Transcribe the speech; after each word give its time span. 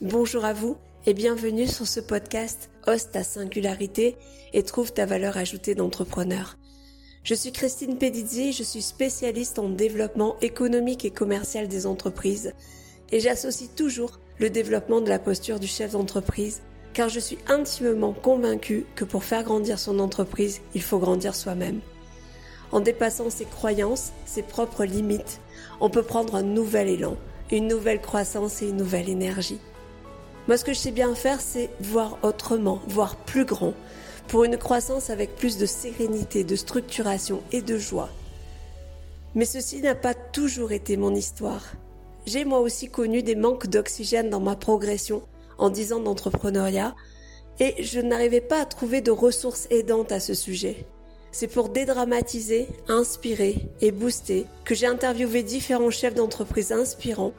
Bonjour 0.00 0.44
à 0.44 0.52
vous 0.52 0.76
et 1.06 1.12
bienvenue 1.12 1.66
sur 1.66 1.88
ce 1.88 1.98
podcast 1.98 2.70
Ose 2.86 3.10
ta 3.10 3.24
singularité 3.24 4.16
et 4.52 4.62
trouve 4.62 4.92
ta 4.92 5.06
valeur 5.06 5.36
ajoutée 5.36 5.74
d'entrepreneur. 5.74 6.56
Je 7.24 7.34
suis 7.34 7.50
Christine 7.50 7.98
Pedizzi, 7.98 8.52
je 8.52 8.62
suis 8.62 8.80
spécialiste 8.80 9.58
en 9.58 9.68
développement 9.68 10.36
économique 10.40 11.04
et 11.04 11.10
commercial 11.10 11.66
des 11.66 11.84
entreprises 11.84 12.52
et 13.10 13.18
j'associe 13.18 13.74
toujours 13.74 14.20
le 14.38 14.50
développement 14.50 15.00
de 15.00 15.08
la 15.08 15.18
posture 15.18 15.58
du 15.58 15.66
chef 15.66 15.90
d'entreprise 15.90 16.62
car 16.94 17.08
je 17.08 17.18
suis 17.18 17.38
intimement 17.48 18.12
convaincue 18.12 18.86
que 18.94 19.04
pour 19.04 19.24
faire 19.24 19.42
grandir 19.42 19.80
son 19.80 19.98
entreprise, 19.98 20.60
il 20.76 20.82
faut 20.82 21.00
grandir 21.00 21.34
soi-même. 21.34 21.80
En 22.70 22.78
dépassant 22.78 23.30
ses 23.30 23.46
croyances, 23.46 24.12
ses 24.26 24.44
propres 24.44 24.84
limites, 24.84 25.40
on 25.80 25.90
peut 25.90 26.04
prendre 26.04 26.36
un 26.36 26.44
nouvel 26.44 26.86
élan, 26.86 27.16
une 27.50 27.66
nouvelle 27.66 28.00
croissance 28.00 28.62
et 28.62 28.68
une 28.68 28.76
nouvelle 28.76 29.08
énergie. 29.08 29.58
Moi, 30.48 30.56
ce 30.56 30.64
que 30.64 30.72
je 30.72 30.78
sais 30.78 30.92
bien 30.92 31.14
faire, 31.14 31.42
c'est 31.42 31.68
voir 31.78 32.18
autrement, 32.22 32.80
voir 32.88 33.16
plus 33.16 33.44
grand, 33.44 33.74
pour 34.28 34.44
une 34.44 34.56
croissance 34.56 35.10
avec 35.10 35.36
plus 35.36 35.58
de 35.58 35.66
sérénité, 35.66 36.42
de 36.42 36.56
structuration 36.56 37.42
et 37.52 37.60
de 37.60 37.76
joie. 37.76 38.08
Mais 39.34 39.44
ceci 39.44 39.82
n'a 39.82 39.94
pas 39.94 40.14
toujours 40.14 40.72
été 40.72 40.96
mon 40.96 41.14
histoire. 41.14 41.64
J'ai 42.24 42.46
moi 42.46 42.60
aussi 42.60 42.88
connu 42.88 43.22
des 43.22 43.36
manques 43.36 43.66
d'oxygène 43.66 44.30
dans 44.30 44.40
ma 44.40 44.56
progression 44.56 45.22
en 45.58 45.68
dix 45.68 45.92
ans 45.92 46.00
d'entrepreneuriat 46.00 46.96
et 47.60 47.82
je 47.82 48.00
n'arrivais 48.00 48.40
pas 48.40 48.62
à 48.62 48.64
trouver 48.64 49.02
de 49.02 49.10
ressources 49.10 49.66
aidantes 49.70 50.12
à 50.12 50.20
ce 50.20 50.32
sujet. 50.32 50.86
C'est 51.30 51.46
pour 51.46 51.68
dédramatiser, 51.68 52.68
inspirer 52.88 53.68
et 53.82 53.90
booster 53.90 54.46
que 54.64 54.74
j'ai 54.74 54.86
interviewé 54.86 55.42
différents 55.42 55.90
chefs 55.90 56.14
d'entreprise 56.14 56.72
inspirants 56.72 57.34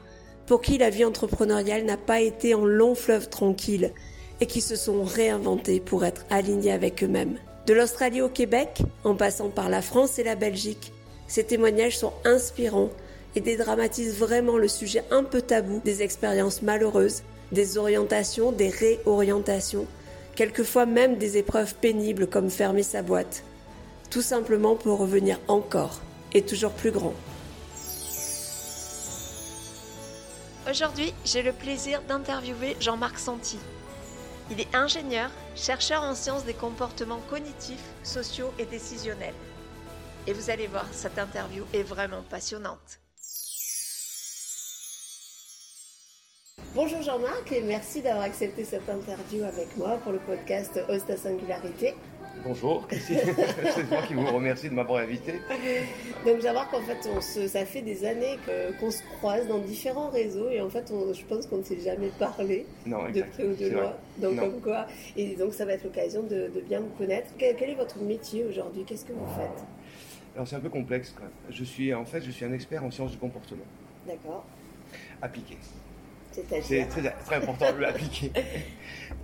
pour 0.50 0.62
qui 0.62 0.78
la 0.78 0.90
vie 0.90 1.04
entrepreneuriale 1.04 1.84
n'a 1.84 1.96
pas 1.96 2.20
été 2.20 2.54
en 2.54 2.64
long 2.64 2.96
fleuve 2.96 3.28
tranquille 3.28 3.92
et 4.40 4.46
qui 4.46 4.60
se 4.60 4.74
sont 4.74 5.04
réinventés 5.04 5.78
pour 5.78 6.04
être 6.04 6.24
alignés 6.28 6.72
avec 6.72 7.04
eux-mêmes. 7.04 7.38
De 7.68 7.72
l'Australie 7.72 8.20
au 8.20 8.28
Québec, 8.28 8.82
en 9.04 9.14
passant 9.14 9.50
par 9.50 9.68
la 9.68 9.80
France 9.80 10.18
et 10.18 10.24
la 10.24 10.34
Belgique, 10.34 10.92
ces 11.28 11.44
témoignages 11.44 11.98
sont 11.98 12.12
inspirants 12.24 12.90
et 13.36 13.40
dédramatisent 13.40 14.16
vraiment 14.16 14.58
le 14.58 14.66
sujet 14.66 15.04
un 15.12 15.22
peu 15.22 15.40
tabou 15.40 15.80
des 15.84 16.02
expériences 16.02 16.62
malheureuses, 16.62 17.22
des 17.52 17.78
orientations, 17.78 18.50
des 18.50 18.70
réorientations, 18.70 19.86
quelquefois 20.34 20.84
même 20.84 21.16
des 21.16 21.36
épreuves 21.36 21.76
pénibles 21.76 22.26
comme 22.26 22.50
fermer 22.50 22.82
sa 22.82 23.02
boîte, 23.02 23.44
tout 24.10 24.20
simplement 24.20 24.74
pour 24.74 24.98
revenir 24.98 25.38
encore 25.46 26.00
et 26.34 26.42
toujours 26.42 26.72
plus 26.72 26.90
grand. 26.90 27.14
Aujourd'hui, 30.70 31.12
j'ai 31.24 31.42
le 31.42 31.52
plaisir 31.52 32.00
d'interviewer 32.02 32.76
Jean-Marc 32.78 33.18
Santi. 33.18 33.58
Il 34.52 34.60
est 34.60 34.72
ingénieur, 34.72 35.28
chercheur 35.56 36.04
en 36.04 36.14
sciences 36.14 36.44
des 36.44 36.54
comportements 36.54 37.18
cognitifs, 37.28 37.82
sociaux 38.04 38.52
et 38.56 38.66
décisionnels. 38.66 39.34
Et 40.28 40.32
vous 40.32 40.48
allez 40.48 40.68
voir, 40.68 40.86
cette 40.92 41.18
interview 41.18 41.64
est 41.74 41.82
vraiment 41.82 42.22
passionnante. 42.22 43.00
Bonjour 46.72 47.02
Jean-Marc 47.02 47.50
et 47.50 47.62
merci 47.62 48.00
d'avoir 48.00 48.26
accepté 48.26 48.64
cette 48.64 48.88
interview 48.88 49.42
avec 49.42 49.76
moi 49.76 49.96
pour 50.04 50.12
le 50.12 50.20
podcast 50.20 50.78
Osta 50.88 51.16
Singularité. 51.16 51.96
Bonjour, 52.44 52.88
c'est 52.90 53.90
moi 53.90 54.02
qui 54.06 54.14
vous 54.14 54.26
remercie 54.26 54.70
de 54.70 54.74
m'avoir 54.74 55.02
invité. 55.02 55.40
Donc, 56.24 56.40
Jean-Marc, 56.40 56.72
en 56.72 56.80
fait, 56.80 57.08
on 57.14 57.20
ça 57.20 57.64
fait 57.66 57.82
des 57.82 58.04
années 58.04 58.38
qu'on 58.78 58.90
se 58.90 59.02
croise 59.18 59.46
dans 59.46 59.58
différents 59.58 60.08
réseaux 60.08 60.48
et 60.48 60.60
en 60.60 60.70
fait, 60.70 60.90
je 61.12 61.24
pense 61.24 61.46
qu'on 61.46 61.58
ne 61.58 61.62
s'est 61.62 61.80
jamais 61.80 62.10
parlé 62.18 62.66
de 62.86 63.22
près 63.22 63.44
ou 63.44 63.54
de 63.54 63.68
loin. 63.68 63.92
Donc, 64.18 64.38
comme 64.38 64.60
quoi, 64.60 64.86
et 65.16 65.36
donc 65.36 65.52
ça 65.54 65.64
va 65.64 65.74
être 65.74 65.84
l'occasion 65.84 66.22
de, 66.22 66.50
bien 66.66 66.80
vous 66.80 66.94
connaître. 66.96 67.30
Quel, 67.36 67.56
est 67.62 67.74
votre 67.74 67.98
métier 67.98 68.44
aujourd'hui? 68.44 68.84
Qu'est-ce 68.84 69.04
que 69.04 69.12
vous 69.12 69.34
faites? 69.36 69.64
Alors, 70.34 70.46
c'est 70.46 70.56
un 70.56 70.60
peu 70.60 70.70
complexe. 70.70 71.14
Je 71.50 71.64
suis, 71.64 71.92
en 71.92 72.04
fait, 72.04 72.22
je 72.22 72.30
suis 72.30 72.44
un 72.44 72.52
expert 72.52 72.84
en 72.84 72.90
sciences 72.90 73.10
du 73.10 73.18
comportement. 73.18 73.64
D'accord. 74.06 74.44
Appliqué. 75.20 75.58
C'est 76.32 76.88
très, 76.88 77.10
très 77.10 77.36
important 77.36 77.72
de 77.72 77.78
l'appliquer. 77.78 78.32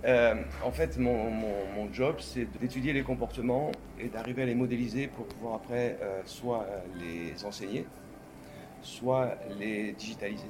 Euh, 0.05 0.35
en 0.63 0.71
fait, 0.71 0.97
mon, 0.97 1.91
job, 1.91 2.17
c'est 2.19 2.45
d'étudier 2.59 2.93
les 2.93 3.01
comportements 3.01 3.71
et 3.99 4.07
d'arriver 4.07 4.43
à 4.43 4.45
les 4.45 4.53
modéliser 4.53 5.07
pour 5.07 5.25
pouvoir 5.25 5.55
après 5.55 5.97
euh, 6.01 6.21
soit 6.23 6.67
les 6.99 7.43
enseigner, 7.43 7.85
soit 8.81 9.35
les 9.59 9.93
digitaliser. 9.93 10.47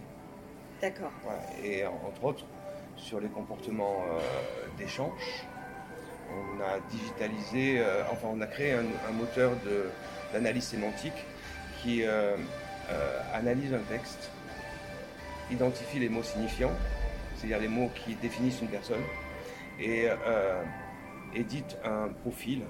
D'accord. 0.82 1.12
Et 1.64 1.86
entre 1.86 2.24
autres, 2.26 2.46
sur 2.98 3.20
les 3.22 3.30
comportements 3.30 4.04
euh, 4.12 4.20
d'échange, 4.78 5.46
on 6.30 6.62
a 6.62 6.80
digitalisé, 6.92 7.82
enfin 8.12 8.28
on 8.34 8.42
a 8.42 8.48
créé 8.48 8.74
un, 8.74 9.12
moteur 9.14 9.54
d'analyse 10.34 10.66
sémantique 10.66 11.26
qui 11.82 12.04
analyse 13.34 13.74
un 13.74 13.84
texte 13.90 14.30
identifie 15.52 16.00
les 16.00 16.10
mots 16.10 16.24
signifiants, 16.24 16.74
c'est-à-dire 17.36 17.60
les 17.60 17.68
mots 17.68 17.90
qui 17.96 18.16
définissent 18.16 18.62
une 18.62 18.68
personne, 18.68 19.02
et 19.80 20.08
euh, 20.10 20.64
édite 21.36 21.78
un 21.84 22.10
profil. 22.22 22.64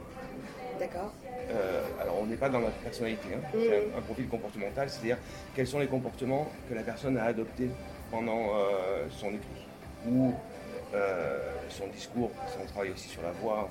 D'accord. 0.80 1.14
Euh, 1.50 1.84
alors 2.02 2.20
on 2.22 2.26
n'est 2.26 2.36
pas 2.36 2.50
dans 2.50 2.60
la 2.60 2.70
personnalité, 2.70 3.30
hein. 3.34 3.40
mmh. 3.54 3.60
c'est 3.60 3.98
un, 3.98 4.02
profil 4.02 4.28
comportemental, 4.28 4.90
c'est-à-dire 4.90 5.18
quels 5.56 5.68
sont 5.68 5.80
les 5.80 5.88
comportements 5.88 6.50
que 6.70 6.76
la 6.76 6.84
personne 6.84 7.18
a 7.18 7.24
adoptés 7.24 7.70
pendant 8.12 8.50
euh, 8.54 9.08
son 9.10 9.28
écrit 9.30 9.66
ou 10.08 10.34
son 11.70 11.88
discours, 11.88 12.32
parce 12.32 12.56
qu'on 12.56 12.66
travaille 12.66 12.92
aussi 12.92 13.10
sur 13.10 13.22
la 13.22 13.32
voix. 13.32 13.70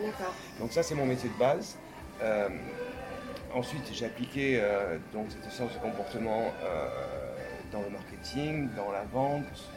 D'accord. 0.00 0.32
Donc 0.60 0.72
ça 0.72 0.82
c'est 0.82 0.94
mon 0.94 1.04
métier 1.04 1.28
de 1.28 1.38
base. 1.38 1.76
ensuite 3.52 3.82
j'ai 3.92 4.06
appliqué 4.06 4.62
donc 5.12 5.26
cette 5.30 5.50
science 5.50 5.72
de 5.72 5.78
comportement 5.78 6.52
dans 7.72 7.82
le 7.82 7.90
marketing, 7.90 8.68
dans 8.76 8.90
la 8.90 9.04
vente, 9.04 9.70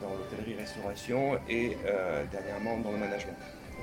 dans 0.00 0.10
l'hôtellerie-restauration 0.14 1.38
et 1.48 1.76
euh, 1.86 2.24
dernièrement 2.30 2.78
dans 2.78 2.92
le 2.92 2.98
management. 2.98 3.36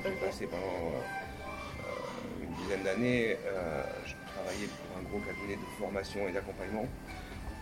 J'ai 0.03 0.12
passé 0.25 0.47
pendant 0.47 0.64
euh, 0.64 2.44
une 2.44 2.53
dizaine 2.64 2.84
d'années, 2.84 3.38
euh, 3.46 3.84
je 4.06 4.14
travaillais 4.34 4.68
pour 4.68 4.97
un 4.97 5.03
gros 5.09 5.20
cabinet 5.20 5.56
de 5.56 5.80
formation 5.80 6.28
et 6.28 6.31
d'accompagnement 6.31 6.86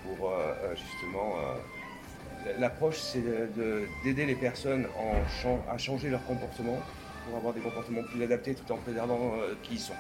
pour 0.03 0.31
justement 0.77 1.33
l'approche 2.57 2.97
c'est 2.97 3.21
d'aider 4.03 4.25
les 4.25 4.35
personnes 4.35 4.87
à 5.69 5.77
changer 5.77 6.09
leur 6.09 6.25
comportement 6.25 6.79
pour 7.25 7.37
avoir 7.37 7.53
des 7.53 7.59
comportements 7.59 8.01
plus 8.03 8.23
adaptés 8.23 8.55
tout 8.55 8.71
en 8.71 8.77
préservant 8.77 9.33
qui 9.61 9.73
ils 9.73 9.79
sont. 9.79 9.93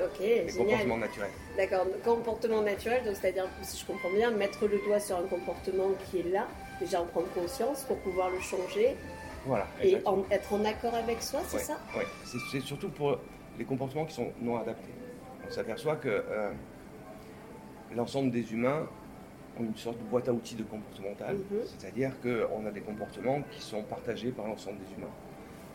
Ok, 0.00 0.20
Les 0.20 0.46
comportements 0.56 0.98
naturels. 0.98 1.30
D'accord, 1.56 1.86
comportement 2.04 2.62
naturel, 2.62 3.04
donc 3.04 3.16
c'est-à-dire, 3.16 3.48
si 3.62 3.80
je 3.80 3.86
comprends 3.86 4.10
bien, 4.10 4.30
mettre 4.30 4.66
le 4.66 4.78
doigt 4.86 5.00
sur 5.00 5.16
un 5.18 5.26
comportement 5.26 5.90
qui 6.10 6.20
est 6.20 6.30
là, 6.30 6.46
déjà 6.80 7.00
en 7.02 7.06
prendre 7.06 7.28
conscience 7.32 7.82
pour 7.82 7.98
pouvoir 7.98 8.30
le 8.30 8.40
changer. 8.40 8.96
Voilà. 9.44 9.66
Et 9.82 9.94
être 10.30 10.52
en 10.52 10.64
accord 10.64 10.94
avec 10.94 11.22
soi, 11.22 11.40
c'est 11.48 11.58
ça? 11.58 11.78
Oui, 11.96 12.04
c'est 12.50 12.60
surtout 12.60 12.90
pour 12.90 13.18
les 13.58 13.64
comportements 13.64 14.04
qui 14.04 14.14
sont 14.14 14.32
non 14.40 14.56
adaptés. 14.56 14.92
On 15.46 15.50
s'aperçoit 15.50 15.96
que 15.96 16.08
euh, 16.08 16.50
l'ensemble 17.94 18.30
des 18.30 18.52
humains 18.52 18.86
ont 19.58 19.64
une 19.64 19.76
sorte 19.76 19.98
de 19.98 20.04
boîte 20.04 20.28
à 20.28 20.32
outils 20.32 20.54
de 20.54 20.62
comportemental, 20.62 21.36
mhm. 21.36 21.60
c'est-à-dire 21.64 22.12
qu'on 22.20 22.66
a 22.66 22.70
des 22.70 22.80
comportements 22.80 23.42
qui 23.50 23.62
sont 23.62 23.82
partagés 23.82 24.30
par 24.30 24.46
l'ensemble 24.46 24.78
des 24.78 24.94
humains, 24.96 25.10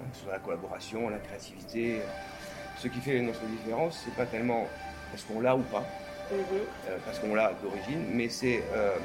hein, 0.01 0.05
que 0.11 0.17
ce 0.17 0.23
soit 0.23 0.33
la 0.33 0.39
collaboration, 0.39 1.09
la 1.09 1.17
créativité, 1.17 2.01
ce 2.77 2.87
qui 2.87 2.99
fait 2.99 3.19
notre 3.21 3.43
différence, 3.45 4.01
c'est 4.03 4.15
pas 4.15 4.25
tellement 4.25 4.67
est-ce 5.13 5.25
qu'on 5.25 5.41
l'a 5.41 5.55
ou 5.55 5.61
pas, 5.61 5.85
mhm. 6.31 6.37
euh, 6.89 6.97
parce 7.05 7.19
qu'on 7.19 7.35
l'a 7.35 7.53
d'origine, 7.61 8.05
mais 8.13 8.29
c'est 8.29 8.63
euh, 8.73 8.95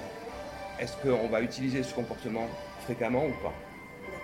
est-ce 0.80 0.96
qu'on 0.96 1.28
va 1.28 1.40
utiliser 1.42 1.82
ce 1.82 1.94
comportement 1.94 2.48
fréquemment 2.80 3.26
ou 3.26 3.32
pas. 3.42 3.52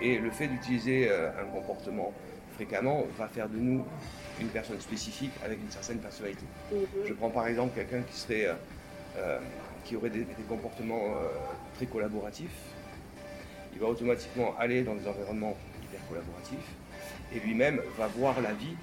Et 0.01 0.17
le 0.17 0.31
fait 0.31 0.47
d'utiliser 0.47 1.07
euh, 1.09 1.29
un 1.29 1.45
comportement 1.45 2.11
fréquemment 2.55 3.03
va 3.17 3.27
faire 3.27 3.49
de 3.49 3.57
nous 3.57 3.85
une 4.41 4.47
personne 4.47 4.79
spécifique 4.81 5.31
avec 5.43 5.59
une 5.59 5.71
certaine 5.71 5.99
personnalité. 5.99 6.45
Mhm. 6.71 6.79
Je 7.07 7.13
prends 7.13 7.29
par 7.29 7.47
exemple 7.47 7.75
quelqu'un 7.75 8.01
qui 8.01 8.17
serait 8.17 8.49
qui 9.85 9.95
aurait 9.95 10.09
des, 10.09 10.25
comportements 10.49 11.13
très 11.75 11.85
collaboratifs. 11.85 12.49
Il 13.73 13.79
va 13.79 13.87
automatiquement 13.87 14.53
aller 14.59 14.81
dans 14.83 14.93
des 14.93 15.07
environnements 15.07 15.55
hyper 15.81 16.05
collaboratifs 16.09 16.67
et 17.33 17.39
lui-même 17.39 17.79
va 17.97 18.07
voir 18.07 18.41
la 18.41 18.51
vie 18.51 18.75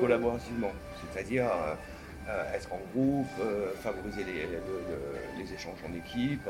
collaborativement, 0.00 0.72
c'est-à-dire 1.00 1.46
euh, 1.46 1.74
euh, 2.28 2.54
être 2.54 2.68
en 2.72 2.80
groupe, 2.94 3.26
euh, 3.40 3.72
favoriser 3.76 4.24
les, 4.24 5.54
échanges 5.54 5.78
en 5.88 5.94
équipe, 5.96 6.48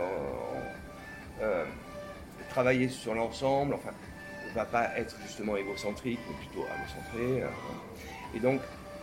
travailler 2.51 2.89
sur 2.89 3.15
l'ensemble, 3.15 3.75
enfin, 3.75 3.91
ne 4.49 4.55
va 4.55 4.65
pas 4.65 4.97
être 4.97 5.17
justement 5.23 5.57
égocentrique, 5.57 6.19
mais 6.29 6.37
plutôt 6.37 6.67
allocentré. 6.67 7.47
et 8.35 8.41
donc, 8.41 8.61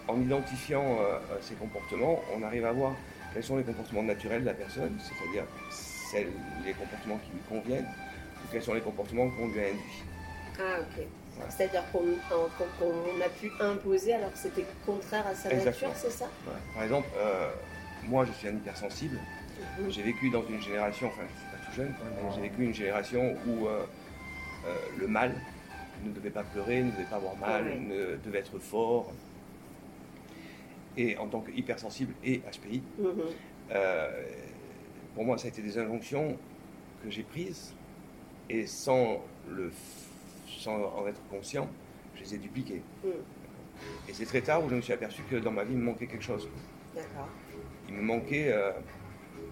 en 0.08 0.20
identifiant 0.20 0.98
ces 1.42 1.54
comportements, 1.56 2.20
on 2.36 2.44
arrive 2.44 2.66
à 2.66 2.72
voir 2.72 2.94
quels 3.34 3.44
sont 3.44 3.58
les 3.58 3.64
comportements 3.64 4.04
naturels 4.04 4.42
de 4.42 4.48
la 4.48 4.54
personne, 4.54 4.98
c'est-à-dire 5.00 5.46
les 6.66 6.74
comportements 6.74 7.20
qui 7.20 7.32
lui 7.32 7.42
conviennent, 7.48 7.88
quels 8.52 8.64
sont 8.64 8.74
les 8.74 8.82
comportements 8.82 9.30
qu'on 9.30 9.48
lui 9.48 9.60
a 9.60 9.68
induits. 9.68 10.04
Ah, 10.60 10.80
ok. 10.80 11.06
C'est-à-dire 11.50 11.84
qu'on 11.92 12.00
a 12.00 13.30
pu 13.30 13.52
imposer 13.60 14.14
alors 14.14 14.32
que 14.32 14.38
c'était 14.38 14.66
contraire 14.86 15.26
à 15.28 15.36
sa 15.36 15.54
nature, 15.54 15.90
c'est 15.96 16.12
ça? 16.12 16.30
Par 16.74 16.84
exemple, 16.84 17.08
euh, 17.18 17.50
moi 18.08 18.26
je 18.26 18.32
suis 18.34 18.48
un 18.48 18.56
hypersensible. 18.56 19.20
Mhm. 19.80 19.92
J'ai 19.92 20.04
vécu 20.04 20.30
dans 20.30 20.46
une 20.46 20.62
génération, 20.62 21.08
enfin 21.08 21.22
je 21.28 21.34
ne 21.34 21.38
suis 21.38 21.58
pas 21.58 21.66
tout 21.66 21.76
jeune, 21.76 21.96
mais 22.16 22.36
j'ai 22.36 22.42
vécu 22.42 22.64
une 22.64 22.74
génération 22.74 23.36
où 23.48 23.68
euh, 23.68 23.86
euh, 24.66 24.76
le 24.98 25.08
mal 25.08 25.34
ne 26.04 26.12
devait 26.12 26.30
pas 26.30 26.44
pleurer, 26.44 26.84
ne 26.84 26.92
devait 26.92 27.04
pas 27.04 27.16
avoir 27.18 27.36
mal, 27.38 27.80
ne 27.80 28.18
devait 28.18 28.40
être 28.40 28.60
fort. 28.60 29.12
Et 30.98 31.18
en 31.18 31.28
tant 31.28 31.42
qu'hypersensible 31.42 32.14
et 32.24 32.40
HPI, 32.40 32.82
mhm. 33.00 33.14
pour 35.14 35.26
moi 35.26 35.38
ça 35.38 35.46
a 35.46 35.50
été 35.50 35.62
des 35.62 35.78
injonctions 35.78 36.38
que 37.04 37.10
j'ai 37.10 37.24
prises 37.24 37.74
et 38.50 38.66
sans 38.66 39.22
le 39.50 39.72
sans 40.46 40.76
en 40.76 41.08
être 41.08 41.22
conscient, 41.30 41.68
je 42.16 42.22
les 42.24 42.36
ai 42.36 42.38
dupliqués. 42.38 42.82
Hmm. 43.04 43.10
Et 44.08 44.14
c'est 44.14 44.26
très 44.26 44.42
tard 44.42 44.64
où 44.64 44.70
je 44.70 44.76
me 44.76 44.82
suis 44.82 44.94
aperçu 44.94 45.22
que 45.30 45.36
dans 45.36 45.52
ma 45.52 45.64
vie, 45.64 45.74
il 45.74 45.80
me 45.80 45.86
manquait 45.86 46.08
quelque 46.08 46.24
chose. 46.24 46.48
D'accord. 46.96 47.28
Il 47.88 47.96
me 47.96 48.02
manquait. 48.02 48.52
Euh, 48.52 48.72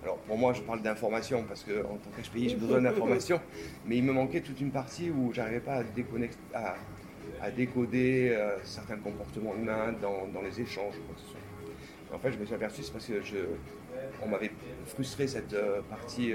alors 0.04 0.18
pour 0.19 0.38
moi, 0.38 0.54
je 0.54 0.62
parle 0.62 0.81
d'information 0.81 1.44
parce 1.48 1.63
qu'en 1.63 1.98
tant 1.98 2.10
qu'HPI, 2.16 2.50
j'ai 2.50 2.56
besoin 2.56 2.81
d'information. 2.81 3.40
mais 3.86 3.98
il 3.98 4.04
me 4.04 4.13
manquait 4.13 4.42
toute 4.42 4.60
une 4.62 4.72
partie 4.72 5.10
où 5.10 5.31
j'arrivais 5.34 5.60
pas 5.60 5.75
à, 5.75 5.84
déconnecter, 5.84 6.38
à, 6.54 7.51
décoder 7.51 8.30
euh, 8.31 8.57
certains 8.63 8.98
comportements 8.98 9.56
humains 9.56 9.94
dans, 10.01 10.28
dans 10.34 10.42
les 10.42 10.62
échanges. 10.62 10.96
En 12.13 12.19
fait, 12.19 12.31
je 12.31 12.38
me 12.38 12.46
suis 12.46 12.56
aperçu, 12.56 12.84
c'est 12.84 12.92
parce 12.92 13.07
que 13.07 13.22
je, 13.22 13.38
on 14.22 14.28
m'avait 14.28 14.51
frustré 14.86 15.28
cette 15.28 15.54
euh, 15.54 15.81
partie 15.89 16.34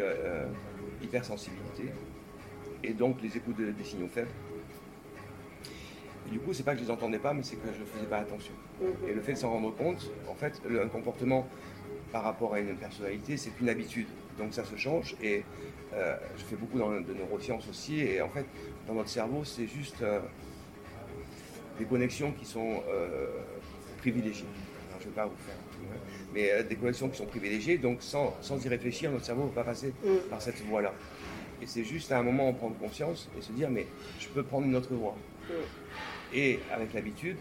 hypersensibilité 1.02 1.84
et 2.82 2.93
donc 2.93 3.22
les 3.22 3.37
écoutes 3.37 3.56
des 3.56 3.84
signaux 3.84 4.08
faibles. 4.08 4.31
Et 6.28 6.32
du 6.32 6.40
coup, 6.40 6.52
c'est 6.52 6.62
pas 6.62 6.72
que 6.72 6.78
je 6.78 6.84
les 6.84 6.90
entendais 6.90 7.19
pas, 7.19 7.32
mais 7.32 7.42
c'est 7.42 7.56
que 7.56 7.69
je 7.75 7.80
ne 7.80 7.86
faisais 7.86 8.06
pas 8.06 8.19
attention. 8.19 8.52
Et 9.08 9.12
le 9.12 9.20
fait 9.20 9.32
de 9.32 9.38
s'en 9.38 9.50
rendre 9.50 9.75
compte, 9.75 10.10
en 10.28 10.34
fait, 10.34 10.60
un 10.69 10.88
comportement 10.88 11.46
par 12.12 12.22
rapport 12.22 12.54
à 12.54 12.60
une 12.60 12.76
personnalité, 12.76 13.36
c'est 13.36 13.52
une 13.60 13.69
habitude. 13.69 14.06
Donc 14.38 14.52
ça 14.52 14.64
se 14.64 14.76
change. 14.76 15.16
Et 15.22 15.42
euh, 15.94 16.16
je 16.36 16.44
fais 16.44 16.56
beaucoup 16.56 16.78
dans, 16.78 16.90
de 16.90 17.14
neurosciences 17.14 17.69
aussi. 17.69 18.00
Et 18.00 18.20
en 18.20 18.28
fait, 18.28 18.44
dans 18.86 18.94
notre 18.94 19.08
cerveau, 19.08 19.44
c'est 19.44 19.66
juste 19.66 20.02
euh, 20.02 20.20
des 21.78 21.84
connexions 21.84 22.32
qui 22.32 22.44
sont 22.44 22.82
euh, 22.88 23.28
privilégiées. 23.98 24.46
je 24.98 25.04
ne 25.04 25.10
vais 25.10 25.16
pas 25.16 25.26
vous 25.26 25.36
faire 25.46 25.56
mais 26.34 26.62
des 26.64 26.76
connexions 26.76 27.08
qui 27.08 27.16
sont 27.16 27.25
privilégiées. 27.25 27.78
Donc 27.78 27.98
sans, 28.02 28.36
sans 28.42 28.62
y 28.62 28.69
réfléchir, 28.69 29.10
notre 29.10 29.25
cerveau 29.25 29.44
ne 29.44 29.48
va 29.48 29.62
pas 29.62 29.64
passer 29.64 29.94
par 30.28 30.42
cette 30.42 30.60
voie-là. 30.66 30.92
Et 31.62 31.66
c'est 31.66 31.84
juste 31.84 32.12
à 32.12 32.19
un 32.19 32.22
moment 32.22 32.48
en 32.48 32.52
prendre 32.52 32.76
conscience 32.76 33.30
et 33.36 33.40
se 33.40 33.52
dire, 33.52 33.70
mais 33.70 33.86
je 34.19 34.28
peux 34.28 34.42
prendre 34.42 34.66
une 34.66 34.76
autre 34.76 34.92
voie. 34.92 35.16
Et 36.34 36.60
avec 36.72 36.92
l'habitude, 36.94 37.36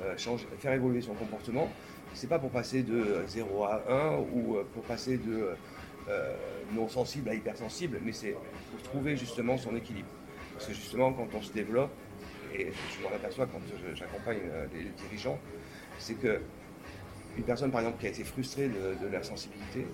euh, 0.00 0.16
faire 0.58 0.72
évoluer 0.72 1.00
son 1.00 1.14
comportement. 1.14 1.70
C'est 2.14 2.28
pas 2.28 2.38
pour 2.38 2.50
passer 2.50 2.82
de 2.82 3.22
0 3.26 3.64
à 3.64 3.82
1 3.88 4.16
ou 4.34 4.56
euh, 4.56 4.64
pour 4.74 4.82
passer 4.82 5.16
de 5.16 5.50
euh, 6.08 6.34
non 6.74 6.88
sensible 6.88 7.28
à 7.30 7.34
hypersensible, 7.34 7.98
mais 8.04 8.12
c'est 8.12 8.32
pour 8.70 8.82
trouver 8.82 9.16
justement 9.16 9.56
son 9.56 9.76
équilibre. 9.76 10.08
Parce 10.54 10.66
que 10.66 10.74
justement, 10.74 11.12
quand 11.12 11.28
on 11.34 11.42
se 11.42 11.52
développe, 11.52 11.90
et 12.54 12.70
je 12.90 13.02
m'en 13.02 13.14
aperçois 13.14 13.46
quand 13.46 13.60
j'accompagne 13.94 14.40
les 14.74 14.90
dirigeants, 14.90 15.38
c'est 15.98 16.14
que 16.14 16.40
une 17.38 17.44
personne 17.44 17.70
par 17.70 17.80
exemple 17.80 17.98
qui 17.98 18.06
a 18.06 18.10
été 18.10 18.24
frustrée 18.24 18.68
de, 18.68 19.06
de 19.06 19.10
la 19.10 19.22
sensibilité, 19.22 19.86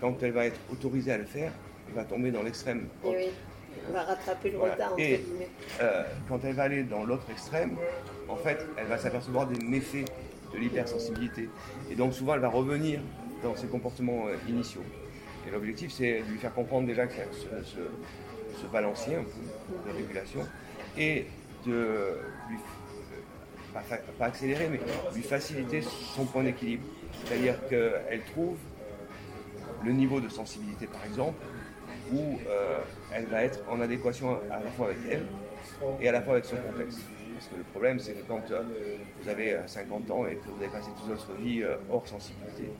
quand 0.00 0.22
elle 0.22 0.32
va 0.32 0.44
être 0.44 0.60
autorisée 0.70 1.12
à 1.12 1.18
le 1.18 1.24
faire, 1.24 1.52
elle 1.88 1.94
va 1.94 2.04
tomber 2.04 2.30
dans 2.30 2.42
l'extrême. 2.42 2.88
On 3.88 3.92
va 3.92 4.02
rattraper 4.02 4.50
le 4.50 4.58
retard. 4.58 4.92
Et 4.98 5.24
euh, 5.80 6.02
quand 6.28 6.44
elle 6.44 6.54
va 6.54 6.64
aller 6.64 6.82
dans 6.82 7.04
l'autre 7.04 7.26
extrême, 7.30 7.76
en 8.28 8.36
fait, 8.36 8.64
elle 8.76 8.86
va 8.86 8.98
s'apercevoir 8.98 9.46
des 9.46 9.62
méfaits 9.64 10.10
de 10.52 10.58
l'hypersensibilité. 10.58 11.48
Et 11.90 11.94
donc 11.94 12.14
souvent, 12.14 12.34
elle 12.34 12.40
va 12.40 12.48
revenir 12.48 13.00
dans 13.42 13.54
ses 13.56 13.66
comportements 13.66 14.26
euh, 14.28 14.36
initiaux. 14.48 14.84
Et 15.46 15.50
l'objectif, 15.50 15.92
c'est 15.92 16.22
de 16.22 16.30
lui 16.30 16.38
faire 16.38 16.54
comprendre 16.54 16.86
déjà 16.86 17.04
a 17.04 17.08
ce, 17.08 17.80
ce, 18.60 18.66
balancier 18.72 19.16
un 19.16 19.22
peu 19.22 19.90
de 19.90 19.96
régulation 19.96 20.40
et 20.98 21.26
de 21.64 22.18
lui, 22.48 22.56
pas, 23.72 23.82
pas 24.18 24.24
accélérer, 24.26 24.68
mais 24.68 24.80
lui 25.14 25.22
faciliter 25.22 25.82
son 25.82 26.24
point 26.24 26.42
d'équilibre. 26.42 26.82
C'est-à-dire 27.24 27.54
qu'elle 27.68 28.22
trouve 28.32 28.56
le 29.84 29.92
niveau 29.92 30.20
de 30.20 30.28
sensibilité, 30.28 30.86
par 30.86 31.04
exemple, 31.04 31.38
où 32.12 32.38
euh, 32.48 32.78
elle 33.12 33.26
va 33.26 33.42
être 33.42 33.60
en 33.68 33.80
adéquation 33.80 34.38
à 34.50 34.60
la 34.60 34.70
fois 34.70 34.86
avec 34.86 34.98
elle 35.10 35.26
et 36.00 36.08
à 36.08 36.12
la 36.12 36.22
fois 36.22 36.34
avec 36.34 36.44
son 36.44 36.56
contexte. 36.56 37.00
Parce 37.34 37.48
que 37.48 37.56
le 37.56 37.64
problème, 37.64 37.98
c'est 37.98 38.12
que 38.12 38.26
quand 38.26 38.50
euh, 38.50 38.62
vous 39.20 39.28
avez 39.28 39.58
50 39.66 40.08
euh, 40.08 40.12
ans 40.12 40.26
et 40.26 40.36
que 40.36 40.48
vous 40.48 40.62
avez 40.62 40.72
passé 40.72 40.88
toute 40.96 41.08
votre 41.08 41.32
vie 41.34 41.62
hors 41.90 42.06
sensibilité, 42.06 42.70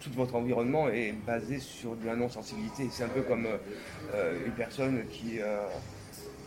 tout 0.00 0.10
votre 0.14 0.34
environnement 0.34 0.88
est 0.88 1.12
basé 1.26 1.58
sur 1.58 1.94
de 1.94 2.06
la 2.06 2.16
non-sensibilité. 2.16 2.88
C'est 2.90 3.04
un 3.04 3.08
peu 3.08 3.22
comme 3.22 3.46
une 4.14 4.52
personne 4.52 5.04
qui, 5.10 5.40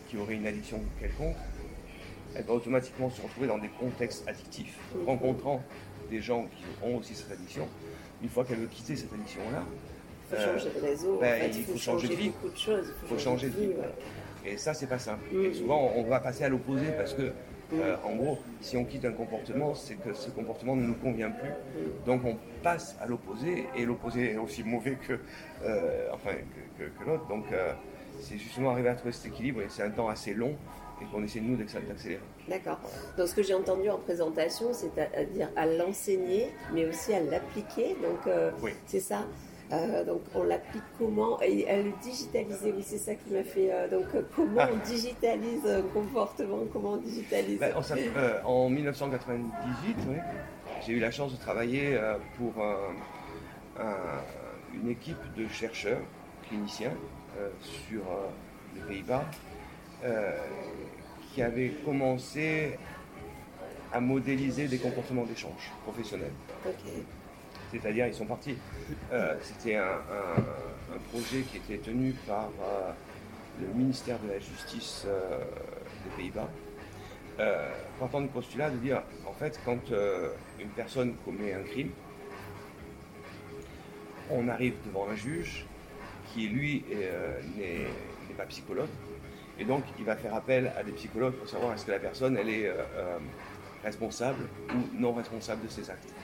qui 0.08 0.16
aurait 0.16 0.34
une 0.34 0.46
addiction 0.46 0.80
quelconque. 0.98 1.36
Elle 2.34 2.44
va 2.44 2.54
automatiquement 2.54 3.10
se 3.10 3.22
retrouver 3.22 3.46
dans 3.46 3.58
des 3.58 3.68
contextes 3.68 4.26
addictifs, 4.28 4.76
rencontrant 5.06 5.62
des 6.10 6.20
gens 6.20 6.46
qui 6.46 6.64
ont 6.84 6.96
aussi 6.96 7.14
cette 7.14 7.30
addiction. 7.30 7.68
Une 8.22 8.28
fois 8.28 8.44
qu'elle 8.44 8.58
veut 8.58 8.66
quitter 8.66 8.96
cette 8.96 9.12
addiction-là, 9.12 9.64
faut 10.34 10.52
changer 10.52 10.70
de 10.70 10.86
réseau. 10.86 11.18
Ben, 11.20 11.50
il, 11.52 11.64
faut 11.64 11.76
changer, 11.76 12.08
de 12.08 12.14
vie. 12.14 12.30
Beaucoup 12.30 12.52
de 12.52 12.58
choses. 12.58 12.92
Il 13.02 13.08
faut, 13.08 13.18
changer, 13.18 13.48
de 13.48 13.56
vie. 13.56 13.70
Et 14.46 14.56
ça, 14.56 14.74
c'est 14.74 14.86
pas 14.86 14.98
simple. 14.98 15.24
Et 15.32 15.48
mm. 15.48 15.54
souvent, 15.54 15.92
on 15.96 16.02
va 16.04 16.20
passer 16.20 16.44
à 16.44 16.48
l'opposé 16.48 16.86
parce 16.96 17.14
que, 17.14 17.22
mm. 17.22 17.80
euh, 17.80 17.96
en 18.04 18.14
gros, 18.16 18.38
si 18.60 18.76
on 18.76 18.84
quitte 18.84 19.04
un 19.04 19.12
comportement, 19.12 19.74
c'est 19.74 19.94
que 19.94 20.12
ce 20.12 20.30
comportement 20.30 20.76
ne 20.76 20.86
nous 20.86 20.94
convient 20.94 21.30
plus. 21.30 21.48
Mm. 21.48 22.04
Donc, 22.06 22.24
on 22.24 22.36
passe 22.62 22.96
à 23.00 23.06
l'opposé, 23.06 23.66
et 23.76 23.84
l'opposé 23.84 24.32
est 24.32 24.36
aussi 24.36 24.62
mauvais 24.62 24.96
que, 25.06 25.18
euh, 25.64 26.08
enfin, 26.12 26.30
que, 26.78 27.04
l'autre. 27.04 27.26
Donc, 27.28 27.44
euh, 27.52 27.72
c'est 28.20 28.38
justement 28.38 28.70
arriver 28.70 28.90
à 28.90 28.94
trouver 28.94 29.12
cet 29.12 29.26
équilibre, 29.26 29.62
et 29.62 29.66
c'est 29.68 29.82
un 29.82 29.90
temps 29.90 30.08
assez 30.08 30.34
long, 30.34 30.54
et 31.00 31.04
qu'on 31.06 31.24
essaie 31.24 31.40
de 31.40 31.46
nous 31.46 31.56
d'accélérer. 31.56 32.20
D'accord. 32.48 32.78
Donc, 33.16 33.28
ce 33.28 33.34
que 33.34 33.42
j'ai 33.42 33.54
entendu 33.54 33.88
en 33.88 33.98
présentation, 33.98 34.72
c'est-à-dire 34.72 35.48
à, 35.56 35.66
l'enseigner, 35.66 36.50
mais 36.72 36.84
aussi 36.86 37.14
à 37.14 37.20
l'appliquer. 37.20 37.96
Donc, 38.02 38.32
c'est 38.86 39.00
ça. 39.00 39.24
Euh, 39.74 40.04
donc 40.04 40.22
on 40.34 40.42
l'applique 40.44 40.82
comment 40.98 41.40
et 41.40 41.68
à 41.68 41.76
le 41.76 41.92
digitaliser. 42.02 42.72
Oui, 42.76 42.82
c'est 42.84 42.98
ça 42.98 43.14
qui 43.14 43.32
m'a 43.32 43.42
fait. 43.42 43.72
Euh, 43.72 43.88
donc 43.88 44.06
comment 44.34 44.60
ah. 44.60 44.68
on 44.72 44.88
digitalise 44.88 45.66
un 45.66 45.82
comportement 45.82 46.58
Comment 46.72 46.92
on 46.92 46.96
digitalise 46.98 47.58
ben, 47.58 47.74
euh, 48.16 48.40
En 48.44 48.68
1998, 48.68 49.96
j'ai 50.86 50.92
eu 50.92 51.00
la 51.00 51.10
chance 51.10 51.32
de 51.32 51.38
travailler 51.38 51.98
pour 52.36 52.52
une 54.74 54.90
équipe 54.90 55.16
de 55.36 55.48
chercheurs 55.48 56.00
cliniciens 56.48 56.92
sur 57.60 58.02
les 58.74 58.82
Pays-Bas 58.82 59.24
qui 61.32 61.42
avait 61.42 61.70
commencé 61.84 62.78
à 63.92 64.00
modéliser 64.00 64.66
des 64.66 64.78
comportements 64.78 65.24
d'échange 65.24 65.72
professionnels. 65.84 66.32
C'est-à-dire, 67.80 68.06
ils 68.06 68.14
sont 68.14 68.26
partis. 68.26 68.56
Euh, 69.12 69.34
c'était 69.42 69.76
un, 69.76 69.98
projet 71.10 71.42
qui 71.42 71.56
était 71.56 71.78
tenu 71.78 72.12
par 72.26 72.50
euh, 72.62 72.92
le 73.60 73.66
ministère 73.74 74.18
de 74.20 74.28
la 74.28 74.38
Justice 74.38 75.04
euh, 75.06 75.38
des 76.04 76.10
Pays-Bas, 76.16 76.48
partant 77.98 78.20
du 78.20 78.28
postulat 78.28 78.70
de 78.70 78.76
dire, 78.76 79.02
en 79.26 79.32
fait, 79.32 79.58
quand 79.64 79.90
une 80.60 80.68
personne 80.68 81.14
commet 81.24 81.52
un 81.52 81.62
crime, 81.62 81.90
on 84.30 84.48
arrive 84.48 84.74
devant 84.86 85.08
un 85.08 85.16
juge 85.16 85.66
qui, 86.32 86.48
lui, 86.48 86.84
n'est 87.56 88.34
pas 88.36 88.46
psychologue, 88.46 88.88
et 89.58 89.64
donc 89.64 89.82
il 89.98 90.04
va 90.04 90.14
faire 90.14 90.34
appel 90.34 90.72
à 90.78 90.84
des 90.84 90.92
psychologues 90.92 91.34
pour 91.34 91.48
savoir 91.48 91.74
est-ce 91.74 91.86
que 91.86 91.90
la 91.90 91.98
personne, 91.98 92.36
elle 92.36 92.50
est 92.50 92.72
responsable 93.82 94.44
ou 94.70 95.00
non 95.00 95.12
responsable 95.12 95.64
de 95.64 95.68
ses 95.68 95.90
actes. 95.90 96.14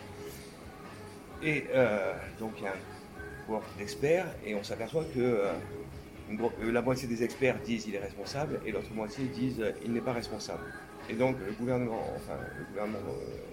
Et 1.42 1.64
euh, 1.75 2.12
donc 2.38 2.52
il 2.59 2.64
y 2.64 2.66
a 2.66 2.73
un 2.73 3.47
corps 3.47 3.64
d'experts 3.78 4.26
et 4.44 4.54
on 4.54 4.62
s'aperçoit 4.62 5.04
que 5.14 5.20
euh, 5.20 5.52
euh, 6.30 6.73
la 6.73 6.82
moitié 6.82 7.09
des 7.09 7.23
experts 7.23 7.59
disent 7.64 7.87
il 7.87 7.94
est 7.94 8.00
responsable 8.00 8.61
et 8.66 8.73
l'autre 8.73 8.92
moitié 8.92 9.25
disent 9.26 9.62
il 9.85 9.92
n'est 9.92 10.00
pas 10.00 10.12
responsable. 10.12 10.64
Et 11.09 11.14
donc 11.14 11.37
le 11.44 11.52
gouvernement, 11.52 12.02
enfin 12.14 12.38
le 12.59 12.64
gouvernement 12.66 12.99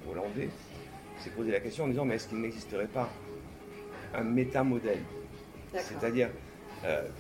hollandais 0.10 0.50
s'est 1.20 1.30
posé 1.30 1.52
la 1.52 1.60
question 1.60 1.86
en 1.86 1.88
disant 1.88 2.06
mais 2.06 2.16
est-ce 2.16 2.28
qu'il 2.28 2.40
n'existerait 2.40 2.88
pas 2.88 3.10
un 4.14 4.24
métamodèle? 4.24 5.02
C'est-à-dire 5.74 6.30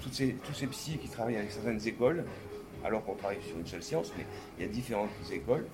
tous 0.01 0.13
ces 0.13 0.67
psys 0.67 0.97
qui 0.97 1.07
travaillent 1.07 1.37
avec 1.37 1.51
certaines 1.51 1.85
écoles, 1.87 2.25
alors 2.83 3.03
qu'on 3.03 3.15
travaille 3.15 3.41
sur 3.41 3.57
une 3.57 3.65
seule 3.65 3.83
science, 3.83 4.13
mais 4.17 4.25
il 4.57 4.65
y 4.65 4.69
a 4.69 4.71
différentes 4.71 5.09
écoles, 5.31 5.65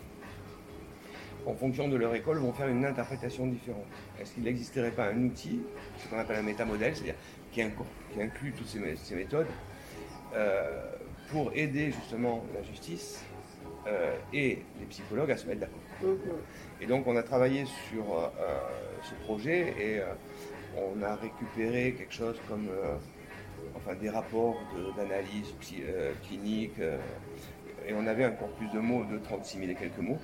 en 1.45 1.55
fonction 1.55 1.87
de 1.87 1.95
leur 1.95 2.13
école, 2.15 2.37
vont 2.37 2.53
faire 2.53 2.67
une 2.67 2.85
interprétation 2.85 3.47
différente. 3.47 3.85
Est-ce 4.19 4.33
qu'il 4.33 4.43
n'existerait 4.43 4.91
pas 4.91 5.07
un 5.07 5.23
outil, 5.23 5.61
ce 5.97 6.07
qu'on 6.07 6.19
appelle 6.19 6.37
un 6.37 6.43
métamodèle, 6.43 6.95
c'est-à-dire 6.95 7.15
qui, 7.51 7.61
inclut 7.61 8.53
toutes 8.53 8.67
ces, 8.67 9.15
méthodes 9.15 9.47
pour 11.29 11.51
aider 11.53 11.91
justement 11.91 12.43
la 12.53 12.63
justice 12.63 13.23
et 14.33 14.59
les 14.79 14.85
psychologues 14.89 15.31
à 15.31 15.37
se 15.37 15.45
mettre 15.47 15.61
d'accord. 15.61 15.79
Mm-hmm. 16.03 16.81
Et 16.81 16.85
donc 16.85 17.05
on 17.05 17.15
a 17.15 17.23
travaillé 17.23 17.65
sur 17.65 18.31
ce 19.03 19.13
projet 19.25 19.73
et 19.79 20.01
on 20.77 21.01
a 21.03 21.15
récupéré 21.15 21.93
quelque 21.93 22.13
chose 22.13 22.39
comme 22.47 22.67
enfin, 23.75 23.95
des 23.95 24.09
rapports 24.09 24.59
d'analyse 24.97 25.53
clinique 26.27 26.79
et 27.87 27.93
on 27.93 28.07
avait 28.07 28.23
un 28.23 28.31
corpus 28.31 28.71
de 28.71 28.79
mots 28.79 29.03
de 29.05 29.17
36 29.17 29.59
000 29.59 29.71
et 29.71 29.75
quelques 29.75 29.97
mots. 29.99 30.19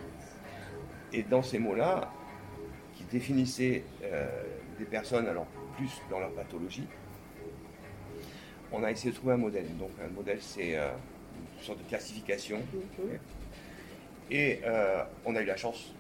Et 1.12 1.24
dans 1.24 1.42
ces 1.42 1.60
mots-là, 1.60 2.12
qui 3.00 3.04
définissaient 3.06 3.84
euh, 4.04 4.28
des 4.78 4.86
personnes, 4.86 5.28
alors 5.28 5.48
plus 5.78 6.02
dans 6.10 6.20
leur 6.20 6.32
pathologie, 6.32 6.86
on 8.72 8.84
a 8.84 8.92
essayé 8.92 9.12
de 9.12 9.16
trouver 9.16 9.34
un 9.34 9.38
modèle. 9.38 9.66
Donc 9.78 9.92
un 10.04 10.10
modèle, 10.10 10.40
c'est 10.42 10.78
euh, 10.78 10.90
une 11.58 11.64
sorte 11.64 11.80
de 11.80 11.88
classification. 11.88 12.58
Mhm. 12.58 13.20
Et 14.32 14.60
euh, 14.64 15.04
on 15.26 15.36
a 15.36 15.42
eu 15.42 15.46
la 15.46 15.58
chance, 15.58 15.96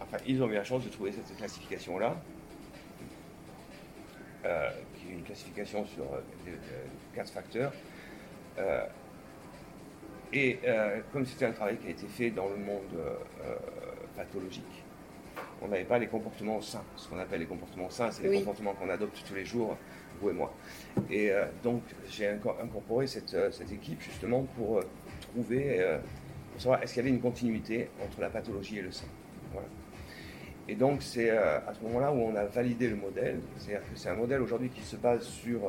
enfin 0.00 0.16
ils 0.26 0.42
ont 0.42 0.48
eu 0.48 0.54
la 0.54 0.64
chance 0.64 0.84
de 0.84 0.88
trouver 0.88 1.12
cette 1.12 1.36
classification-là, 1.36 2.16
qui 4.42 5.08
est 5.08 5.12
une 5.12 5.22
classification 5.22 5.84
sur 5.84 6.06
quatre 7.14 7.30
facteurs. 7.30 7.72
Et 10.32 10.60
comme 11.12 11.26
c'était 11.26 11.44
un 11.44 11.52
travail 11.52 11.76
qui 11.76 11.88
a 11.88 11.90
été 11.90 12.06
fait 12.06 12.30
dans 12.30 12.48
le 12.48 12.56
monde 12.56 12.88
pathologique. 14.18 14.84
On 15.62 15.68
n'avait 15.68 15.84
pas 15.84 15.98
les 15.98 16.08
comportements 16.08 16.60
sains. 16.60 16.84
Ce 16.96 17.08
qu'on 17.08 17.18
appelle 17.18 17.40
les 17.40 17.46
comportements 17.46 17.90
sains, 17.90 18.10
c'est 18.10 18.28
les 18.28 18.38
comportements 18.38 18.74
qu'on 18.74 18.90
adopte 18.90 19.22
tous 19.26 19.34
les 19.34 19.44
jours, 19.44 19.76
vous 20.20 20.30
et 20.30 20.32
moi. 20.32 20.52
Et 21.10 21.30
euh, 21.30 21.46
donc, 21.62 21.82
j'ai 22.08 22.28
incorporé 22.28 23.06
cette, 23.06 23.34
euh, 23.34 23.50
cette, 23.50 23.72
équipe 23.72 24.00
justement 24.00 24.42
pour 24.56 24.78
euh, 24.78 24.82
trouver, 25.20 25.84
pour 26.52 26.60
savoir 26.60 26.82
est-ce 26.82 26.94
qu'il 26.94 27.02
y 27.02 27.06
avait 27.06 27.14
une 27.14 27.20
continuité 27.20 27.88
entre 28.04 28.20
la 28.20 28.30
pathologie 28.30 28.78
et 28.78 28.82
le 28.82 28.92
sain. 28.92 29.06
Et 30.70 30.74
donc, 30.74 31.02
c'est 31.02 31.30
à 31.30 31.72
ce 31.72 31.82
moment-là 31.84 32.12
où 32.12 32.18
on 32.20 32.34
a 32.36 32.44
validé 32.44 32.88
le 32.88 32.96
modèle. 32.96 33.40
C'est-à-dire 33.56 33.80
que 33.80 33.98
c'est 33.98 34.10
un 34.10 34.16
modèle 34.16 34.42
aujourd'hui 34.42 34.68
qui 34.68 34.82
se 34.82 34.96
base 34.96 35.24
sur 35.24 35.60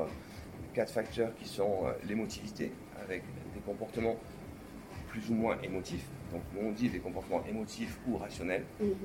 quatre 0.74 0.92
facteurs 0.92 1.34
qui 1.36 1.48
sont 1.48 1.86
l'émotivité, 2.06 2.72
avec 3.02 3.24
des 3.54 3.62
comportements 3.62 4.18
plus 5.08 5.30
ou 5.30 5.36
moins 5.36 5.58
émotifs, 5.64 6.06
donc 6.32 6.42
on 6.60 6.72
dit 6.72 6.90
des 6.90 7.00
comportements 7.00 7.44
émotifs 7.48 7.98
ou 8.08 8.18
rationnels. 8.18 8.64
Mhm. 8.80 8.96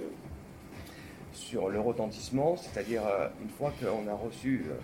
Sur 1.32 1.68
le 1.68 1.80
retentissement, 1.80 2.56
c'est-à-dire 2.56 3.04
euh, 3.06 3.28
une 3.42 3.48
fois 3.48 3.72
qu'on 3.80 4.06
a 4.08 4.14
reçu, 4.14 4.66
euh, 4.68 4.74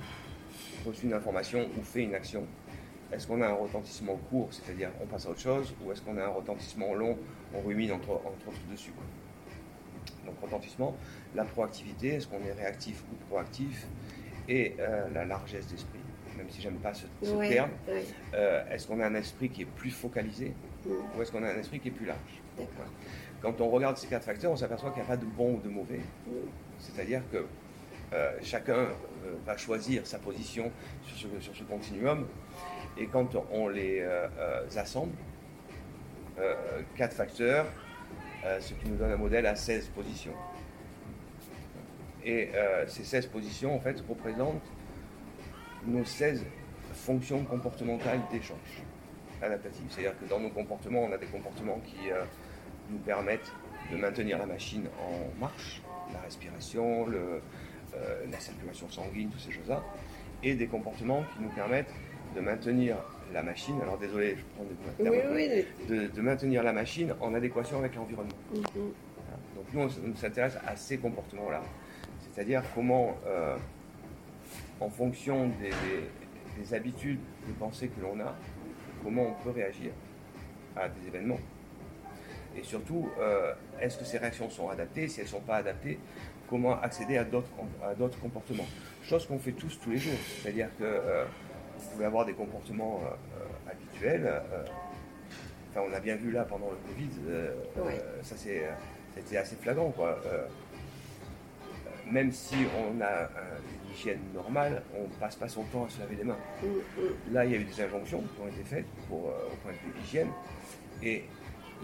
reçu 0.89 1.07
une 1.07 1.13
information 1.13 1.69
ou 1.79 1.83
fait 1.83 2.03
une 2.03 2.15
action, 2.15 2.45
est-ce 3.13 3.27
qu'on 3.27 3.41
a 3.41 3.49
un 3.49 3.55
retentissement 3.55 4.17
court, 4.31 4.49
c'est-à-dire 4.51 4.91
on 5.01 5.07
passe 5.07 5.27
à 5.27 5.31
autre 5.31 5.41
chose, 5.41 5.75
ou 5.85 5.93
est-ce 5.93 6.03
qu'on 6.03 6.17
a 6.17 6.25
un 6.25 6.29
retentissement 6.29 6.95
long, 6.95 7.17
on 7.55 7.61
rumine 7.61 7.93
entre, 7.93 8.11
entre 8.11 8.71
dessus 8.71 8.93
Donc 10.27 10.35
retentissement, 10.43 10.97
la 11.35 11.45
proactivité, 11.45 12.15
est-ce 12.15 12.27
qu'on 12.27 12.45
est 12.45 12.53
réactif 12.53 13.03
ou 13.13 13.17
proactif, 13.29 13.87
et 14.49 14.75
euh, 14.81 15.09
la 15.15 15.25
largesse 15.25 15.67
d'esprit 15.67 15.99
même 16.37 16.49
si 16.49 16.63
j'aime 16.63 16.77
pas 16.77 16.95
ce, 16.95 17.05
terme, 17.49 17.71
est-ce 18.71 18.87
qu'on 18.87 19.01
a 19.01 19.07
un 19.07 19.15
esprit 19.15 19.51
qui 19.51 19.63
est 19.63 19.67
plus 19.67 19.91
focalisé 19.91 20.55
ou 20.87 21.23
est-ce 21.23 21.31
qu'on 21.33 21.43
a 21.43 21.49
un 21.49 21.59
esprit 21.59 21.81
qui 21.81 21.89
est 21.89 21.93
plus 21.93 22.07
large 22.07 22.43
Quand 23.43 23.61
on 23.61 23.69
regarde 23.69 23.97
ces 23.97 24.07
quatre 24.07 24.25
facteurs, 24.25 24.53
on 24.53 24.57
s'aperçoit 24.57 24.91
qu'il 24.91 25.03
n'y 25.03 25.09
a 25.09 25.09
pas 25.09 25.17
de 25.17 25.27
bon 25.27 25.55
ou 25.55 25.61
de 25.61 25.69
mauvais. 25.69 26.01
C'est-à-dire 26.79 27.23
que 27.31 27.47
euh, 28.13 28.33
chacun 28.43 28.75
euh, 28.75 28.89
va 29.47 29.57
choisir 29.57 30.07
sa 30.07 30.19
position 30.19 30.73
sur 31.05 31.17
ce, 31.17 31.41
sur 31.41 31.55
ce, 31.55 31.63
continuum. 31.65 32.27
Et 32.99 33.07
quand 33.07 33.37
on 33.53 33.69
les 33.69 34.01
euh, 34.01 34.29
assemble, 34.77 35.13
quatre 36.97 37.15
facteurs, 37.15 37.67
ce 38.61 38.73
qui 38.73 38.89
nous 38.89 38.97
donne 38.97 39.13
un 39.13 39.17
modèle 39.19 39.45
à 39.45 39.55
16 39.55 39.89
positions. 39.89 40.33
Et 42.25 42.49
ces 42.87 43.05
16 43.05 43.27
positions, 43.27 43.77
en 43.77 43.79
fait, 43.79 44.03
représentent 44.09 44.63
nos 45.87 46.03
16 46.03 46.47
fonctions 46.95 47.45
comportementales 47.45 48.21
d'échange 48.33 48.83
adaptative. 49.43 49.85
C'est-à-dire 49.91 50.19
que 50.19 50.27
dans 50.27 50.41
nos 50.41 50.51
comportements, 50.51 51.03
on 51.03 51.13
a 51.13 51.19
des 51.19 51.27
comportements 51.27 51.81
qui 51.85 52.11
euh, 52.11 52.25
nous 52.91 52.99
permettent 52.99 53.53
de 53.91 53.97
maintenir 53.97 54.39
la 54.39 54.47
machine 54.47 54.87
en 55.01 55.41
marche, 55.41 55.83
la 56.13 56.21
respiration, 56.21 57.07
le, 57.07 57.41
euh, 57.95 58.27
la 58.31 58.39
circulation 58.39 58.89
sanguine, 58.89 59.31
toutes 59.31 59.41
ces 59.41 59.53
choses-là, 59.53 59.83
et 60.43 60.55
des 60.55 60.67
comportements 60.67 61.25
qui 61.35 61.43
nous 61.43 61.51
permettent 61.51 61.93
de 62.35 62.41
maintenir 62.41 62.97
la 63.33 63.43
machine, 63.43 63.81
alors 63.83 63.99
désolé, 63.99 64.37
je 64.37 64.43
prends 64.55 64.65
des 64.65 66.09
de, 66.09 66.21
maintenir 66.21 66.63
la 66.63 66.73
machine 66.73 67.15
en 67.21 67.35
adéquation 67.35 67.79
avec 67.79 67.95
l'environnement. 67.95 68.35
Mhm. 68.55 68.93
Donc 69.57 69.67
nous, 69.73 69.81
on, 69.83 70.17
s'intéresse 70.17 70.57
à 70.67 70.77
ces 70.77 70.99
comportements-là, 70.99 71.63
c'est-à-dire 72.33 72.63
comment, 72.75 73.17
euh, 73.27 73.57
en 74.81 74.89
fonction 74.89 75.49
des, 75.61 75.71
des 76.61 76.75
habitudes 76.75 77.21
de 77.47 77.53
pensée 77.53 77.89
que 77.89 78.01
l'on 78.01 78.19
a, 78.21 78.35
comment 79.03 79.23
on 79.23 79.43
peut 79.43 79.51
réagir 79.51 79.93
à 80.77 80.89
des 80.89 81.07
événements. 81.09 81.39
Et 82.57 82.63
surtout, 82.63 83.09
euh, 83.19 83.53
est-ce 83.81 83.99
que 83.99 84.05
ces 84.05 84.19
réactions 84.19 84.51
sont 84.51 84.69
adaptées? 84.69 85.09
Si 85.09 85.21
elles 85.21 85.27
ne 85.27 85.31
sont 85.31 85.41
pas 85.41 85.57
adaptées, 85.57 85.99
comment 86.49 86.81
accéder 86.81 87.17
à 87.17 87.25
d'autres 87.25 88.21
comportements? 88.21 88.67
Chose 89.03 89.27
qu'on 89.27 89.39
fait 89.39 89.53
tous 89.53 89.79
tous 89.81 89.91
les 89.91 89.99
jours. 89.99 90.19
C'est-à-dire 90.43 90.69
que 90.79 90.85
euh, 90.85 91.25
vous 91.79 91.91
pouvez 91.91 92.05
avoir 92.05 92.27
des 92.27 92.35
comportements 92.35 93.01
euh, 93.05 93.71
habituels. 93.71 94.31
enfin, 95.71 95.87
on 95.89 95.93
a 95.95 96.01
bien 96.01 96.17
vu 96.17 96.33
là 96.33 96.45
pendant 96.45 96.71
le 96.71 96.77
Covid, 96.89 97.93
ça 98.23 98.35
c'était 98.37 99.37
assez 99.37 99.57
flagrant. 99.57 99.91
Quoi. 99.91 100.19
Même 102.11 102.33
si 102.33 102.57
on 102.79 103.01
a 103.01 103.29
hygiène 103.93 104.21
normale, 104.35 104.83
on 104.97 105.03
ne 105.03 105.15
passe 105.21 105.37
pas 105.37 105.49
son 105.49 105.65
temps 105.65 105.85
à 105.85 105.89
se 105.89 106.01
laver 106.01 106.17
les 106.17 106.25
mains. 106.25 106.37
Mm, 106.63 106.67
mm. 106.67 107.35
Là, 107.35 107.45
il 107.45 107.53
y 107.53 107.55
a 107.55 107.59
eu 107.59 107.65
des 107.65 107.81
injonctions 107.81 108.21
qui 108.21 108.43
ont 108.43 108.49
été 108.49 108.65
faites 108.65 108.87
pour, 109.09 109.29
euh, 109.29 109.53
au 109.53 109.57
point 109.57 109.73
de 109.73 109.77
vue 109.77 110.01
hygiène, 110.03 110.29
et 111.03 111.25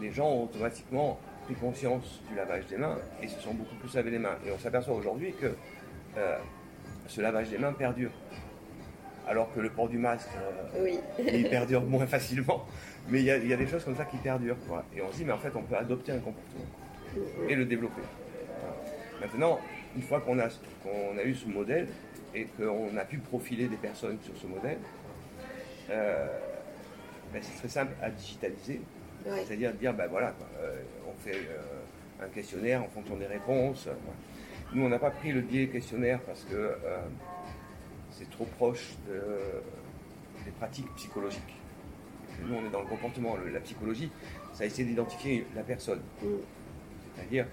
les 0.01 0.13
gens 0.13 0.29
ont 0.29 0.45
automatiquement 0.45 1.19
pris 1.45 1.55
conscience 1.55 2.21
du 2.29 2.37
lavage 2.37 2.67
des 2.67 2.77
mains 2.77 2.99
et 3.23 3.29
se 3.29 3.41
sont 3.41 3.55
beaucoup 3.55 3.75
plus 3.77 3.95
lavé 3.95 4.11
les 4.11 4.19
mains. 4.19 4.37
Et 4.47 4.51
on 4.51 4.59
s'aperçoit 4.59 4.95
aujourd'hui 4.95 5.33
que 5.33 5.55
euh, 6.17 6.39
ce 7.07 7.21
lavage 7.21 7.51
des 7.51 7.59
mains 7.59 7.73
perdure. 7.73 8.11
Alors 9.29 9.53
que 9.53 9.61
le 9.61 9.71
port 9.71 9.89
du 9.89 9.99
masque, 9.99 10.29
euh, 10.77 10.91
il 11.33 11.49
perdure 11.51 11.83
moins 11.83 12.07
facilement. 12.07 12.65
Mais 13.09 13.21
il 13.21 13.25
y, 13.25 13.53
a, 13.53 13.57
des 13.57 13.67
choses 13.67 13.85
comme 13.85 13.97
ça 13.97 14.05
qui 14.05 14.17
perdurent. 14.17 14.57
Et 14.95 15.01
on 15.01 15.11
se 15.13 15.19
dit, 15.19 15.25
mais 15.25 15.33
en 15.33 15.39
fait, 15.39 15.53
on 15.55 15.63
peut 15.63 15.77
adopter 15.77 16.13
un 16.13 16.19
comportement 16.19 16.65
mm, 17.15 17.49
et 17.49 17.55
le 17.55 17.65
développer. 17.65 18.03
Maintenant, 19.21 19.59
une 19.97 20.03
fois 20.03 20.21
qu'on 20.21 20.39
a, 20.39 20.45
a 20.47 21.25
eu 21.25 21.35
ce 21.35 21.49
modèle 21.49 21.89
et 22.35 22.45
qu'on 22.45 22.97
a 22.97 23.05
pu 23.05 23.19
profiler 23.19 23.67
des 23.67 23.77
personnes 23.77 24.19
sur 24.23 24.37
ce 24.37 24.47
modèle, 24.47 24.79
euh, 25.91 26.27
ben, 27.33 27.43
c'est 27.43 27.59
très 27.59 27.69
simple 27.69 27.93
à 28.03 28.11
digitaliser. 28.11 28.81
C'est-à-dire 29.25 29.73
dire, 29.73 29.93
ben 29.93 30.07
voilà, 30.07 30.35
euh, 30.61 30.83
on 31.09 31.15
fait 31.21 31.35
euh, 31.35 32.25
un 32.25 32.29
questionnaire 32.29 32.85
en 32.85 32.89
fonction 32.89 33.17
des 33.17 33.27
réponses. 33.27 33.89
Nous, 34.73 34.85
on 34.85 34.89
n'a 34.89 35.01
pas 35.01 35.11
pris 35.11 35.33
le 35.33 35.41
biais 35.41 35.67
questionnaire 35.67 36.21
parce 36.21 36.45
que 36.45 36.77
c'est 38.11 38.31
trop 38.31 38.45
proche 38.45 38.95
des 39.09 40.51
pratiques 40.53 40.93
psychologiques. 40.95 41.57
Nous, 42.45 42.55
on 42.55 42.67
est 42.67 42.71
dans 42.71 42.83
le 42.83 42.87
comportement. 42.87 43.37
la 43.53 43.61
psychologie, 43.61 44.11
ça 44.53 44.65
essaie 44.65 44.85
d'identifier 44.85 45.47
la 45.57 45.63
personne. 45.63 46.01
Mm. 46.23 46.27
C'est-à-dire, 47.15 47.47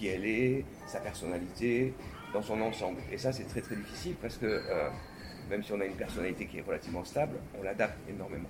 qui 0.00 0.08
elle 0.08 0.24
est, 0.24 0.64
sa 0.86 0.98
personnalité, 0.98 1.92
dans 2.32 2.40
son 2.40 2.58
ensemble. 2.62 3.00
Et 3.12 3.18
ça, 3.18 3.32
c'est 3.32 3.44
très 3.44 3.60
très 3.60 3.76
difficile 3.76 4.14
parce 4.20 4.38
que 4.38 4.46
euh, 4.46 4.88
même 5.50 5.62
si 5.62 5.72
on 5.72 5.80
a 5.80 5.84
une 5.84 5.96
personnalité 5.96 6.46
qui 6.46 6.58
est 6.58 6.62
relativement 6.62 7.04
stable, 7.04 7.36
on 7.58 7.62
l'adapte 7.62 7.98
énormément. 8.08 8.48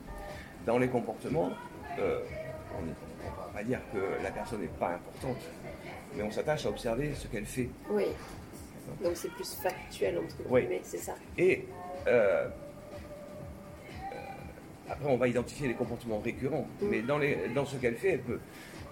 Dans 0.64 0.78
les 0.78 0.88
comportements, 0.88 1.50
euh, 1.98 2.20
on 2.78 2.82
ne 2.82 2.90
va 2.90 3.50
pas 3.52 3.64
dire 3.64 3.80
que 3.92 4.22
la 4.22 4.30
personne 4.30 4.60
n'est 4.60 4.68
pas 4.68 4.94
importante, 4.94 5.42
mais 6.16 6.22
on 6.22 6.30
s'attache 6.30 6.66
à 6.66 6.68
observer 6.68 7.12
ce 7.14 7.26
qu'elle 7.26 7.46
fait. 7.46 7.68
Oui. 7.90 8.04
Donc 9.02 9.16
c'est 9.16 9.30
plus 9.32 9.54
factuel 9.54 10.18
entre 10.18 10.36
guillemets, 10.48 10.80
c'est 10.84 10.98
ça. 10.98 11.14
Et 11.36 11.66
euh, 12.06 12.48
après, 14.88 15.08
on 15.08 15.16
va 15.16 15.26
identifier 15.26 15.66
les 15.66 15.74
comportements 15.74 16.20
récurrents, 16.20 16.66
mm. 16.80 16.86
mais 16.88 17.02
dans, 17.02 17.18
les, 17.18 17.48
dans 17.54 17.64
ce 17.64 17.76
qu'elle 17.76 17.96
fait, 17.96 18.10
elle 18.10 18.22
peut 18.22 18.40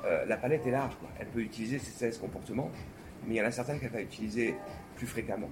euh, 0.04 0.24
la 0.26 0.36
palette 0.36 0.66
est 0.66 0.70
large. 0.70 0.94
Elle 1.18 1.26
peut 1.28 1.40
utiliser 1.40 1.78
ces 1.78 1.90
16 1.90 2.18
comportements, 2.18 2.70
mais 3.26 3.34
il 3.34 3.38
y 3.38 3.42
en 3.42 3.46
a 3.46 3.50
certains 3.50 3.78
qu'elle 3.78 3.90
va 3.90 4.00
utiliser 4.00 4.54
plus 4.96 5.06
fréquemment. 5.06 5.50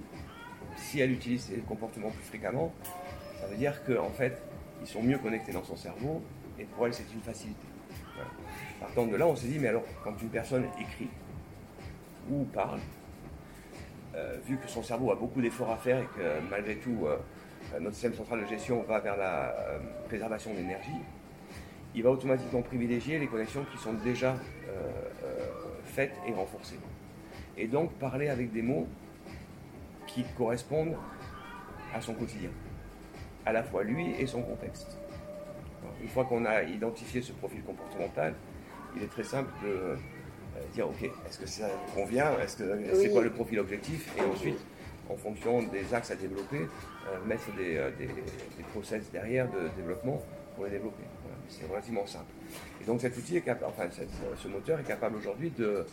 Si 0.75 0.99
elle 0.99 1.11
utilise 1.11 1.45
ces 1.45 1.57
comportements 1.57 2.11
plus 2.11 2.23
fréquemment, 2.23 2.73
ça 3.39 3.47
veut 3.47 3.57
dire 3.57 3.83
qu'en 3.85 4.09
fait, 4.09 4.41
ils 4.81 4.87
sont 4.87 5.01
mieux 5.01 5.17
connectés 5.17 5.51
dans 5.51 5.63
son 5.63 5.75
cerveau, 5.75 6.21
et 6.59 6.63
pour 6.63 6.85
elle, 6.85 6.93
c'est 6.93 7.11
une 7.13 7.21
facilité. 7.21 7.65
Partant 8.79 9.05
de 9.05 9.15
là, 9.15 9.27
on 9.27 9.35
s'est 9.35 9.47
dit, 9.47 9.59
mais 9.59 9.67
alors, 9.67 9.83
quand 10.03 10.19
une 10.21 10.29
personne 10.29 10.65
écrit 10.79 11.09
ou 12.31 12.43
parle, 12.45 12.79
euh, 14.15 14.37
vu 14.45 14.57
que 14.57 14.67
son 14.67 14.81
cerveau 14.81 15.11
a 15.11 15.15
beaucoup 15.15 15.41
d'efforts 15.41 15.71
à 15.71 15.77
faire 15.77 15.99
et 15.99 16.07
que 16.17 16.49
malgré 16.49 16.77
tout, 16.77 17.07
notre 17.79 17.93
système 17.93 18.13
central 18.13 18.41
de 18.41 18.47
gestion 18.47 18.81
va 18.83 18.99
vers 18.99 19.17
la 19.17 19.53
préservation 20.07 20.53
d'énergie, 20.53 20.99
il 21.97 22.03
va 22.03 22.11
automatiquement 22.11 22.61
privilégier 22.61 23.17
les 23.17 23.27
connexions 23.27 23.65
qui 23.71 23.77
sont 23.77 23.93
déjà 23.93 24.35
faites 25.83 26.13
et 26.27 26.31
renforcées. 26.31 26.79
Et 27.57 27.67
donc 27.67 27.91
parler 27.93 28.29
avec 28.29 28.51
des 28.53 28.61
mots 28.61 28.87
qui 30.05 30.23
correspondent 30.37 30.95
à 31.93 32.01
son 32.01 32.13
quotidien, 32.13 32.51
à 33.45 33.51
la 33.51 33.63
fois 33.63 33.83
lui 33.83 34.11
et 34.19 34.27
son 34.27 34.43
contexte. 34.43 34.97
Une 36.01 36.07
fois 36.07 36.25
qu'on 36.25 36.45
a 36.45 36.63
identifié 36.63 37.21
ce 37.21 37.31
profil 37.31 37.63
comportemental, 37.63 38.35
il 38.95 39.03
est 39.03 39.07
très 39.07 39.23
simple 39.23 39.51
de 39.63 39.69
euh, 39.69 39.95
dire 40.73 40.87
ok, 40.87 41.03
est-ce 41.03 41.39
que 41.39 41.47
ça 41.47 41.69
convient 41.95 42.37
Est-ce 42.39 42.57
que 42.57 42.95
c'est 42.95 43.09
quoi 43.09 43.23
le 43.23 43.31
profil 43.31 43.59
objectif 43.59 44.15
Et 44.17 44.21
ensuite, 44.21 44.59
en 45.09 45.15
fonction 45.15 45.63
des 45.63 45.93
axes 45.93 46.11
à 46.11 46.15
développer, 46.15 46.61
euh, 47.07 47.25
mettre 47.25 47.43
euh, 47.59 47.91
des, 47.97 48.07
process 48.71 49.09
derrière 49.11 49.47
de 49.49 49.69
développement 49.75 50.21
pour 50.55 50.65
les 50.65 50.71
développer. 50.71 51.03
C'est 51.49 51.67
relativement 51.69 52.05
simple. 52.05 52.31
Et 52.81 52.85
donc 52.85 53.01
cet 53.01 53.17
outil 53.17 53.37
est 53.37 53.41
capable, 53.41 53.71
enfin 53.75 53.89
ce 54.37 54.47
moteur 54.47 54.79
est 54.79 54.83
capable 54.83 55.17
aujourd'hui 55.17 55.49
de 55.51 55.85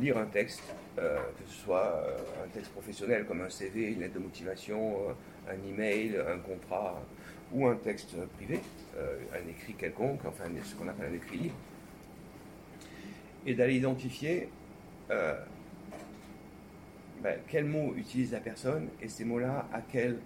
lire 0.00 0.16
un 0.16 0.26
texte, 0.26 0.62
que 0.96 1.02
ce 1.46 1.64
soit 1.64 2.02
un 2.42 2.48
texte 2.48 2.72
professionnel 2.72 3.26
comme 3.26 3.42
un 3.42 3.50
CV, 3.50 3.92
une 3.92 4.00
lettre 4.00 4.14
de 4.14 4.20
motivation, 4.20 4.96
un 5.48 5.68
email, 5.68 6.16
un 6.16 6.38
contrat 6.38 7.02
ou 7.52 7.66
un 7.66 7.76
texte 7.76 8.16
privé, 8.36 8.60
un 8.98 9.48
écrit 9.48 9.74
quelconque, 9.74 10.20
enfin 10.24 10.44
ce 10.64 10.74
qu'on 10.74 10.88
appelle 10.88 11.10
un 11.12 11.14
écrit 11.14 11.36
libre, 11.36 11.54
et 13.46 13.54
d'aller 13.54 13.76
identifier 13.76 14.48
euh, 15.10 15.34
ben, 17.22 17.38
quels 17.48 17.64
mots 17.64 17.94
utilise 17.96 18.32
la 18.32 18.40
personne 18.40 18.88
et 19.00 19.08
ces 19.08 19.24
mots-là 19.24 19.68
à 19.72 19.80
quelles 19.80 20.18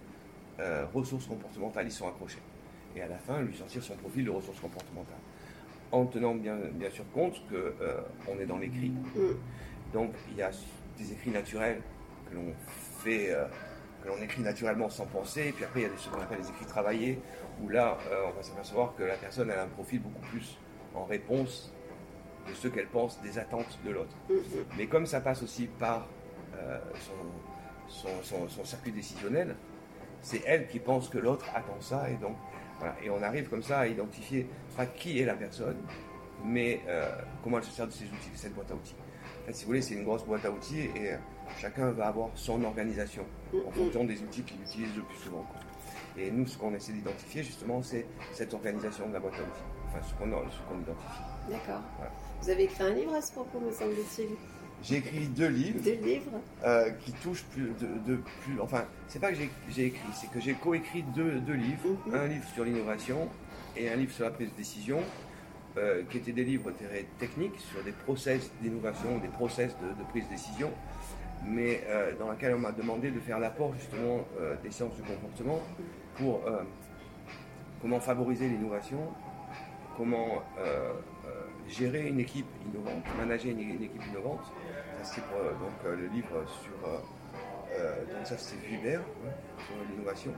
euh, 0.59 0.85
ressources 0.93 1.27
comportementales 1.27 1.87
ils 1.87 1.91
sont 1.91 2.07
accrochés. 2.07 2.39
Et 2.95 3.01
à 3.01 3.07
la 3.07 3.17
fin, 3.17 3.41
lui 3.41 3.55
sortir 3.55 3.83
son 3.83 3.95
profil 3.95 4.25
de 4.25 4.31
ressources 4.31 4.59
comportementales. 4.59 5.15
En 5.91 6.05
tenant 6.05 6.35
bien, 6.35 6.57
bien 6.73 6.89
sûr 6.89 7.05
compte 7.13 7.41
qu'on 7.47 7.55
euh, 7.55 8.39
est 8.39 8.45
dans 8.45 8.57
l'écrit. 8.57 8.89
Mm. 8.89 9.93
Donc 9.93 10.13
il 10.31 10.37
y 10.37 10.41
a 10.41 10.51
des 10.97 11.11
écrits 11.11 11.31
naturels 11.31 11.81
que 12.29 12.35
l'on 12.35 12.53
fait, 12.99 13.33
que 14.03 14.09
l'on 14.09 14.21
écrit 14.21 14.41
naturellement 14.41 14.89
sans 14.89 15.05
penser, 15.05 15.47
et 15.47 15.51
puis 15.53 15.63
après 15.63 15.81
il 15.81 15.83
y 15.83 15.85
a 15.85 15.89
ce 15.95 16.09
qu'on 16.09 16.19
appelle 16.19 16.39
les 16.39 16.49
écrits 16.49 16.65
travaillés, 16.65 17.19
où 17.61 17.69
là 17.69 17.97
on 18.27 18.35
va 18.35 18.43
s'apercevoir 18.43 18.95
que 18.95 19.03
la 19.03 19.15
personne 19.15 19.49
a 19.49 19.63
un 19.63 19.67
profil 19.67 20.01
beaucoup 20.01 20.19
plus 20.29 20.57
en 20.93 21.05
réponse 21.05 21.71
de 22.49 22.53
ce 22.53 22.67
qu'elle 22.67 22.87
pense 22.87 23.21
des 23.21 23.37
attentes 23.39 23.79
de 23.85 23.91
l'autre. 23.91 24.15
Mm-hmm. 24.29 24.63
Mais 24.77 24.87
comme 24.87 25.05
ça 25.05 25.21
passe 25.21 25.41
aussi 25.43 25.67
par 25.67 26.07
euh, 26.57 26.79
son, 27.87 28.65
circuit 28.65 28.91
décisionnel, 28.91 29.55
c'est 30.21 30.41
elle 30.45 30.67
qui 30.67 30.79
pense 30.79 31.09
que 31.09 31.17
l'autre 31.17 31.45
attend 31.55 31.79
ça, 31.79 32.09
et 32.09 32.15
donc 32.15 32.35
voilà. 32.79 32.95
Et 33.03 33.09
on 33.09 33.21
arrive 33.21 33.49
comme 33.49 33.63
ça 33.63 33.79
à 33.79 33.87
identifier 33.87 34.47
pas 34.75 34.85
qui 34.85 35.19
est 35.19 35.25
la 35.25 35.35
personne, 35.35 35.77
mais 36.45 36.81
euh, 36.87 37.09
comment 37.43 37.57
elle 37.57 37.63
se 37.63 37.71
sert 37.71 37.87
de 37.87 37.91
ces 37.91 38.05
outils, 38.05 38.29
de 38.31 38.37
cette 38.37 38.53
boîte 38.53 38.71
à 38.71 38.75
outils. 38.75 38.95
En 39.43 39.45
fait, 39.47 39.53
si 39.53 39.63
vous 39.63 39.69
voulez, 39.69 39.81
c'est 39.81 39.95
une 39.95 40.03
grosse 40.03 40.23
boîte 40.23 40.45
à 40.45 40.51
outils 40.51 40.89
et 40.95 41.13
euh, 41.13 41.17
chacun 41.57 41.91
va 41.91 42.07
avoir 42.07 42.29
son 42.35 42.63
organisation 42.63 43.25
en 43.65 43.71
fonction 43.71 44.03
des 44.03 44.21
outils 44.21 44.43
qu'il 44.43 44.61
utilise 44.61 44.95
le 44.95 45.01
plus 45.03 45.17
souvent. 45.17 45.45
Et 46.17 46.31
nous, 46.31 46.47
ce 46.47 46.57
qu'on 46.57 46.73
essaie 46.73 46.93
d'identifier 46.93 47.43
justement, 47.43 47.81
c'est 47.81 48.05
cette 48.33 48.53
organisation 48.53 49.07
de 49.07 49.13
la 49.13 49.19
boîte 49.19 49.35
à 49.35 49.41
outils, 49.41 49.61
enfin 49.87 49.99
ce 50.07 50.13
qu'on 50.15 50.27
identifie. 50.27 51.21
D'accord. 51.49 51.81
Vous 52.41 52.49
avez 52.49 52.63
écrit 52.63 52.83
un 52.83 52.93
livre 52.93 53.15
à 53.15 53.21
ce 53.21 53.31
propos, 53.31 53.59
me 53.59 53.71
semble-t-il 53.71 54.29
j'ai 54.87 54.97
écrit 54.97 55.27
deux 55.27 55.47
livres. 55.47 55.79
Deux 55.83 56.05
livres. 56.05 56.31
Euh, 56.65 56.91
qui 57.01 57.11
touchent 57.13 57.43
plus 57.51 57.71
de, 58.05 58.15
plus. 58.15 58.59
Enfin, 58.61 58.85
c'est 59.07 59.19
pas 59.19 59.31
que 59.31 59.37
j'ai 59.69 59.85
écrit, 59.85 60.07
c'est 60.13 60.31
que 60.31 60.39
j'ai 60.39 60.53
coécrit 60.53 61.03
deux, 61.15 61.39
deux 61.39 61.53
livres. 61.53 61.89
Mhm. 62.05 62.15
Un 62.15 62.27
livre 62.27 62.47
sur 62.53 62.63
l'innovation 62.63 63.29
et 63.75 63.89
un 63.89 63.95
livre 63.95 64.11
sur 64.13 64.23
la 64.23 64.31
prise 64.31 64.49
de 64.51 64.55
décision, 64.55 64.99
euh, 65.77 66.03
qui 66.09 66.17
étaient 66.17 66.31
des 66.31 66.45
livres 66.45 66.71
très 66.71 67.05
techniques 67.19 67.59
sur 67.59 67.83
des 67.83 67.91
process 67.91 68.49
d'innovation, 68.61 69.17
des 69.19 69.27
process 69.27 69.75
de, 69.77 70.03
prise 70.09 70.25
de 70.25 70.29
décision, 70.29 70.71
mais 71.45 71.83
euh, 71.87 72.13
dans 72.17 72.31
lequel 72.31 72.55
on 72.55 72.59
m'a 72.59 72.71
demandé 72.71 73.11
de 73.11 73.19
faire 73.19 73.39
l'apport 73.39 73.73
justement 73.75 74.25
des 74.63 74.71
sciences 74.71 74.95
du 74.95 75.03
comportement 75.03 75.61
pour 76.15 76.41
comment 77.81 77.99
favoriser 77.99 78.47
l'innovation, 78.47 78.97
comment 79.95 80.41
gérer 81.67 82.07
une 82.07 82.19
équipe 82.19 82.47
innovante, 82.65 83.03
manager 83.17 83.51
une, 83.51 83.83
équipe 83.83 84.05
innovante. 84.09 84.51
c'est 85.03 85.23
pour 85.25 85.37
euh, 85.37 85.51
donc, 85.53 85.73
euh, 85.85 85.95
le 85.95 86.07
livre 86.07 86.45
sur. 86.63 86.89
Euh, 86.89 88.05
donc 88.05 88.25
ça 88.25 88.37
c'est 88.37 88.55
Vibert, 88.65 89.01
hein, 89.01 89.31
sur 89.65 89.75
l'innovation. 89.89 90.31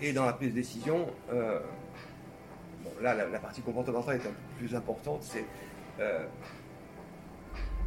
Et 0.00 0.12
dans 0.12 0.26
la 0.26 0.32
prise 0.34 0.50
de 0.50 0.54
décision, 0.54 1.06
là 3.00 3.14
la, 3.14 3.38
partie 3.38 3.62
comportementale 3.62 4.16
est 4.16 4.26
un 4.26 4.30
peu 4.30 4.58
plus 4.58 4.74
importante, 4.76 5.22
c'est 5.22 5.44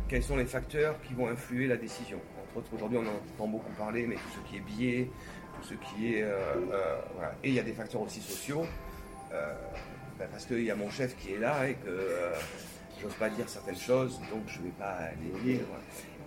quels 0.09 0.23
sont 0.23 0.35
les 0.35 0.45
facteurs 0.45 0.99
qui 1.03 1.13
vont 1.13 1.29
influer 1.29 1.67
la 1.67 1.77
décision. 1.77 2.19
Entre 2.43 2.57
autres, 2.57 2.73
aujourd'hui 2.73 2.97
on 2.97 3.03
en 3.03 3.13
entend 3.13 3.47
beaucoup 3.47 3.71
parler, 3.77 4.05
mais 4.07 4.15
tout 4.15 4.29
ce 4.33 4.49
qui 4.49 4.57
est 4.57 4.59
biais, 4.59 5.09
tout 5.55 5.63
ce 5.63 5.73
qui 5.75 6.15
est... 6.15 6.25
Et 7.43 7.49
il 7.49 7.53
y 7.53 7.59
a 7.59 7.63
des 7.63 7.71
facteurs 7.71 8.01
aussi 8.01 8.19
sociaux. 8.19 8.65
Ben, 10.21 10.27
parce 10.29 10.45
qu'il 10.45 10.63
y 10.63 10.69
a 10.69 10.75
mon 10.75 10.89
chef 10.89 11.15
qui 11.17 11.33
est 11.33 11.39
là 11.39 11.67
et 11.67 11.73
que 11.75 11.89
j'ose 13.01 13.13
pas 13.15 13.29
dire 13.29 13.47
certaines 13.49 13.77
choses, 13.77 14.19
donc 14.31 14.43
je 14.47 14.59
ne 14.59 14.65
vais 14.65 14.71
pas 14.71 14.97
les 15.21 15.53
lire. 15.53 15.61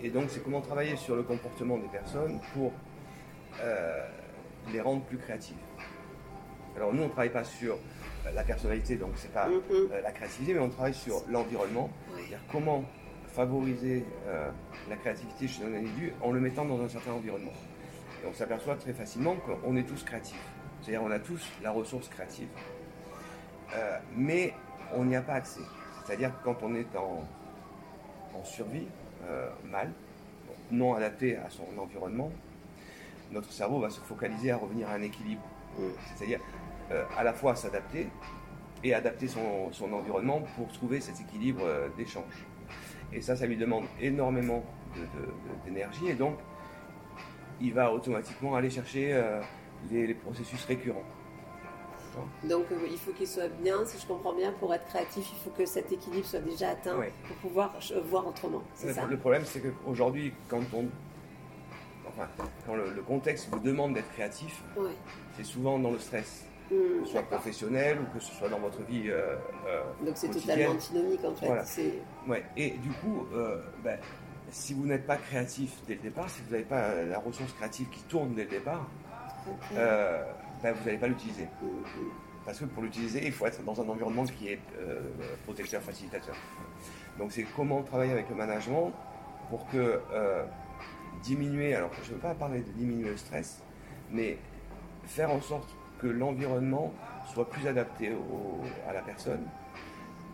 Et 0.03 0.11
donc, 0.11 0.25
c'est 0.29 0.43
comment 0.43 0.61
travailler 0.61 0.97
sur 0.97 1.17
le 1.17 1.23
comportement 1.23 1.79
des 1.79 1.89
personnes 1.89 2.41
pour 2.53 2.73
euh, 3.63 4.07
les 4.73 4.81
rendre 4.81 5.03
plus 5.03 5.19
créatives. 5.19 5.57
Alors, 6.77 6.93
nous, 6.93 7.03
on 7.03 7.07
ne 7.07 7.11
travaille 7.11 7.33
pas 7.33 7.45
sur 7.45 7.75
euh, 7.75 8.33
la 8.35 8.43
personnalité, 8.43 8.97
donc 8.97 9.13
c'est 9.17 9.33
pas 9.33 9.49
euh, 9.49 10.01
la 10.03 10.11
créativité, 10.11 10.55
mais 10.55 10.61
on 10.61 10.71
travaille 10.71 10.95
sur 10.95 11.23
l'environnement, 11.29 11.91
c'est-à-dire 12.15 12.41
comment 12.51 12.85
favoriser 13.29 14.05
la 14.89 14.95
créativité 14.95 15.49
chez 15.49 15.65
un 15.65 15.75
individu 15.75 16.13
en 16.23 16.31
le 16.31 16.39
mettant 16.39 16.65
dans 16.65 16.81
un 16.81 16.89
certain 16.89 17.11
environnement. 17.11 17.51
Et 18.23 18.29
on 18.29 18.33
s'aperçoit 18.33 18.77
très 18.77 18.93
facilement 18.93 19.35
qu'on 19.35 19.75
est 19.77 19.83
tous 19.83 20.05
créatifs. 20.05 20.41
C'est-à-dire 20.81 21.03
on 21.03 21.11
a 21.11 21.19
tous 21.19 21.45
la 21.61 21.73
ressource 21.73 22.09
créative. 22.09 22.47
mais 24.17 24.55
on 24.95 25.05
n'y 25.05 25.17
a 25.17 25.21
pas 25.21 25.33
accès. 25.33 25.63
C'est-à-dire 26.05 26.31
que 26.39 26.45
quand 26.45 26.63
on 26.63 26.75
est 26.75 26.87
en, 26.97 27.25
survie, 28.45 28.87
euh, 29.27 29.49
mal, 29.71 29.91
non 30.71 30.95
adapté 30.95 31.37
à 31.37 31.49
son 31.49 31.67
environnement, 31.79 32.31
notre 33.33 33.51
cerveau 33.51 33.81
va 33.81 33.89
se 33.89 34.01
focaliser 34.01 34.51
à 34.51 34.59
revenir 34.59 34.89
à 34.91 34.95
un 34.95 35.03
équilibre. 35.03 35.43
C'est-à-dire 36.15 36.41
euh, 36.93 37.05
à 37.17 37.25
la 37.25 37.33
fois 37.33 37.57
s'adapter 37.57 38.09
et 38.83 38.93
adapter 38.93 39.29
son, 39.29 39.71
environnement 39.93 40.43
pour 40.57 40.71
trouver 40.73 41.01
cet 41.01 41.21
équilibre 41.21 41.63
euh, 41.65 41.89
d'échange. 41.97 42.45
Et 43.13 43.23
ça, 43.23 43.35
ça 43.35 43.47
lui 43.47 43.57
demande 43.57 43.85
énormément 44.01 44.63
d'énergie 45.65 46.09
et 46.09 46.15
donc 46.15 46.37
il 47.61 47.73
va 47.73 47.93
automatiquement 47.93 48.55
aller 48.55 48.71
chercher 48.71 49.21
les 49.91 50.15
processus 50.15 50.65
récurrents. 50.65 51.05
Donc 52.45 52.65
euh, 52.71 52.77
il 52.91 52.99
faut 52.99 53.13
qu'il 53.13 53.27
soit 53.27 53.49
bien, 53.49 53.85
si 53.85 54.01
je 54.01 54.07
comprends 54.07 54.35
bien, 54.35 54.53
pour 54.53 54.73
être 54.75 54.87
créatif, 54.87 55.27
il 55.33 55.39
faut 55.39 55.51
que 55.51 55.67
cet 55.67 55.91
équilibre 55.93 56.27
soit 56.27 56.41
déjà 56.41 56.71
atteint 56.71 56.97
pour 57.27 57.37
pouvoir 57.37 57.75
voir 58.05 58.27
autrement. 58.27 58.63
Ça 58.75 59.07
le 59.07 59.17
problème, 59.17 59.43
c'est 59.45 59.61
qu'aujourd'hui, 59.61 60.33
quand 60.49 60.63
on 60.75 60.87
enfin, 62.09 62.29
quand 62.67 62.75
le, 62.75 63.03
contexte 63.03 63.49
vous 63.51 63.59
demande 63.59 63.95
d'être 63.95 64.11
créatif, 64.13 64.63
c'est 65.37 65.45
souvent 65.45 65.79
dans 65.79 65.91
le 65.91 65.99
stress. 65.99 66.47
Hmm, 66.71 67.01
que 67.01 67.05
ce 67.05 67.13
soit 67.13 67.23
professionnel 67.23 67.99
ou 68.01 68.17
que 68.17 68.25
ce 68.25 68.35
soit 68.35 68.49
dans 68.49 68.59
votre 68.59 68.83
vie. 68.85 69.11
Euh, 69.11 69.37
euh, 69.67 69.83
Donc 70.01 70.17
c'est 70.17 70.31
totalement 70.31 70.73
antinomique 70.73 71.21
en 71.23 71.35
fait. 71.35 72.03
Ouais. 72.27 72.43
Et 72.57 72.71
du 72.71 72.89
coup, 72.91 73.27
ben, 73.83 73.99
si 74.51 74.73
vous 74.73 74.87
n'êtes 74.87 75.07
pas 75.07 75.17
créatif 75.17 75.73
dès 75.87 75.95
le 75.95 76.01
départ, 76.01 76.31
si 76.31 76.41
vous 76.43 76.53
n'avez 76.53 76.65
pas 76.65 77.03
la 77.03 77.19
ressource 77.19 77.53
créative 77.53 77.89
qui 77.91 78.03
tourne 78.05 78.35
dès 78.35 78.45
le 78.45 78.51
départ, 78.51 78.87
vous 80.73 80.85
n'allez 80.85 80.99
pas 80.99 81.09
l'utiliser. 81.09 81.49
Parce 82.45 82.59
que 82.59 82.65
pour 82.67 82.83
l'utiliser, 82.83 83.27
il 83.27 83.33
faut 83.33 83.47
être 83.47 83.63
dans 83.65 83.81
un 83.81 83.89
environnement 83.89 84.25
qui 84.25 84.49
est 84.49 84.61
euh, 84.79 85.01
protecteur, 85.45 85.83
facilitateur. 85.83 86.35
Donc 87.19 87.33
c'est 87.33 87.47
comment 87.57 87.83
travailler 87.83 88.13
avec 88.13 88.29
le 88.29 88.35
management 88.35 88.93
pour 89.49 89.67
que 89.69 90.01
euh, 90.13 90.45
diminuer, 91.23 91.75
alors 91.75 91.91
je 92.03 92.11
ne 92.11 92.15
veux 92.15 92.21
pas 92.21 92.35
parler 92.35 92.61
de 92.61 92.71
diminuer 92.73 93.11
le 93.11 93.17
stress, 93.17 93.63
mais 94.11 94.39
faire 95.05 95.31
en 95.31 95.41
sorte 95.41 95.69
que 95.99 96.07
l'environnement 96.07 96.93
soit 97.33 97.49
plus 97.49 97.67
adapté 97.67 98.13
à 98.87 98.93
la 98.93 99.01
personne 99.01 99.43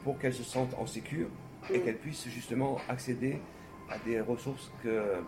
pour 0.03 0.19
qu'elle 0.19 0.35
se 0.35 0.43
sente 0.43 0.75
en 0.79 0.87
sécure 0.87 1.29
et 1.73 1.81
qu'elle 1.81 1.99
puisse 1.99 2.29
justement 2.29 2.79
accéder 2.89 3.41
à 3.91 3.99
des 3.99 4.21
ressources 4.21 4.73
que 4.83 5.23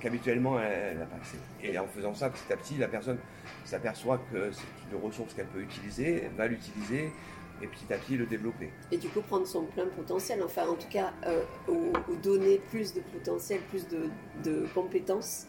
qu'habituellement 0.00 0.60
elle 0.60 0.98
n'a 0.98 1.06
pas 1.06 1.16
accès. 1.16 1.38
Et 1.62 1.78
en 1.78 1.86
faisant 1.86 2.14
ça, 2.14 2.30
petit 2.30 2.52
à 2.52 2.56
petit, 2.56 2.76
la 2.76 2.88
personne 2.88 3.18
s'aperçoit 3.64 4.18
que 4.32 4.50
c'est 4.52 4.64
une 4.92 5.02
ressource 5.02 5.34
qu'elle 5.34 5.46
peut 5.46 5.60
utiliser, 5.60 6.30
va 6.36 6.46
l'utiliser 6.46 7.12
et 7.60 7.66
petit 7.66 7.92
à 7.92 7.98
petit 7.98 8.16
le 8.16 8.26
développer. 8.26 8.70
Et 8.92 8.98
du 8.98 9.08
coup 9.08 9.20
prendre 9.20 9.46
son 9.46 9.64
plein 9.64 9.86
potentiel, 9.86 10.42
enfin 10.42 10.66
en 10.68 10.74
tout 10.74 10.88
cas, 10.88 11.12
euh, 11.26 11.42
ou, 11.68 11.92
donner 12.22 12.58
plus 12.70 12.94
de 12.94 13.00
potentiel, 13.00 13.60
plus 13.70 13.86
de, 13.88 14.66
compétences 14.74 15.46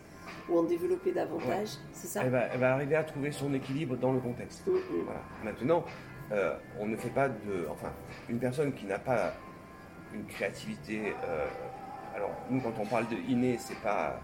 ou 0.50 0.60
en 0.60 0.64
développer 0.64 1.12
davantage, 1.12 1.70
c'est 1.92 2.08
ça? 2.08 2.22
Elle 2.24 2.32
va, 2.32 2.74
arriver 2.74 2.96
à 2.96 3.04
trouver 3.04 3.32
son 3.32 3.54
équilibre 3.54 3.96
dans 3.98 4.12
le 4.12 4.20
contexte. 4.20 4.66
Mm, 4.68 4.72
mm. 4.72 5.44
Maintenant, 5.44 5.86
euh, 6.32 6.56
on 6.80 6.88
ne 6.88 6.96
fait 6.96 7.10
pas 7.10 7.30
de. 7.30 7.68
Enfin, 7.70 7.92
une 8.30 8.40
personne 8.40 8.74
qui 8.74 8.86
n'a 8.86 9.00
pas 9.00 9.34
une 10.14 10.26
créativité. 10.26 11.14
Euh, 11.24 11.48
alors, 12.16 12.32
nous, 12.50 12.62
quand 12.62 12.74
on 12.80 12.86
parle 12.86 13.08
de 13.08 13.16
inné, 13.28 13.58
c'est 13.60 13.80
pas 13.82 14.20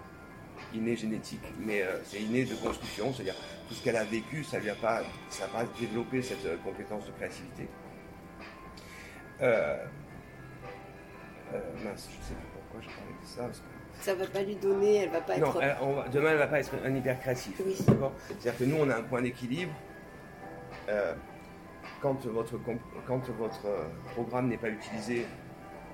inné 0.74 0.96
génétique, 0.96 1.44
mais 1.60 1.82
euh, 1.82 1.98
c'est 2.04 2.22
inné 2.22 2.46
de 2.46 2.56
construction, 2.56 3.13
c'est-à-dire 3.13 3.36
tout 3.68 3.76
ce 3.76 3.84
qu'elle 3.84 3.96
a 3.96 4.04
vécu, 4.04 4.44
ça 4.44 4.60
lui 4.60 4.70
a 4.70 4.76
pas, 4.76 5.04
ça 5.30 5.48
pas 5.48 5.65
développé 5.80 6.22
cette 6.22 6.62
compétence 6.63 7.06
de 7.06 7.12
créativité. 7.12 7.68
mince, 11.84 12.10
je 12.10 12.26
sais 12.26 12.34
plus 12.34 12.48
pourquoi 12.54 12.82
je 12.82 12.88
parlais 12.88 13.13
de 13.22 13.28
ça. 13.28 13.44
Parce 13.44 13.60
que 13.60 13.65
ça 14.02 14.13
va 14.13 14.26
pas 14.28 14.44
lui 14.44 14.56
donner, 14.56 14.98
elle 14.98 15.10
va 15.10 15.22
pas 15.22 15.38
être. 15.38 15.54
Non, 15.82 16.04
demain 16.12 16.32
elle 16.32 16.38
va 16.38 16.48
pas 16.48 16.60
être 16.60 16.74
un 16.84 16.96
hyper 16.96 17.20
créatif. 17.20 17.60
C'est-à-dire 17.60 18.58
que 18.58 18.63
nous 18.63 18.78
on 18.78 18.89
a 18.89 18.98
un 18.98 19.04
point 19.04 19.22
d'équilibre. 19.22 19.74
Euh, 20.89 21.13
quand 22.02 22.26
votre, 22.28 22.60
quand 23.08 23.30
votre 23.32 23.65
euh, 23.65 23.86
programme 24.13 24.50
n'est 24.50 24.58
pas 24.58 24.70
utilisé, 24.70 25.26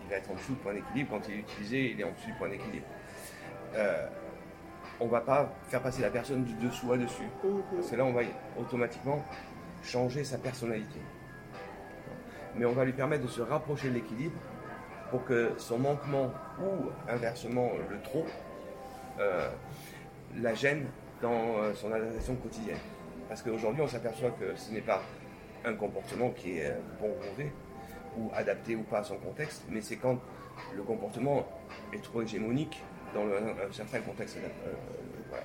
il 0.03 0.09
va 0.09 0.17
être 0.17 0.29
en 0.29 0.33
dessous 0.33 0.53
du 0.53 0.59
point 0.59 0.73
d'équilibre. 0.73 1.11
Quand 1.11 1.27
il 1.29 1.35
est 1.35 1.39
utilisé, 1.39 1.91
il 1.91 2.01
est 2.01 2.03
en 2.03 2.11
dessous 2.11 2.27
du 2.27 2.33
point 2.33 2.49
d'équilibre. 2.49 2.85
Euh, 3.75 4.07
on 5.01 5.07
va 5.07 5.19
pas 5.19 5.51
faire 5.67 5.81
passer 5.81 6.01
la 6.01 6.11
personne 6.11 6.43
du 6.43 6.53
dessous 6.53 6.93
à 6.93 6.97
dessus. 6.97 7.27
Mhm. 7.43 7.61
Parce 7.75 7.89
que 7.89 7.95
là, 7.95 8.05
on 8.05 8.13
va 8.13 8.21
automatiquement 8.57 9.23
changer 9.83 10.23
sa 10.23 10.37
personnalité. 10.37 10.99
Mais 12.55 12.65
on 12.65 12.73
va 12.73 12.85
lui 12.85 12.93
permettre 12.93 13.23
de 13.23 13.29
se 13.29 13.41
rapprocher 13.41 13.89
de 13.89 13.95
l'équilibre 13.95 14.39
pour 15.09 15.25
que 15.25 15.53
son 15.57 15.79
manquement 15.79 16.31
ou 16.61 16.89
inversement 17.09 17.71
le 17.89 17.99
trop 18.01 18.25
euh, 19.19 19.49
la 20.39 20.53
gêne 20.53 20.85
dans 21.21 21.57
euh, 21.57 21.73
son 21.73 21.91
adaptation 21.91 22.35
quotidienne. 22.35 22.77
Parce 23.27 23.41
qu'aujourd'hui, 23.41 23.81
on 23.81 23.87
s'aperçoit 23.87 24.31
que 24.31 24.55
ce 24.55 24.71
n'est 24.71 24.81
pas 24.81 25.01
un 25.65 25.73
comportement 25.73 26.29
qui 26.29 26.59
est 26.59 26.67
euh, 26.67 26.79
bon 26.99 27.07
ou 27.07 27.29
mauvais, 27.29 27.51
ou 28.17 28.29
adapté 28.35 28.75
ou 28.75 28.83
pas 28.83 28.99
à 28.99 29.03
son 29.03 29.17
contexte, 29.17 29.63
mais 29.69 29.81
c'est 29.81 29.97
quand 29.97 30.19
le 30.75 30.83
comportement 30.83 31.47
est 31.93 32.03
trop 32.03 32.21
hégémonique 32.21 32.81
dans 33.13 33.25
un 33.25 33.71
certain 33.71 33.99
contexte 34.01 34.37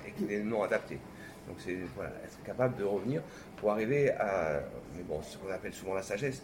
et 0.05 0.11
qu'il 0.11 0.31
est 0.31 0.43
non 0.43 0.63
adapté. 0.63 0.99
Donc 1.47 1.57
c'est 1.59 1.77
voilà, 1.95 2.11
être 2.23 2.43
capable 2.43 2.75
de 2.77 2.83
revenir 2.83 3.21
pour 3.55 3.71
arriver 3.71 4.11
à, 4.11 4.59
mais 4.95 5.03
bon, 5.03 5.21
ce 5.21 5.37
qu'on 5.37 5.51
appelle 5.51 5.73
souvent 5.73 5.93
la 5.93 6.01
sagesse, 6.01 6.43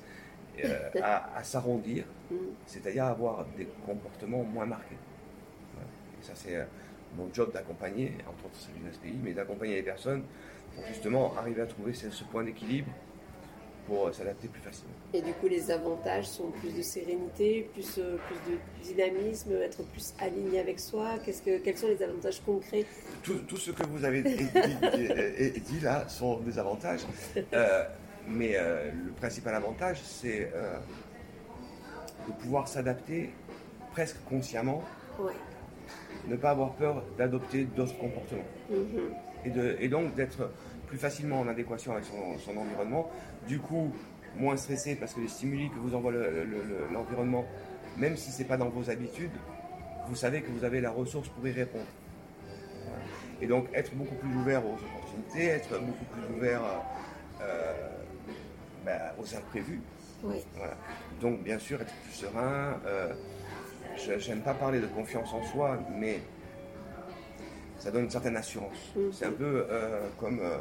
euh, 0.64 0.90
à, 1.04 1.44
s'arrondir, 1.44 2.06
mm. 2.32 2.36
c'est-à-dire 2.66 3.06
avoir 3.06 3.46
des 3.58 3.68
comportements 3.86 4.44
moins 4.44 4.66
marqués. 4.66 4.96
Et 6.22 6.26
ça, 6.26 6.34
c'est 6.36 6.56
euh, 6.56 6.64
mon 7.18 7.30
job 7.34 7.52
d'accompagner, 7.52 8.14
entre 8.28 8.46
autres 8.46 8.56
celui 8.56 8.80
d'un 8.80 8.94
SPI, 8.94 9.14
mais 9.24 9.34
d'accompagner 9.34 9.76
les 9.76 9.84
personnes 9.84 10.24
pour 10.76 10.86
justement 10.86 11.36
arriver 11.38 11.62
à 11.62 11.66
trouver 11.66 11.94
ce, 11.94 12.24
point 12.24 12.44
d'équilibre 12.44 12.90
pour 13.88 14.08
euh, 14.08 14.12
s'adapter 14.12 14.48
plus 14.48 14.62
facilement. 14.62 14.94
Et 15.14 15.22
du 15.22 15.34
coup, 15.34 15.48
les 15.48 15.72
avantages 15.72 16.28
sont 16.28 16.52
plus 16.52 16.76
de 16.76 16.82
sérénité, 16.82 17.70
plus, 17.74 17.94
plus 17.94 18.52
de 18.52 18.58
dynamisme, 18.82 19.54
être 19.62 19.84
plus 19.84 20.14
aligné 20.20 20.60
avec 20.60 20.80
soi. 20.80 21.18
Qu'est-ce 21.26 21.42
que, 21.42 21.58
quels 21.60 21.78
sont 21.78 21.88
les 21.88 22.02
avantages 22.02 22.42
concrets 22.46 22.86
tout, 23.24 23.58
ce 23.58 23.72
que 23.72 23.86
vous 23.88 24.04
avez 24.04 24.22
dit, 24.22 24.48
dit, 25.62 25.80
là 25.80 26.08
sont 26.10 26.40
des 26.40 26.60
avantages. 26.60 27.02
Mais 28.28 28.54
euh, 28.56 28.92
le 28.92 29.12
principal 29.12 29.56
avantage, 29.56 30.00
c'est 30.04 30.52
euh, 30.56 30.78
de 32.28 32.34
pouvoir 32.34 32.68
s'adapter 32.68 33.32
presque 33.92 34.18
consciemment, 34.28 34.84
ne 36.28 36.36
pas 36.36 36.52
avoir 36.52 36.74
peur 36.74 37.04
d'adopter 37.18 37.66
d'autres 37.66 37.98
comportements. 37.98 38.44
Mm-hmm. 38.72 39.78
et, 39.80 39.88
donc 39.90 40.16
d'être 40.16 40.50
plus 40.94 41.00
facilement 41.00 41.40
en 41.40 41.48
adéquation 41.48 41.94
avec 41.94 42.06
son, 42.06 42.56
environnement. 42.56 43.10
Du 43.48 43.58
coup, 43.58 43.92
moins 44.38 44.56
stressé 44.58 44.96
parce 44.96 45.16
que 45.16 45.22
les 45.22 45.28
stimuli 45.28 45.72
que 45.72 45.80
vous 45.80 45.96
envoie 45.96 46.12
l'environnement, 46.92 47.46
même 47.98 48.16
si 48.16 48.32
ce 48.32 48.40
n'est 48.40 48.48
pas 48.48 48.58
dans 48.58 48.70
vos 48.70 48.92
habitudes, 48.92 49.32
vous 50.08 50.16
savez 50.16 50.44
que 50.44 50.52
vous 50.52 50.64
avez 50.64 50.82
la 50.82 50.92
ressource 50.92 51.30
pour 51.30 51.48
y 51.48 51.52
répondre. 51.52 51.88
Et 53.42 53.48
donc 53.48 53.70
être 53.74 53.96
beaucoup 53.96 54.14
plus 54.14 54.36
ouvert 54.36 54.64
aux 54.64 54.76
opportunités, 54.76 55.48
être 55.48 55.80
beaucoup 55.80 56.06
plus 56.06 56.38
ouvert 56.38 56.62
euh, 57.42 57.90
bah, 58.86 59.16
aux 59.18 59.36
imprévus. 59.36 59.82
Donc 61.22 61.42
bien 61.42 61.58
sûr 61.58 61.82
être 61.82 61.94
plus 62.04 62.14
serein. 62.14 62.80
Euh, 62.86 63.14
J'aime 64.20 64.42
pas 64.42 64.54
parler 64.54 64.80
de 64.80 64.88
confiance 64.88 65.34
en 65.34 65.44
soi, 65.44 65.80
mais 65.98 66.20
ça 67.84 67.92
donne 67.92 68.06
une 68.06 68.10
certaine 68.10 68.38
assurance. 68.38 68.94
Mm. 68.96 69.00
C'est 69.12 69.26
un 69.26 69.32
peu 69.32 69.66
euh, 69.70 70.08
comme 70.18 70.40
euh, 70.40 70.56
euh, 70.56 70.60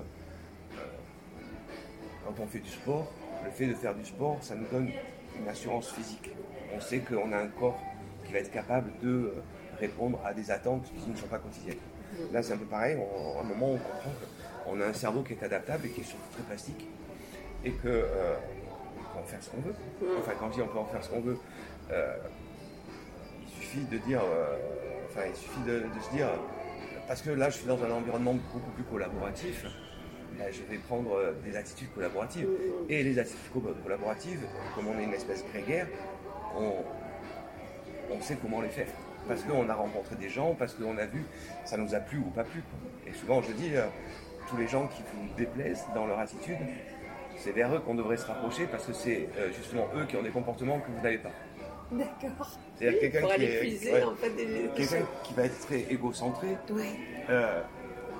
quand 2.24 2.42
on 2.42 2.46
fait 2.46 2.58
du 2.60 2.70
sport. 2.70 3.10
Le 3.44 3.50
fait 3.50 3.66
de 3.66 3.74
faire 3.74 3.94
du 3.94 4.04
sport, 4.04 4.38
ça 4.40 4.54
nous 4.54 4.66
donne 4.70 4.90
une 5.38 5.48
assurance 5.48 5.90
physique. 5.90 6.30
On 6.74 6.80
sait 6.80 7.00
qu'on 7.00 7.32
a 7.32 7.38
un 7.38 7.48
corps 7.48 7.80
qui 8.24 8.32
va 8.32 8.38
être 8.38 8.52
capable 8.52 8.92
de 9.02 9.34
répondre 9.80 10.20
à 10.24 10.32
des 10.32 10.50
attentes 10.50 10.84
qui 10.96 11.10
ne 11.10 11.16
sont 11.16 11.26
pas 11.26 11.38
quotidiennes. 11.38 11.78
Là, 12.32 12.42
c'est 12.42 12.52
un 12.52 12.58
peu 12.58 12.66
pareil. 12.66 12.96
à 12.96 13.40
un 13.40 13.44
moment, 13.44 13.72
on 13.72 13.78
comprend 13.78 14.12
qu'on 14.64 14.80
a 14.80 14.86
un 14.86 14.92
cerveau 14.92 15.22
qui 15.22 15.32
est 15.32 15.42
adaptable 15.42 15.86
et 15.86 15.90
qui 15.90 16.02
est 16.02 16.04
surtout 16.04 16.30
très 16.32 16.42
plastique 16.42 16.88
et 17.64 17.72
que 17.72 17.88
euh, 17.88 18.34
peut 19.12 19.18
en 19.18 19.24
faire 19.24 19.42
ce 19.42 19.50
qu'on 19.50 19.60
veut. 19.60 19.74
Mm. 20.00 20.18
Enfin, 20.18 20.32
quand 20.38 20.48
je 20.50 20.54
dis 20.56 20.62
on 20.62 20.68
peut 20.68 20.78
en 20.78 20.86
faire 20.86 21.02
ce 21.02 21.10
qu'on 21.10 21.20
veut, 21.20 21.38
euh, 21.90 22.16
il 23.42 23.48
suffit 23.48 23.84
de 23.84 23.98
dire, 23.98 24.20
euh, 24.22 24.56
enfin, 25.10 25.22
il 25.28 25.36
suffit 25.36 25.60
de, 25.66 25.82
se 26.00 26.10
dire, 26.14 26.28
parce 27.06 27.22
que 27.22 27.30
là, 27.30 27.50
je 27.50 27.58
suis 27.58 27.66
dans 27.66 27.82
un 27.82 27.90
environnement 27.90 28.34
beaucoup 28.52 28.70
plus 28.70 28.84
collaboratif. 28.84 29.66
Je 30.50 30.62
vais 30.70 30.78
prendre 30.78 31.18
des 31.44 31.56
attitudes 31.56 31.92
collaboratives. 31.94 32.48
Et 32.88 33.02
les 33.02 33.18
attitudes 33.18 33.50
collaboratives, 33.82 34.46
comme 34.74 34.88
on 34.88 34.98
est 34.98 35.04
une 35.04 35.14
espèce 35.14 35.44
grégaire, 35.52 35.86
on, 36.56 36.74
on 38.10 38.20
sait 38.20 38.36
comment 38.40 38.60
les 38.60 38.68
faire. 38.68 38.88
Parce 39.28 39.42
qu'on 39.42 39.68
a 39.68 39.74
rencontré 39.74 40.16
des 40.16 40.28
gens, 40.28 40.54
parce 40.54 40.74
qu'on 40.74 40.98
a 40.98 41.06
vu, 41.06 41.24
ça 41.64 41.76
nous 41.76 41.94
a 41.94 42.00
plu 42.00 42.18
ou 42.18 42.30
pas 42.30 42.44
plu. 42.44 42.62
Et 43.06 43.12
souvent, 43.12 43.40
je 43.40 43.52
dis, 43.52 43.70
tous 44.48 44.56
les 44.56 44.68
gens 44.68 44.86
qui 44.88 45.02
vous 45.02 45.34
déplaisent 45.36 45.84
dans 45.94 46.06
leur 46.06 46.18
attitude, 46.18 46.58
c'est 47.36 47.52
vers 47.52 47.74
eux 47.74 47.80
qu'on 47.80 47.94
devrait 47.94 48.16
se 48.16 48.26
rapprocher 48.26 48.66
parce 48.66 48.86
que 48.86 48.92
c'est 48.92 49.28
euh, 49.38 49.50
justement 49.52 49.88
eux 49.96 50.04
qui 50.06 50.16
ont 50.16 50.22
des 50.22 50.30
comportements 50.30 50.78
que 50.80 50.90
vous 50.90 51.02
n'avez 51.02 51.18
pas. 51.18 51.30
D'accord. 51.90 52.58
C'est-à-dire 52.76 53.00
quelqu'un 53.00 53.26
qui, 53.36 53.44
est, 53.44 54.02
en 54.02 54.14
fait, 54.14 54.30
quelqu'un 54.76 55.06
qui 55.24 55.34
va 55.34 55.44
être 55.44 55.58
très 55.60 55.80
égocentré. 55.90 56.48
Euh, 57.30 57.60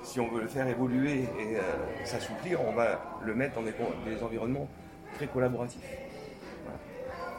si 0.02 0.20
on 0.20 0.28
veut 0.28 0.42
le 0.42 0.48
faire 0.48 0.66
évoluer 0.66 1.22
et 1.22 1.56
euh, 1.56 2.04
s'assouplir, 2.04 2.60
on 2.60 2.72
va 2.72 3.18
le 3.24 3.34
mettre 3.34 3.54
dans 3.54 3.62
des, 3.62 4.22
environnements 4.22 4.68
très 5.14 5.26
collaboratifs. 5.26 5.80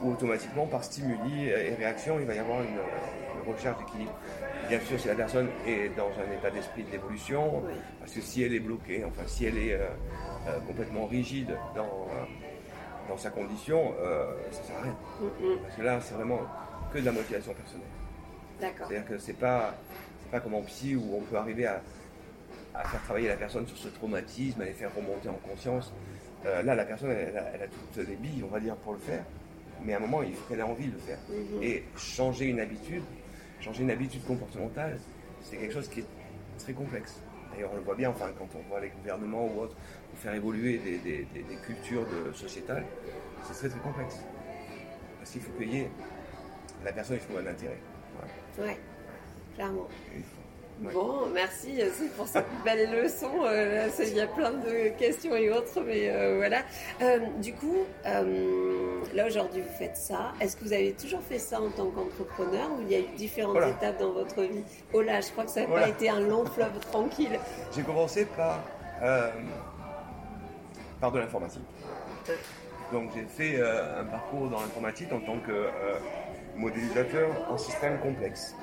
Ou 0.02 0.12
automatiquement, 0.12 0.66
par 0.66 0.84
stimuli 0.84 1.48
et 1.48 1.76
réaction, 1.76 2.20
il 2.20 2.26
va 2.26 2.36
y 2.36 2.40
avoir 2.40 2.62
une, 2.62 2.78
recherche 3.52 3.78
d'équilibre. 3.80 4.14
Bien 4.70 4.80
sûr, 4.80 4.98
si 4.98 5.08
la 5.10 5.16
personne 5.16 5.50
est 5.68 5.90
dans 5.98 6.08
un 6.08 6.32
état 6.34 6.50
d'esprit 6.50 6.84
d'évolution, 6.84 7.64
parce 8.00 8.14
que 8.14 8.22
si 8.22 8.44
elle 8.44 8.54
est 8.54 8.60
bloquée, 8.60 9.04
enfin 9.04 9.24
si 9.26 9.46
elle 9.46 9.58
est 9.58 9.74
euh, 9.74 10.60
complètement 10.68 11.06
rigide 11.06 11.58
dans, 11.74 11.84
euh, 11.84 12.26
dans 13.08 13.18
sa 13.18 13.30
condition, 13.30 13.94
euh, 14.02 14.34
ça 14.52 14.64
sert 14.64 14.76
à 14.78 14.82
rien. 14.82 14.96
Parce 15.62 15.76
que 15.78 15.82
là, 15.82 16.00
c'est 16.02 16.16
vraiment 16.16 16.42
que 16.94 17.00
de 17.00 17.06
la 17.06 17.12
motivation 17.14 17.54
personnelle. 17.54 17.88
D'accord. 18.60 18.88
C'est-à-dire 18.88 19.08
que 19.08 19.18
c'est 19.18 19.40
pas, 19.40 19.74
c'est 20.22 20.32
pas 20.32 20.42
comme 20.42 20.56
en 20.56 20.62
psy 20.64 20.96
où 20.96 21.16
on 21.16 21.22
peut 21.22 21.38
arriver 21.38 21.66
à, 21.66 21.82
à, 22.74 22.84
faire 22.88 23.02
travailler 23.04 23.28
la 23.28 23.38
personne 23.38 23.68
sur 23.68 23.78
ce 23.78 23.88
traumatisme, 23.90 24.62
à 24.62 24.66
les 24.66 24.74
faire 24.74 24.94
remonter 24.96 25.30
en 25.30 25.40
conscience. 25.48 25.94
là, 26.44 26.76
la 26.76 26.86
personne, 26.86 27.12
elle, 27.12 27.38
a, 27.38 27.68
toutes 27.68 28.08
les 28.08 28.16
billes, 28.16 28.44
on 28.44 28.52
va 28.52 28.60
dire, 28.60 28.76
pour 28.78 28.94
le 28.94 29.00
faire. 29.00 29.24
Mais 29.84 29.94
à 29.94 29.98
un 29.98 30.00
moment, 30.00 30.24
il 30.24 30.34
faut 30.34 30.48
qu'elle 30.48 30.60
ait 30.60 30.64
envie 30.64 30.88
de 30.88 30.94
le 30.94 31.00
faire. 31.00 31.18
Mm-hmm. 31.30 31.64
Et 31.64 31.84
changer 31.98 32.46
une 32.46 32.60
habitude, 32.60 33.04
changer 33.60 33.84
une 33.84 33.92
habitude 33.92 34.24
comportementale, 34.26 35.00
c'est 35.42 35.58
quelque 35.58 35.74
chose 35.74 35.88
qui 35.90 36.02
est 36.02 36.06
très 36.58 36.74
complexe. 36.74 37.22
D'ailleurs, 37.52 37.72
on 37.74 37.76
le 37.76 37.82
voit 37.82 37.96
bien, 37.96 38.10
enfin, 38.10 38.32
quand 38.38 38.48
on 38.56 38.70
voit 38.70 38.80
les 38.80 38.90
gouvernements 38.90 39.46
ou 39.46 39.62
autres, 39.62 39.76
pour 40.10 40.20
faire 40.20 40.34
évoluer 40.34 40.78
des, 40.78 41.28
cultures 41.66 42.06
de, 42.08 42.32
sociétales, 42.34 42.86
c'est 43.44 43.54
très 43.54 43.70
très 43.70 43.80
complexe. 43.80 44.20
Parce 45.20 45.32
qu'il 45.32 45.42
faut 45.42 45.52
payer 45.52 45.90
la 46.84 46.92
personne, 46.92 47.18
il 47.18 47.22
faut 47.22 47.40
un 47.40 47.48
intérêt. 47.48 47.80
Voilà. 48.16 48.72
Ouais, 48.72 48.80
clairement. 49.56 49.88
Bon, 50.92 51.28
merci 51.34 51.80
pour 52.18 52.28
cette 52.28 52.46
belle 52.66 52.92
leçon. 52.92 53.32
Euh, 53.46 53.88
il 54.00 54.16
y 54.16 54.22
a 54.22 54.28
plein 54.28 54.52
de 54.52 54.90
questions 54.98 55.34
et 55.34 55.50
autres, 55.50 55.80
mais 55.86 56.10
euh, 56.10 56.36
voilà. 56.38 56.64
Euh, 57.02 57.20
du 57.42 57.54
coup, 57.54 57.86
là 58.04 59.28
aujourd'hui, 59.28 59.62
vous 59.62 59.78
faites 59.78 59.96
ça. 59.96 60.34
Est-ce 60.42 60.58
que 60.58 60.66
vous 60.66 60.74
avez 60.74 60.92
toujours 60.92 61.22
fait 61.22 61.40
ça 61.40 61.62
en 61.62 61.70
tant 61.70 61.90
qu'entrepreneur 61.90 62.70
ou 62.74 62.82
il 62.82 62.92
y 62.92 62.96
a 62.96 63.00
eu 63.00 63.08
différentes 63.16 63.64
étapes 63.64 64.00
dans 64.00 64.12
votre 64.12 64.42
vie? 64.42 64.64
Oh 64.92 65.02
là, 65.02 65.22
je 65.22 65.30
crois 65.32 65.46
que 65.46 65.52
ça 65.52 65.62
n'a 65.62 65.68
pas 65.68 65.88
été 65.88 66.10
un 66.10 66.20
long 66.20 66.46
fleuve 66.46 66.78
tranquille. 66.92 67.40
J'ai 67.74 67.84
commencé 67.84 68.26
par, 68.26 68.60
par 71.00 71.12
de 71.12 71.20
l'informatique. 71.20 71.64
Donc 72.92 73.12
j'ai 73.16 73.24
fait 73.24 73.62
un 73.62 74.04
parcours 74.04 74.50
dans 74.50 74.60
l'informatique 74.60 75.14
en 75.14 75.22
tant 75.22 75.40
que 75.40 75.70
modélisateur 76.58 77.30
en 77.50 77.58
système 77.58 78.00
complexe. 78.00 78.54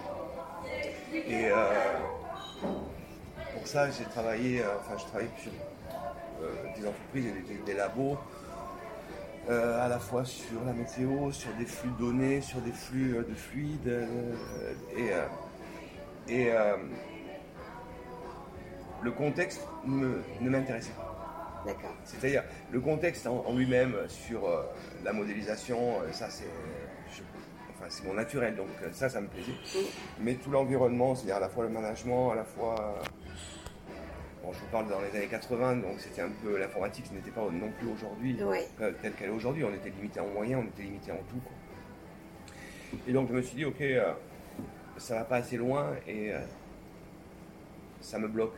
Et, 1.13 1.51
euh, 1.51 1.67
pour 3.53 3.67
ça, 3.67 3.91
j'ai 3.91 4.05
travaillé, 4.05 4.63
enfin, 4.81 4.97
je 4.99 5.05
travaille 5.07 5.29
sur 5.43 5.53
des 6.77 6.89
entreprises 6.89 7.27
et 7.27 7.65
des, 7.67 7.75
labos, 7.75 8.19
à 9.49 9.89
la 9.89 9.99
fois 9.99 10.25
sur 10.25 10.65
la 10.65 10.73
météo, 10.73 11.33
sur 11.33 11.53
des 11.55 11.67
flux 11.67 11.91
de 11.91 11.99
données, 11.99 12.41
sur 12.41 12.61
des 12.61 12.73
flux 12.73 13.25
de 13.29 13.35
fluides. 13.35 14.09
et, 14.97 16.33
et 16.33 16.53
le 19.03 19.11
contexte 19.11 19.67
ne 19.87 20.49
m'intéressait 20.49 20.93
pas. 20.93 21.11
D'accord. 21.67 21.95
C'est-à-dire, 22.05 22.45
le 22.71 22.81
contexte 22.81 23.27
en, 23.27 23.55
lui-même 23.55 23.95
sur 24.09 24.47
euh, 24.47 24.63
la 25.05 25.13
modélisation, 25.13 26.01
euh, 26.01 26.13
ça 26.13 26.29
c'est. 26.31 26.49
Enfin, 27.81 27.89
c'est 27.89 28.05
mon 28.05 28.15
naturel, 28.15 28.55
donc 28.55 28.69
euh, 28.83 28.89
ça, 28.93 29.09
ça 29.09 29.21
me 29.21 29.29
plaisait. 29.29 29.55
Mais 30.21 30.35
tout 30.35 30.51
l'environnement, 30.51 31.15
c'est-à-dire 31.15 31.37
à 31.37 31.41
la 31.41 31.49
fois 31.49 31.65
le 31.65 31.71
management, 31.71 32.33
à 32.33 32.35
la 32.35 32.45
fois. 32.45 33.01
Bon, 34.43 34.53
je 34.53 34.59
vous 34.59 34.67
parle 34.71 34.89
dans 34.89 35.01
les 35.01 35.17
années 35.17 35.29
80, 35.29 35.77
donc 35.77 35.99
c'était 35.99 36.23
un 36.23 36.31
peu 36.43 36.59
l'informatique, 36.59 37.07
ce 37.07 37.15
n'était 37.15 37.31
pas 37.31 37.43
non 37.43 37.71
plus 37.79 37.89
aujourd'hui 37.89 38.39
telle 39.03 39.13
qu'elle 39.13 39.29
est 39.29 39.33
aujourd'hui. 39.33 39.65
On 39.65 39.75
était 39.75 39.91
limité 39.91 40.21
en 40.21 40.29
moyens, 40.29 40.63
on 40.65 40.69
était 40.69 40.83
limité 40.83 41.13
en 41.13 41.23
tout. 41.29 42.97
Et 43.07 43.13
donc 43.13 43.29
je 43.29 43.35
me 43.35 43.43
suis 43.43 43.57
dit, 43.57 43.65
ok, 43.67 43.83
ça 44.97 45.17
va 45.17 45.25
pas 45.25 45.37
assez 45.37 45.59
loin 45.59 45.91
et 46.09 46.33
ça 48.01 48.19
me 48.19 48.29
bloque. 48.29 48.55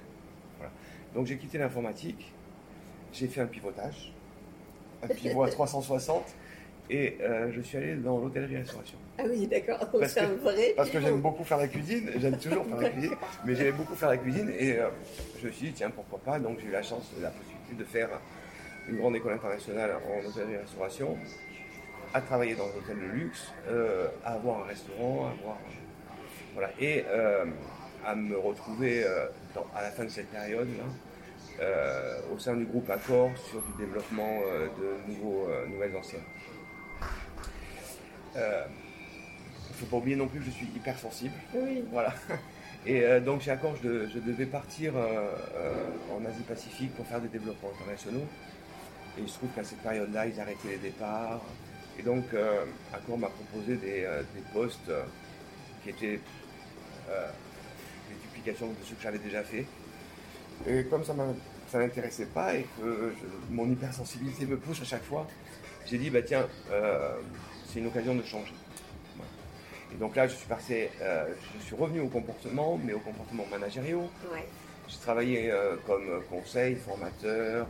Donc 1.15 1.27
j'ai 1.27 1.37
quitté 1.37 1.59
l'informatique 1.59 2.33
j'ai 3.13 3.29
fait 3.29 3.41
un 3.41 3.47
pivotage, 3.47 4.13
un 5.03 5.09
pivot 5.09 5.43
à 5.43 5.51
360, 5.51 6.25
et 6.91 7.19
euh, 7.21 7.53
je 7.53 7.61
suis 7.61 7.77
allé 7.77 7.95
dans 7.97 8.19
l'hôtellerie-restauration. 8.19 8.99
Ah 9.23 9.27
oui, 9.31 9.47
d'accord, 9.47 9.79
vrai. 10.41 10.75
Parce 10.77 10.91
que 10.91 11.01
j'aime 11.01 11.21
beaucoup 11.21 11.45
faire 11.45 11.59
la 11.59 11.69
cuisine, 11.69 12.11
j'aime 12.17 12.39
toujours 12.39 12.67
faire 12.67 12.81
la 12.81 12.91
cuisine, 12.91 13.15
mais 13.45 13.55
j'aimais 13.55 13.73
beaucoup 13.73 13.95
faire 13.95 14.09
la 14.09 14.17
cuisine, 14.17 14.53
et 14.59 14.79
euh, 14.79 14.89
je 15.41 15.47
me 15.47 15.53
suis 15.53 15.69
dit, 15.69 15.73
tiens, 15.73 15.91
pourquoi 15.91 16.19
pas, 16.19 16.39
donc 16.39 16.59
j'ai 16.61 16.67
eu 16.67 16.73
la 16.73 16.83
chance, 16.83 17.11
la 17.21 17.31
possibilité 17.31 17.75
de 17.79 17.85
faire 17.85 18.09
une 18.89 18.97
grande 18.97 19.17
école 19.17 19.35
internationale 19.35 19.93
en 20.09 20.29
hôtellerie-restauration, 20.29 21.17
à 22.15 22.21
travailler 22.21 22.55
dans 22.55 22.65
un 22.65 22.79
hôtel 22.79 22.97
de 22.97 23.07
luxe, 23.07 23.53
euh, 23.69 24.09
à 24.25 24.35
avoir 24.35 24.65
un 24.65 24.67
restaurant, 24.67 25.27
à 25.27 25.41
avoir. 25.41 25.59
Voilà, 26.55 26.71
et 26.81 27.05
à 28.05 28.15
me 28.15 28.37
retrouver 28.37 29.05
à 29.05 29.83
la 29.83 29.91
fin 29.91 30.05
de 30.05 30.11
cette 30.11 30.29
période-là 30.31 30.85
euh, 31.61 32.21
au 32.35 32.39
sein 32.39 32.57
du 32.57 32.65
groupe 32.65 32.89
Accor 32.91 33.31
sur 33.37 33.61
du 33.63 33.73
développement 33.79 34.41
euh, 34.47 34.69
de 34.79 35.13
nouveaux, 35.13 35.47
euh, 35.49 35.67
nouvelles 35.67 35.95
anciennes. 35.97 36.23
Il 39.73 39.77
ne 39.77 39.87
faut 39.87 39.87
pas 39.87 39.97
oublier 39.97 40.17
non 40.17 40.29
plus 40.29 40.41
que 40.41 40.45
je 40.45 40.51
suis 40.51 40.67
hypersensible. 40.67 41.33
Oui. 41.55 41.83
Voilà. 41.91 42.15
Et 42.87 43.21
donc 43.21 43.41
chez 43.41 43.53
Accor, 43.53 43.75
je, 43.83 44.19
devais 44.19 44.45
partir 44.45 44.93
en 44.97 46.25
Asie-Pacifique 46.25 46.95
pour 46.97 47.07
faire 47.07 47.21
des 47.21 47.29
développements 47.29 47.71
internationaux. 47.75 48.27
Et 49.17 49.23
il 49.23 49.29
se 49.29 49.35
trouve 49.39 49.51
qu'à 49.55 49.63
cette 49.63 49.79
période-là, 49.79 50.27
ils 50.27 50.39
arrêtaient 50.41 50.69
les 50.69 50.79
départs. 50.79 51.41
Et 51.97 52.03
donc 52.03 52.25
Accor 52.93 53.19
m'a 53.19 53.29
proposé 53.29 53.77
des, 53.77 54.05
postes 54.53 54.91
qui 55.85 55.91
étaient 55.91 56.19
des 57.09 58.17
duplications 58.21 58.67
de 58.67 58.85
ce 58.85 58.95
que 58.95 59.03
j'avais 59.03 59.21
déjà 59.21 59.45
fait. 59.45 59.65
Et 60.67 60.85
comme 60.85 61.05
ça 61.05 61.15
ne 61.15 61.79
m'intéressait 61.79 62.27
pas 62.27 62.55
et 62.55 62.67
que 62.79 63.13
mon 63.51 63.71
hypersensibilité 63.71 64.47
me 64.47 64.57
pousse 64.57 64.83
à 64.83 64.85
chaque 64.85 65.05
fois, 65.05 65.27
j'ai 65.87 65.99
dit, 65.99 66.11
bah 66.11 66.23
tiens, 66.23 66.47
euh, 66.71 67.15
c'est 67.67 67.81
une 67.81 67.87
occasion 67.87 68.15
de 68.15 68.23
changer. 68.23 68.55
Et 69.93 69.99
donc 69.99 70.17
là, 70.17 70.27
je 70.27 70.35
suis 70.35 70.47
passé, 70.47 70.91
euh, 71.01 71.27
je 71.59 71.65
suis 71.65 71.77
revenu 71.77 72.01
au 72.01 72.09
comportement, 72.09 72.81
mais 72.83 72.93
au 72.93 73.01
comportement 73.01 73.45
managériaux. 73.51 74.11
J'ai 74.89 74.99
travaillé 74.99 75.51
euh, 75.51 75.77
comme 75.87 76.23
conseil, 76.29 76.77
formateur, 76.77 77.67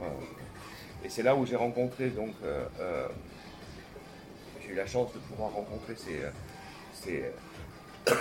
et 1.04 1.08
c'est 1.08 1.22
là 1.22 1.34
où 1.34 1.44
j'ai 1.44 1.56
rencontré 1.56 2.08
donc, 2.08 2.34
j'ai 4.62 4.72
eu 4.72 4.74
la 4.74 4.86
chance 4.86 5.12
de 5.12 5.18
pouvoir 5.18 5.50
rencontrer 5.52 5.94
ces, 5.96 6.20
ces, 6.92 7.24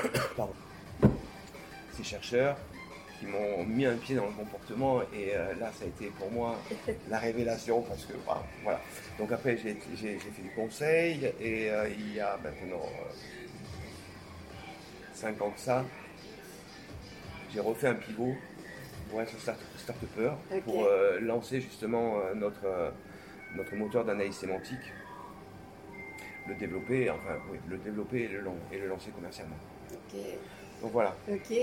ces 1.93 2.03
chercheurs 2.03 2.57
qui 3.21 3.27
m'ont 3.27 3.63
mis 3.65 3.85
un 3.85 3.95
pied 3.97 4.15
dans 4.15 4.25
le 4.25 4.31
comportement 4.31 5.01
et 5.13 5.35
euh, 5.35 5.53
là 5.59 5.71
ça 5.77 5.85
a 5.85 5.87
été 5.87 6.07
pour 6.17 6.31
moi 6.31 6.57
la 7.09 7.19
révélation 7.19 7.81
parce 7.83 8.05
que 8.05 8.13
voilà. 8.63 8.81
Donc 9.19 9.31
après 9.31 9.57
j'ai 9.57 9.75
fait 9.75 10.41
du 10.41 10.49
conseil 10.55 11.31
et 11.39 11.69
euh, 11.69 11.87
il 11.89 12.15
y 12.15 12.19
a 12.19 12.37
maintenant 12.43 12.81
5 15.21 15.39
euh, 15.39 15.45
ans 15.45 15.51
que 15.51 15.59
ça, 15.59 15.85
j'ai 17.53 17.59
refait 17.59 17.87
un 17.87 17.95
pivot 17.95 18.33
pour 19.09 19.21
être 19.21 19.37
start 19.39 19.59
upper 20.03 20.31
pour 20.63 20.87
lancer 21.19 21.59
justement 21.59 22.15
notre, 22.33 22.93
notre 23.57 23.75
moteur 23.75 24.05
d'analyse 24.05 24.35
sémantique, 24.35 24.93
le 26.47 26.55
développer, 26.55 27.09
enfin 27.09 27.37
oui, 27.51 27.57
le 27.67 27.77
développer 27.77 28.21
et 28.21 28.27
le, 28.29 28.41
et 28.71 28.77
le 28.77 28.87
lancer 28.87 29.11
commercialement. 29.11 29.57
Donc 30.81 30.91
voilà. 30.93 31.15
Ok. 31.29 31.57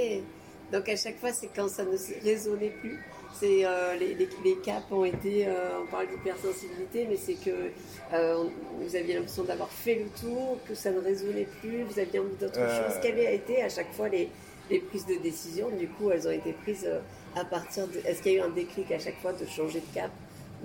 Donc 0.73 0.89
à 0.89 0.97
chaque 0.97 1.17
fois, 1.19 1.33
c'est 1.33 1.49
quand 1.49 1.69
ça 1.69 1.85
ne 1.85 1.97
résonnait 2.23 2.71
plus? 2.71 2.99
C'est 3.35 3.65
euh, 3.65 3.95
les, 3.97 4.15
les, 4.15 4.57
caps 4.57 4.91
ont 4.91 5.05
été, 5.05 5.47
euh, 5.47 5.81
on 5.83 5.87
parle 5.87 6.09
d'hypersensibilité, 6.09 7.07
mais 7.09 7.17
c'est 7.17 7.35
que 7.35 7.71
euh, 8.13 8.45
vous 8.81 8.97
aviez 8.97 9.15
l'impression 9.15 9.45
d'avoir 9.45 9.69
fait 9.69 9.95
le 9.95 10.07
tour, 10.21 10.59
que 10.67 10.75
ça 10.75 10.91
ne 10.91 10.99
résonnait 10.99 11.47
plus, 11.61 11.85
vous 11.85 11.99
aviez 11.99 12.19
envie 12.19 12.35
d'autre 12.41 12.59
chose. 12.59 12.99
Quelles 13.01 13.19
ont 13.19 13.33
été 13.33 13.63
à 13.63 13.69
chaque 13.69 13.93
fois 13.93 14.09
les, 14.09 14.29
les, 14.71 14.81
prises 14.81 15.07
de 15.07 15.23
décision 15.23 15.69
Du 15.71 15.89
coup, 15.89 16.11
elles 16.11 16.27
ont 16.27 16.33
été 16.33 16.53
prises 16.53 16.89
à 17.37 17.45
partir 17.45 17.87
de. 17.87 17.99
Est-ce 18.05 18.23
qu'il 18.23 18.33
y 18.33 18.37
a 18.37 18.39
eu 18.39 18.43
un 18.43 18.51
déclic 18.51 18.91
à 18.91 18.99
chaque 18.99 19.21
fois 19.21 19.33
de 19.33 19.47
changer 19.47 19.81
de 19.81 19.95
cap 19.95 20.11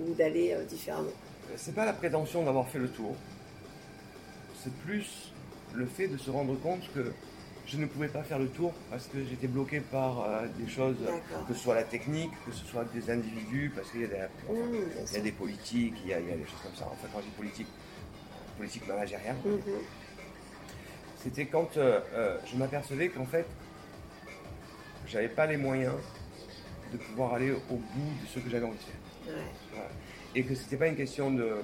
ou 0.00 0.12
d'aller 0.14 0.56
différemment? 0.68 1.12
C'est 1.56 1.74
pas 1.74 1.84
la 1.84 1.92
prétention 1.92 2.42
d'avoir 2.42 2.66
fait 2.68 2.78
le 2.80 2.88
tour. 2.88 3.14
C'est 4.62 4.72
plus 4.84 5.32
le 5.74 5.86
fait 5.86 6.08
de 6.08 6.16
se 6.16 6.30
rendre 6.30 6.58
compte 6.60 6.82
que 6.92 7.12
je 7.66 7.78
ne 7.78 7.86
pouvais 7.86 8.08
pas 8.08 8.22
faire 8.22 8.38
le 8.38 8.48
tour 8.48 8.72
parce 8.90 9.06
que 9.06 9.24
j'étais 9.24 9.46
bloqué 9.46 9.80
par 9.80 10.20
euh, 10.20 10.46
des 10.58 10.68
choses, 10.68 10.96
que 11.48 11.54
ce 11.54 11.60
soit 11.60 11.74
la 11.74 11.84
technique, 11.84 12.30
que 12.44 12.52
ce 12.52 12.64
soit 12.64 12.84
des 12.92 13.10
individus, 13.10 13.72
parce 13.74 13.90
qu'il 13.90 14.02
y, 14.02 14.04
a 14.04 15.20
des, 15.20 15.32
politiques, 15.32 15.94
il 16.04 16.10
y, 16.10 16.14
a, 16.14 16.20
des 16.20 16.44
choses 16.44 16.60
comme 16.62 16.74
ça. 16.76 16.86
Enfin, 16.92 17.08
quand 17.12 17.20
je 17.20 17.24
dis 17.24 17.30
politique, 17.30 17.68
politique 18.58 18.86
managériale, 18.86 19.36
mhm. 19.44 19.60
c'était 21.22 21.46
quand 21.46 21.76
euh, 21.76 22.00
euh, 22.12 22.38
je 22.46 22.56
m'apercevais 22.56 23.08
qu'en 23.08 23.26
fait, 23.26 23.46
j'avais 25.06 25.28
pas 25.28 25.46
les 25.46 25.56
moyens 25.56 25.94
de 26.92 26.98
pouvoir 26.98 27.34
aller 27.34 27.52
au 27.52 27.76
bout 27.76 28.12
de 28.22 28.26
ce 28.26 28.40
que 28.40 28.50
j'avais 28.50 28.66
envie 28.66 28.76
de 28.76 28.82
faire. 28.82 29.34
Et 30.34 30.42
que 30.42 30.54
c'était 30.54 30.76
pas 30.76 30.88
une 30.88 30.96
question 30.96 31.30
de. 31.30 31.56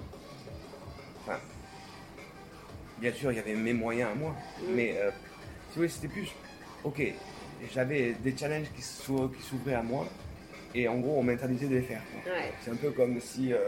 Enfin, 1.23 1.39
bien 2.99 3.13
sûr, 3.13 3.33
il 3.33 3.37
y 3.37 3.39
avait 3.39 3.55
mes 3.55 3.75
moyens 3.75 4.11
à 4.13 4.15
moi, 4.15 4.35
mhm. 4.63 4.75
mais 4.75 4.97
oui, 5.77 5.89
c'était 5.89 6.09
plus, 6.09 6.29
ok, 6.85 7.03
j'avais 7.73 8.13
des 8.23 8.37
challenges 8.37 8.69
qui 8.75 8.83
s'ouvraient 8.83 9.75
à 9.75 9.83
moi, 9.83 10.07
et 10.75 10.89
en 10.89 10.99
gros, 10.99 11.19
on 11.19 11.23
m'interdisait 11.23 11.67
de 11.67 11.77
les 11.77 11.83
faire. 11.83 12.03
C'est 12.65 12.71
un 12.71 12.77
peu 12.77 12.91
comme 12.91 13.21
si 13.21 13.53
euh, 13.53 13.59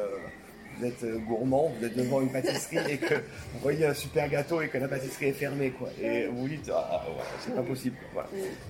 vous 0.77 0.85
êtes 0.85 1.05
gourmand, 1.27 1.73
vous 1.79 1.85
êtes 1.85 1.97
devant 1.97 2.21
une 2.21 2.31
pâtisserie 2.31 2.93
et 2.93 2.99
que 2.99 3.15
vous 3.15 3.61
voyez 3.61 3.87
un 3.87 3.95
super 3.95 4.29
gâteau 4.29 4.63
et 4.63 4.69
que 4.69 4.79
la 4.79 4.89
pâtisserie 4.89 5.27
est 5.27 5.33
fermée, 5.33 5.71
quoi. 5.71 5.89
Et 6.01 6.27
vous 6.27 6.49
dites, 6.49 6.71
ah, 6.73 7.05
c'est 7.41 7.55
pas 7.55 7.63
possible. 7.63 7.97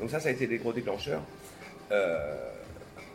Donc 0.01 0.11
ça, 0.11 0.18
ça 0.18 0.29
a 0.29 0.33
été 0.33 0.47
des 0.47 0.59
gros 0.59 0.73
déclencheurs. 0.73 1.23
Euh, 1.90 2.51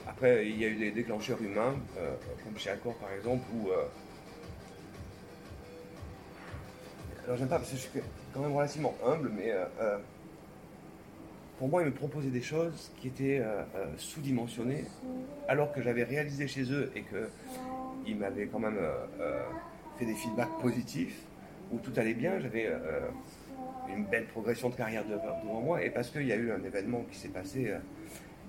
après, 0.08 0.48
il 0.48 0.60
y 0.60 0.66
a 0.66 0.68
eu 0.68 0.76
des 0.76 0.92
déclencheurs 0.92 1.42
humains, 1.42 1.76
euh, 1.98 2.14
comme 2.44 2.58
chez 2.58 2.70
Accor 2.70 2.96
par 2.96 3.12
exemple, 3.12 3.44
où 3.56 3.70
alors 7.28 7.38
j'aime 7.38 7.50
pas 7.50 7.58
parce 7.58 7.72
que 7.72 7.76
je 7.76 7.82
suis 7.82 7.90
quand 8.34 8.42
même 8.42 8.56
relativement 8.56 8.96
humble, 9.06 9.32
mais 9.36 9.52
euh, 9.52 9.66
euh, 9.82 9.98
pour 11.60 11.70
moi, 11.70 11.82
ils 11.82 11.88
me 11.88 11.94
proposaient 11.94 12.30
des 12.30 12.42
choses 12.42 12.92
qui 13.00 13.08
étaient 13.08 13.40
euh, 13.42 13.64
sous-dimensionnées, 13.98 14.86
alors 15.48 15.72
que 15.74 15.82
j'avais 15.82 16.04
réalisé 16.04 16.48
chez 16.48 16.72
eux 16.72 16.92
et 16.96 17.04
qu'ils 17.04 18.16
m'avaient 18.16 18.46
quand 18.46 18.60
même 18.60 18.78
fait 19.98 20.06
des 20.06 20.14
feedbacks 20.14 20.60
positifs, 20.62 21.20
où 21.72 21.80
tout 21.80 21.92
allait 21.98 22.14
bien, 22.14 22.40
j'avais 22.40 22.72
une 23.90 24.06
belle 24.06 24.26
progression 24.28 24.70
de 24.70 24.76
carrière 24.76 25.04
devant 25.06 25.62
moi, 25.62 25.84
et 25.84 25.90
parce 25.90 26.12
qu'il 26.12 26.28
y 26.28 26.32
a 26.32 26.36
eu 26.36 26.52
un 26.52 26.64
événement 26.64 27.04
qui 27.12 27.18
s'est 27.18 27.30
passé, 27.30 27.74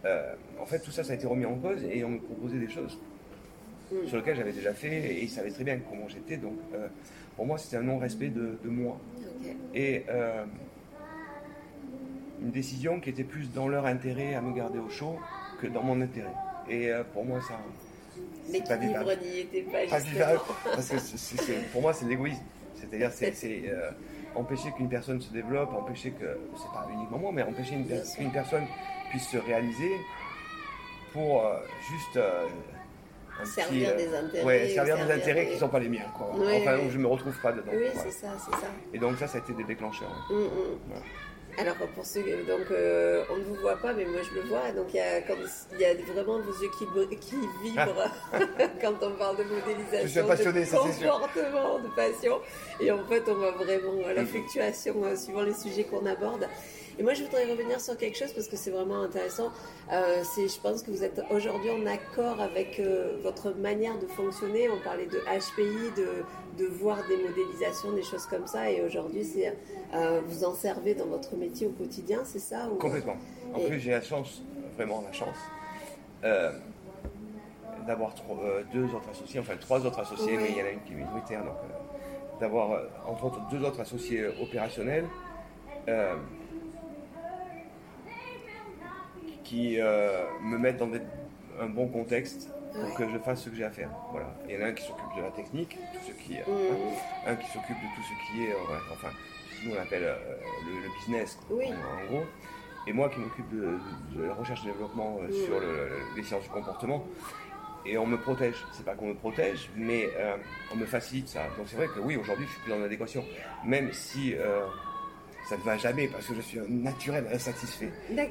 en 0.04 0.66
fait, 0.66 0.80
tout 0.80 0.90
ça, 0.90 1.02
ça 1.02 1.12
a 1.12 1.16
été 1.16 1.26
remis 1.26 1.46
en 1.46 1.54
cause, 1.54 1.82
et 1.84 2.04
on 2.04 2.10
me 2.10 2.18
proposait 2.18 2.58
des 2.58 2.68
choses 2.68 2.98
sur 4.06 4.18
lesquelles 4.18 4.36
j'avais 4.36 4.52
déjà 4.52 4.74
fait, 4.74 5.14
et 5.14 5.22
ils 5.22 5.30
savaient 5.30 5.50
très 5.50 5.64
bien 5.64 5.78
comment 5.78 6.08
j'étais, 6.08 6.36
donc 6.36 6.58
pour 7.38 7.46
moi, 7.46 7.56
c'était 7.56 7.76
un 7.76 7.82
non-respect 7.82 8.30
de, 8.30 8.58
moi. 8.64 8.98
Et 9.72 10.04
euh, 10.08 10.44
une 12.42 12.50
décision 12.50 12.98
qui 12.98 13.10
était 13.10 13.22
plus 13.22 13.52
dans 13.52 13.68
leur 13.68 13.86
intérêt 13.86 14.34
à 14.34 14.40
me 14.40 14.52
garder 14.52 14.80
au 14.80 14.88
chaud 14.88 15.20
que 15.62 15.68
dans 15.68 15.84
mon 15.84 16.00
intérêt. 16.00 16.34
Et 16.68 16.90
euh, 16.90 17.04
pour 17.04 17.24
moi, 17.24 17.40
ça. 17.40 17.60
L'équilibre 18.50 19.12
n'y 19.22 19.38
était 19.38 19.62
pas, 19.62 19.86
pas 19.88 19.98
vivable. 20.00 20.40
Parce 20.64 20.88
que 20.88 21.72
pour 21.72 21.80
moi, 21.80 21.92
c'est 21.92 22.06
l'égoïsme. 22.06 22.42
C'est-à-dire, 22.74 23.12
c'est 23.12 23.62
euh, 23.68 23.92
empêcher 24.34 24.72
qu'une 24.72 24.88
personne 24.88 25.20
se 25.20 25.32
développe, 25.32 25.72
empêcher 25.74 26.10
que, 26.10 26.40
c'est 26.56 26.72
pas 26.72 26.88
uniquement 26.92 27.18
moi, 27.18 27.30
mais 27.32 27.42
empêcher 27.44 27.76
qu'une 28.16 28.32
personne 28.32 28.64
puisse 29.10 29.28
se 29.28 29.36
réaliser. 29.36 29.92
pour 31.12 31.44
juste 31.88 32.18
servir 33.44 33.96
des 33.96 34.14
intérêts. 34.14 34.44
Ouais, 34.44 34.68
servir, 34.68 34.96
des 34.96 35.12
intérêts 35.12 35.46
qui 35.46 35.54
ne 35.54 35.58
sont 35.58 35.68
pas 35.68 35.78
les 35.78 35.88
miens. 35.88 36.10
Quoi. 36.16 36.30
enfin, 36.32 36.78
où 36.78 36.90
je 36.90 36.96
ne 36.96 37.02
me 37.02 37.08
retrouve 37.08 37.38
pas 37.40 37.52
dedans. 37.52 37.72
Oui, 37.72 37.86
c'est 37.94 38.10
ça, 38.10 38.28
c'est 38.38 38.52
ça. 38.52 38.68
Et 38.92 38.98
donc 38.98 39.18
ça, 39.18 39.26
ça 39.26 39.38
a 39.38 39.40
été 39.40 39.52
des 39.52 39.64
déclencheurs. 39.64 40.26
Hum, 40.30 40.36
hum. 40.36 41.02
Alors 41.60 41.74
pour 41.74 42.06
ceux, 42.06 42.22
donc 42.22 42.70
euh, 42.70 43.24
on 43.30 43.36
ne 43.36 43.42
vous 43.42 43.56
voit 43.56 43.76
pas, 43.76 43.92
mais 43.92 44.04
moi 44.04 44.20
je 44.22 44.32
le 44.40 44.46
vois. 44.46 44.70
Donc 44.70 44.94
il 44.94 44.98
y 44.98 45.00
a, 45.00 45.18
il 45.18 45.80
y 45.80 45.84
a 45.84 45.94
vraiment 46.12 46.38
vos 46.38 46.52
yeux 46.52 46.70
qui, 46.78 46.86
qui 47.16 47.34
vibrent 47.64 48.08
quand 48.80 48.94
on 49.02 49.10
parle 49.12 49.38
de 49.38 49.42
modélisation, 49.42 50.02
je 50.02 50.06
suis 50.06 50.22
passionné, 50.22 50.64
de 50.64 50.70
comportement, 50.70 51.78
de 51.80 51.88
passion. 51.96 52.40
Et 52.80 52.92
en 52.92 53.04
fait, 53.06 53.24
on 53.26 53.34
voit 53.34 53.50
vraiment 53.50 54.06
la 54.14 54.24
fluctuation 54.24 55.02
euh, 55.04 55.16
suivant 55.16 55.42
les 55.42 55.54
sujets 55.54 55.82
qu'on 55.82 56.06
aborde. 56.06 56.46
Et 56.98 57.04
moi, 57.04 57.14
je 57.14 57.22
voudrais 57.22 57.44
revenir 57.44 57.80
sur 57.80 57.96
quelque 57.96 58.18
chose 58.18 58.32
parce 58.32 58.48
que 58.48 58.56
c'est 58.56 58.72
vraiment 58.72 59.02
intéressant. 59.02 59.52
Euh, 59.92 60.24
je 60.36 60.60
pense 60.60 60.82
que 60.82 60.90
vous 60.90 61.04
êtes 61.04 61.22
aujourd'hui 61.30 61.70
en 61.70 61.86
accord 61.86 62.40
avec 62.40 62.80
euh, 62.80 63.16
votre 63.22 63.52
manière 63.54 63.96
de 64.00 64.06
fonctionner. 64.08 64.68
On 64.68 64.80
parlait 64.82 65.06
de 65.06 65.18
HPI, 65.18 65.92
de, 65.96 66.24
de 66.58 66.66
voir 66.68 66.98
des 67.06 67.16
modélisations, 67.16 67.92
des 67.92 68.02
choses 68.02 68.26
comme 68.26 68.48
ça. 68.48 68.68
Et 68.72 68.82
aujourd'hui, 68.82 69.24
c'est 69.24 69.56
euh, 69.94 70.20
vous 70.26 70.42
en 70.42 70.54
servez 70.54 70.94
dans 70.94 71.06
votre 71.06 71.36
métier 71.36 71.68
au 71.68 71.70
quotidien, 71.70 72.22
c'est 72.24 72.40
ça 72.40 72.68
Complètement. 72.80 73.16
En 73.54 73.60
plus, 73.60 73.78
j'ai 73.78 73.92
la 73.92 74.02
chance, 74.02 74.42
vraiment 74.74 75.04
la 75.06 75.12
chance, 75.12 75.36
d'avoir 77.86 78.12
deux 78.72 78.86
autres 78.86 79.08
associés, 79.10 79.38
enfin 79.38 79.54
trois 79.60 79.86
autres 79.86 80.00
associés, 80.00 80.36
mais 80.36 80.50
il 80.50 80.56
y 80.58 80.62
en 80.62 80.66
a 80.66 80.70
une 80.70 80.82
qui 80.82 80.92
est 80.92 80.96
minoritaire, 80.96 81.44
donc 81.44 81.54
d'avoir 82.40 82.82
entre 83.06 83.24
autres 83.24 83.40
deux 83.50 83.64
autres 83.64 83.80
associés 83.80 84.26
opérationnels 84.42 85.06
qui 89.48 89.80
euh, 89.80 90.24
me 90.42 90.58
mettent 90.58 90.76
dans 90.76 90.90
un 91.58 91.68
bon 91.68 91.88
contexte 91.88 92.50
pour 92.74 92.94
que 92.94 93.08
je 93.08 93.18
fasse 93.18 93.42
ce 93.42 93.48
que 93.48 93.56
j'ai 93.56 93.64
à 93.64 93.70
faire. 93.70 93.90
Voilà. 94.12 94.26
Il 94.46 94.54
y 94.54 94.58
en 94.58 94.60
a 94.60 94.66
un 94.66 94.72
qui 94.72 94.84
s'occupe 94.84 95.16
de 95.16 95.22
la 95.22 95.30
technique, 95.30 95.78
tout 95.92 96.00
ce 96.06 96.12
qui 96.22 96.34
est, 96.34 96.46
mmh. 96.46 97.26
un 97.26 97.34
qui 97.34 97.46
s'occupe 97.46 97.76
de 97.76 97.96
tout 97.96 98.02
ce 98.02 98.32
qui 98.32 98.44
est, 98.44 98.52
euh, 98.52 98.92
enfin, 98.92 99.08
nous 99.64 99.72
on 99.74 99.80
appelle 99.80 100.04
euh, 100.04 100.16
le, 100.66 100.98
business, 100.98 101.38
en, 101.50 102.12
gros. 102.12 102.24
Et 102.86 102.92
moi 102.92 103.08
qui 103.08 103.20
m'occupe 103.20 103.48
de, 103.50 103.78
la 104.22 104.34
recherche 104.34 104.62
et 104.64 104.66
développement 104.66 105.18
mmh. 105.22 105.32
sur 105.32 105.60
les 106.14 106.22
sciences 106.22 106.42
du 106.42 106.50
comportement. 106.50 107.04
Et 107.86 107.96
on 107.96 108.06
me 108.06 108.18
protège. 108.18 108.56
C'est 108.72 108.84
pas 108.84 108.94
qu'on 108.94 109.08
me 109.08 109.14
protège, 109.14 109.70
mais 109.76 110.10
on 110.72 110.76
me 110.76 110.84
facilite 110.84 111.28
ça. 111.28 111.44
Donc 111.56 111.68
c'est 111.68 111.76
vrai 111.76 111.86
que 111.86 112.00
oui, 112.00 112.16
aujourd'hui 112.16 112.44
je 112.46 112.52
suis 112.52 112.60
plus 112.62 112.72
en 112.72 112.82
adéquation. 112.82 113.24
Même 113.64 113.92
si 113.92 114.34
ça 115.48 115.56
ne 115.56 115.62
va 115.62 115.78
jamais 115.78 116.08
parce 116.08 116.26
que 116.26 116.34
je 116.34 116.40
suis 116.42 116.58
un 116.58 116.68
naturel 116.68 117.26
insatisfait. 117.32 117.90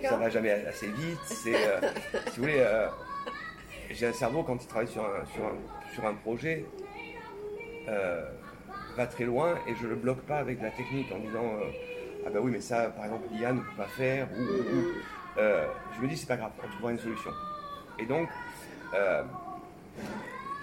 Ça 0.10 0.17
ne 0.17 0.23
va 0.23 0.30
jamais 0.30 0.51
assez 0.51 0.88
vite. 0.88 1.17
C'est, 1.25 1.56
euh, 1.56 1.80
si 2.32 2.38
vous 2.38 2.43
voulez, 2.43 2.60
euh, 2.60 2.88
j'ai 3.89 4.08
un 4.08 4.13
cerveau 4.13 4.43
quand 4.43 4.62
il 4.62 4.67
travaille 4.67 4.88
sur 4.88 5.03
un, 5.03 5.25
sur 5.34 5.43
un, 5.45 5.93
sur 5.93 6.06
un 6.06 6.13
projet, 6.13 6.63
euh, 7.89 8.23
va 8.95 9.08
très 9.08 9.23
loin 9.23 9.56
et 9.67 9.73
je 9.82 9.88
le 9.88 9.95
bloque 9.95 10.21
pas 10.21 10.38
avec 10.38 10.62
la 10.62 10.69
technique 10.69 11.12
en 11.12 11.19
disant 11.19 11.53
ah 12.25 12.30
ben 12.30 12.39
oui 12.39 12.51
mais 12.51 12.60
ça 12.60 12.89
par 12.89 13.06
exemple 13.06 13.27
Yann 13.32 13.56
ne 13.56 13.62
peut 13.62 13.77
pas 13.77 13.88
faire 13.88 14.27
ou, 14.36 14.43
je 15.38 16.01
me 16.01 16.08
dis 16.08 16.17
c'est 16.17 16.27
pas 16.27 16.36
grave 16.36 16.51
on 16.63 16.67
trouvera 16.67 16.91
une 16.91 16.99
solution. 16.99 17.32
Et 17.99 18.06
donc 18.06 18.27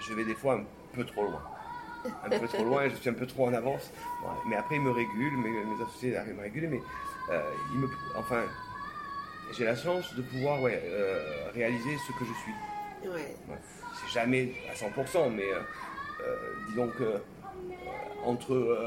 je 0.01 0.13
vais 0.13 0.25
des 0.25 0.35
fois 0.35 0.55
un 0.55 0.63
peu 0.93 1.05
trop 1.05 1.23
loin 1.23 1.41
un 2.25 2.39
peu 2.39 2.47
trop 2.47 2.63
loin, 2.63 2.89
je 2.89 2.95
suis 2.95 3.09
un 3.09 3.13
peu 3.13 3.25
trop 3.25 3.47
en 3.47 3.53
avance. 3.53 3.91
mais 4.47 4.55
après, 4.55 4.75
ils 4.75 4.81
me 4.81 4.91
régulent, 4.91 5.37
mes, 5.37 5.49
mes 5.49 5.83
associés 5.83 6.15
arrivent 6.15 6.33
à 6.33 6.37
me 6.37 6.41
réguler, 6.41 6.67
mais 6.67 6.81
euh, 7.31 7.41
me, 7.73 7.87
enfin, 8.15 8.43
j'ai 9.57 9.65
la 9.65 9.75
chance 9.75 10.13
de 10.15 10.21
pouvoir 10.21 10.61
ouais, 10.61 10.81
euh, 10.85 11.49
réaliser 11.53 11.97
ce 12.05 12.11
que 12.11 12.25
je 12.25 12.33
suis. 12.33 13.09
Ouais. 13.09 13.35
C'est 14.01 14.13
jamais 14.13 14.53
à 14.69 14.75
100%, 14.75 15.31
mais 15.31 15.43
euh, 15.43 16.35
disons 16.69 16.87
que 16.89 17.21
entre 18.23 18.77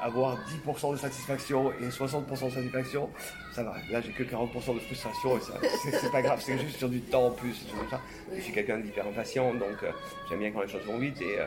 avoir 0.00 0.38
10% 0.66 0.92
de 0.92 0.96
satisfaction 0.96 1.72
et 1.72 1.88
60% 1.88 2.46
de 2.46 2.50
satisfaction, 2.50 3.10
ça 3.52 3.62
va. 3.64 3.74
Là, 3.90 4.00
j'ai 4.00 4.12
que 4.12 4.22
40% 4.22 4.74
de 4.74 4.80
frustration 4.80 5.36
et 5.36 5.40
c'est 5.92 6.10
pas 6.10 6.22
grave, 6.22 6.40
c'est 6.42 6.58
juste 6.58 6.78
sur 6.78 6.88
du 6.88 7.00
temps 7.02 7.26
en 7.26 7.30
plus. 7.32 7.66
Ça. 7.90 8.00
Je 8.34 8.40
suis 8.40 8.52
quelqu'un 8.52 8.78
d'hyper 8.78 9.06
impatient, 9.06 9.52
donc 9.54 9.84
j'aime 10.28 10.38
bien 10.38 10.52
quand 10.52 10.62
les 10.62 10.68
choses 10.68 10.84
vont 10.86 10.98
vite 10.98 11.20
et 11.20 11.38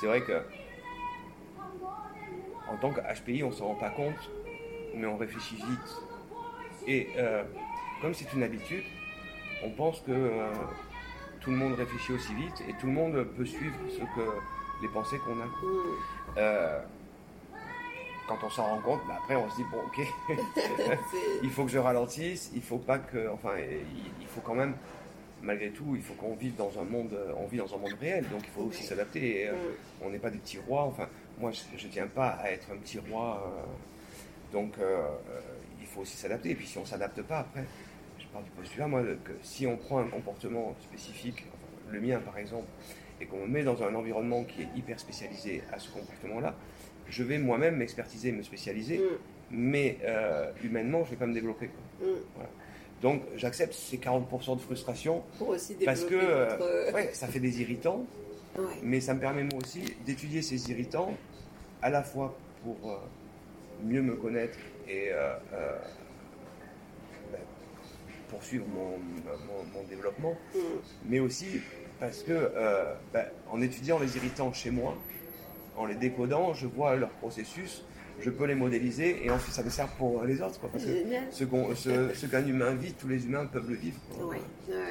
c'est 0.00 0.06
vrai 0.06 0.22
que 0.22 0.42
en 2.70 2.76
tant 2.76 2.90
que 2.90 3.00
HPI, 3.00 3.42
on 3.42 3.48
ne 3.48 3.52
s'en 3.52 3.68
rend 3.68 3.74
pas 3.74 3.90
compte, 3.90 4.30
mais 4.94 5.06
on 5.06 5.16
réfléchit 5.16 5.56
vite. 5.56 6.02
Et 6.86 7.08
euh, 7.16 7.42
comme 8.00 8.14
c'est 8.14 8.32
une 8.32 8.42
habitude, 8.42 8.84
on 9.64 9.70
pense 9.70 10.00
que 10.00 10.12
euh, 10.12 10.52
tout 11.40 11.50
le 11.50 11.56
monde 11.56 11.74
réfléchit 11.74 12.12
aussi 12.12 12.34
vite 12.34 12.62
et 12.68 12.72
tout 12.74 12.86
le 12.86 12.92
monde 12.92 13.24
peut 13.36 13.44
suivre 13.44 13.74
ce 13.90 13.98
que 13.98 14.28
les 14.82 14.88
pensées 14.88 15.18
qu'on 15.18 15.40
a. 15.40 16.38
Euh, 16.38 16.80
quand 18.28 18.38
on 18.44 18.50
s'en 18.50 18.64
rend 18.64 18.78
compte, 18.80 19.00
bah, 19.08 19.14
après 19.22 19.36
on 19.36 19.50
se 19.50 19.56
dit 19.56 19.64
bon 19.70 19.78
ok, 19.86 20.06
il 21.42 21.50
faut 21.50 21.64
que 21.64 21.70
je 21.70 21.78
ralentisse, 21.78 22.50
il 22.54 22.62
faut 22.62 22.78
pas 22.78 22.98
que, 22.98 23.28
enfin, 23.32 23.52
il 24.20 24.26
faut 24.26 24.40
quand 24.42 24.54
même 24.54 24.74
malgré 25.42 25.70
tout, 25.70 25.94
il 25.94 26.02
faut 26.02 26.14
qu'on 26.14 26.34
vive 26.34 26.56
dans 26.56 26.78
un 26.78 26.84
monde, 26.84 27.12
euh, 27.12 27.32
on 27.38 27.46
vit 27.46 27.58
dans 27.58 27.74
un 27.74 27.78
monde 27.78 27.94
réel, 28.00 28.24
donc 28.30 28.42
il 28.44 28.50
faut 28.50 28.62
aussi 28.62 28.82
s'adapter. 28.82 29.48
Euh, 29.48 29.52
on 30.02 30.10
n'est 30.10 30.18
pas 30.18 30.30
des 30.30 30.38
petits 30.38 30.58
rois. 30.58 30.82
Enfin, 30.84 31.08
moi, 31.38 31.50
je 31.52 31.86
ne 31.86 31.92
tiens 31.92 32.06
pas 32.06 32.30
à 32.30 32.50
être 32.50 32.68
un 32.72 32.76
petit 32.76 32.98
roi. 32.98 33.42
Euh, 33.46 34.52
donc, 34.52 34.76
il 35.80 35.86
faut 35.86 36.00
aussi 36.00 36.16
s'adapter. 36.16 36.50
Et 36.50 36.54
puis, 36.54 36.66
si 36.66 36.78
on 36.78 36.84
s'adapte 36.84 37.20
pas, 37.22 37.40
après, 37.40 37.64
je 38.18 38.26
pars 38.28 38.42
du 38.42 38.50
postulat, 38.50 38.88
moi, 38.88 39.02
que 39.02 39.32
si 39.42 39.66
on 39.66 39.76
prend 39.76 39.98
un 39.98 40.08
comportement 40.08 40.74
spécifique, 40.80 41.44
le 41.90 42.00
mien 42.00 42.18
par 42.18 42.38
exemple, 42.38 42.66
et 43.20 43.26
qu'on 43.26 43.40
me 43.40 43.46
met 43.46 43.62
dans 43.62 43.82
un 43.82 43.94
environnement 43.94 44.44
qui 44.44 44.62
est 44.62 44.68
hyper 44.74 44.98
spécialisé 44.98 45.62
à 45.72 45.78
ce 45.78 45.90
comportement-là, 45.90 46.54
je 47.08 47.22
vais 47.22 47.38
moi-même 47.38 47.76
m'expertiser, 47.76 48.32
me 48.32 48.42
spécialiser, 48.42 48.98
mm. 48.98 49.02
mais 49.50 49.98
humainement, 50.64 51.04
je 51.04 51.10
ne 51.10 51.10
vais 51.10 51.16
pas 51.16 51.26
me 51.26 51.34
développer. 51.34 51.66
Mm. 52.00 52.04
Voilà. 52.34 52.50
Donc 53.02 53.22
j'accepte 53.36 53.74
ces 53.74 53.98
40% 53.98 54.56
de 54.56 54.60
frustration 54.60 55.22
parce 55.84 56.04
que 56.04 56.14
euh, 56.14 56.92
ouais, 56.92 57.10
ça 57.12 57.28
fait 57.28 57.38
des 57.38 57.60
irritants, 57.60 58.04
mais 58.82 59.00
ça 59.00 59.14
me 59.14 59.20
permet 59.20 59.44
moi 59.44 59.60
aussi 59.62 59.82
d'étudier 60.04 60.42
ces 60.42 60.70
irritants 60.70 61.14
à 61.80 61.90
la 61.90 62.02
fois 62.02 62.36
pour 62.64 62.90
euh, 62.90 62.96
mieux 63.84 64.02
me 64.02 64.16
connaître 64.16 64.58
et 64.88 65.10
euh, 65.12 65.34
ben, 67.30 67.38
poursuivre 68.28 68.66
mon, 68.66 68.98
mon, 69.72 69.82
développement, 69.88 70.36
mm. 70.54 70.58
mais 71.06 71.20
aussi 71.20 71.60
parce 72.00 72.22
que 72.22 72.50
ben, 73.12 73.26
en 73.50 73.60
étudiant 73.60 74.00
les 74.00 74.16
irritants 74.16 74.52
chez 74.52 74.70
moi, 74.70 74.96
en 75.76 75.86
les 75.86 75.94
décodant, 75.94 76.52
je 76.52 76.66
vois 76.66 76.96
leur 76.96 77.10
processus 77.10 77.84
je 78.20 78.30
peux 78.30 78.46
les 78.46 78.54
modéliser 78.54 79.24
et 79.24 79.30
ensuite 79.30 79.54
ça 79.54 79.62
me 79.62 79.70
sert 79.70 79.88
pour 79.88 80.22
les 80.24 80.40
autres. 80.42 80.60
Quoi, 80.60 80.70
parce 80.70 80.84
que 80.84 80.90
ce, 81.32 82.26
qu'un 82.26 82.46
humain 82.46 82.74
vit, 82.74 82.92
tous 82.92 83.08
les 83.08 83.24
humains 83.24 83.46
peuvent 83.46 83.68
le 83.68 83.76
vivre. 83.76 83.98
Oui, 84.20 84.38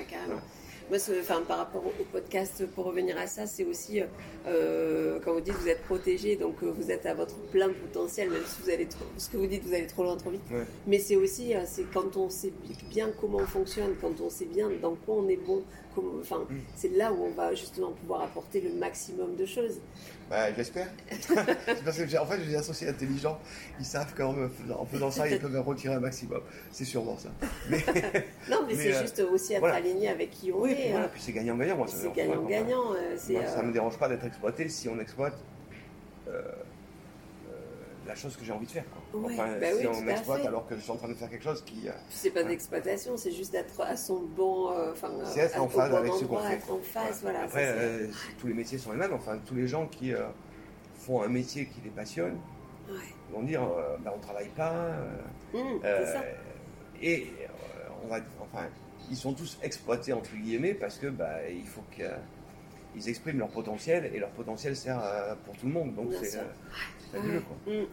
carrément. 0.10 0.42
Moi, 0.90 1.00
enfin, 1.20 1.42
par 1.46 1.58
rapport 1.58 1.86
au 1.86 2.04
podcast, 2.14 2.66
pour 2.74 2.86
revenir 2.86 3.18
à 3.18 3.28
ça, 3.28 3.46
c'est 3.46 3.66
aussi, 3.66 4.00
euh, 4.00 4.06
euh, 4.48 5.20
quand 5.22 5.34
vous 5.34 5.42
dites 5.42 5.54
que 5.54 5.60
vous 5.60 5.68
êtes 5.68 5.84
protégé, 5.84 6.38
donc 6.38 6.64
euh, 6.64 6.72
vous 6.72 6.90
êtes 6.92 7.06
à 7.06 7.14
votre 7.14 7.36
plein 7.52 7.68
potentiel, 7.68 8.30
même 8.30 8.44
si 8.46 8.62
vous 8.62 8.70
allez 8.70 8.86
trop, 8.86 9.04
ce 9.18 9.30
que 9.30 9.36
vous 9.36 9.48
dites, 9.48 9.64
vous 9.66 9.74
allez 9.74 9.88
trop 9.88 10.04
loin, 10.04 10.16
trop 10.16 10.30
vite. 10.30 10.44
Mais 10.86 11.00
c'est 11.00 11.18
aussi, 11.18 11.54
c'est 11.66 11.92
quand 11.92 12.16
on 12.16 12.30
sait 12.30 12.54
bien 12.90 13.10
comment 13.20 13.40
on 13.40 13.46
fonctionne, 13.46 13.96
quand 14.00 14.22
on 14.22 14.30
sait 14.30 14.46
bien 14.46 14.70
dans 14.82 14.96
quoi 14.96 15.16
on 15.16 15.28
est 15.28 15.36
bon, 15.36 15.62
enfin, 16.22 16.46
mm. 16.50 16.58
c'est 16.76 16.96
là 16.96 17.12
où 17.12 17.24
on 17.24 17.32
va 17.32 17.54
justement 17.54 17.92
pouvoir 17.92 18.22
apporter 18.22 18.62
le 18.62 18.72
maximum 18.74 19.36
de 19.36 19.46
choses. 19.46 19.80
Bah, 20.30 20.54
j'espère. 20.54 20.88
parce 21.86 21.98
que 21.98 22.18
en 22.18 22.26
fait, 22.26 22.40
j'ai 22.40 22.52
des 22.52 22.56
associés 22.56 22.90
intelligents. 22.90 23.40
Ils 23.80 23.86
savent 23.86 24.14
qu'en 24.14 24.36
en 24.78 24.86
faisant 24.86 25.12
ça, 25.12 25.28
ils 25.30 25.40
peuvent 25.40 25.60
retirer 25.62 25.96
un 25.96 26.00
maximum. 26.00 26.42
C'est 26.72 26.86
sûrement 26.86 27.18
ça. 27.18 27.30
Mais, 27.70 27.78
non, 28.50 28.66
mais, 28.68 28.76
c'est 28.76 28.94
euh, 28.94 29.02
juste 29.02 29.20
aussi 29.22 29.54
être 29.54 29.66
aligné 29.66 30.10
avec 30.10 30.32
qui 30.32 30.52
on 30.52 30.66
est. 30.66 30.92
Voilà, 30.92 31.06
hein. 31.06 31.10
puis 31.12 31.22
c'est 31.22 31.32
gagnant-gagnant. 31.32 31.88
C'est 31.88 32.14
gagnant-gagnant. 32.14 32.94
Euh, 32.94 33.18
ça 33.18 33.34
ne 33.34 33.40
euh, 33.40 33.64
me 33.64 33.72
dérange 33.72 33.98
pas 33.98 34.10
d'être 34.10 34.26
exploité 34.26 34.68
si 34.68 34.90
on 34.90 35.00
exploite 35.00 35.38
la 38.08 38.16
chose 38.16 38.36
que 38.36 38.46
j'ai 38.46 38.52
envie 38.52 38.66
de 38.66 38.72
faire. 38.72 38.86
enfin, 39.14 39.58
bah 39.60 39.68
si 39.80 39.88
on 39.88 40.02
m'exploite 40.02 40.46
alors 40.46 40.68
que 40.68 40.76
je 40.76 40.82
suis 40.82 40.92
en 40.92 40.98
train 40.98 41.10
de 41.10 41.14
faire 41.14 41.30
quelque 41.30 41.44
chose 41.44 41.64
qui. 41.64 41.88
c'est 42.10 42.32
pas 42.32 42.44
d'exploitation, 42.44 43.18
c'est 43.18 43.32
juste 43.32 43.52
d'être 43.52 43.82
à 43.82 43.96
son 43.98 44.22
bon. 44.36 44.70
enfin, 44.92 45.12
c'est 45.26 45.42
être 45.42 45.62
en 45.62 45.70
phase 45.70 45.94
avec 45.94 46.14
ce 46.14 46.26
qu'on 46.26 46.38
fait. 46.38 46.54
Être 46.54 46.72
en 46.72 46.80
phase, 46.80 47.22
voilà. 47.22 47.44
Après, 47.44 48.10
tous 48.40 48.48
les 48.48 48.54
métiers 48.54 48.78
sont 48.78 48.92
les 48.92 48.98
mêmes. 48.98 49.14
Enfin, 49.14 49.38
tous 49.46 49.56
les 49.56 49.68
gens 49.68 49.88
qui 49.88 50.14
font 50.96 51.22
un 51.22 51.30
métier 51.30 51.66
qui 51.68 51.82
les 51.84 51.90
passionne 51.90 52.38
vont 53.32 53.44
dire 53.44 53.64
euh, 53.64 53.98
bah, 54.00 54.14
on 54.16 54.20
travaille 54.20 54.50
pas. 54.50 54.74
Euh, 54.74 55.04
mmh, 55.54 55.82
euh, 55.84 56.14
ça. 56.14 56.24
Et 57.02 57.28
on 58.04 58.08
va, 58.08 58.20
enfin, 58.42 58.66
ils 59.10 59.18
sont 59.18 59.34
tous 59.34 59.58
exploités 59.62 60.14
entre 60.14 60.36
guillemets 60.36 60.74
parce 60.74 60.98
que 60.98 61.08
bah, 61.08 61.50
il 61.50 61.66
faut 61.66 61.84
qu'ils 62.94 63.10
expriment 63.10 63.40
leur 63.40 63.50
potentiel 63.50 64.12
et 64.14 64.20
leur 64.20 64.30
potentiel 64.30 64.76
sert 64.76 65.00
pour 65.46 65.56
tout 65.58 65.68
le 65.68 65.74
monde. 65.74 65.96
Donc 65.96 66.14
c'est 66.22 66.40
fabuleux. 67.12 67.42
Quoi. 67.42 67.74
Mmh. 67.74 67.86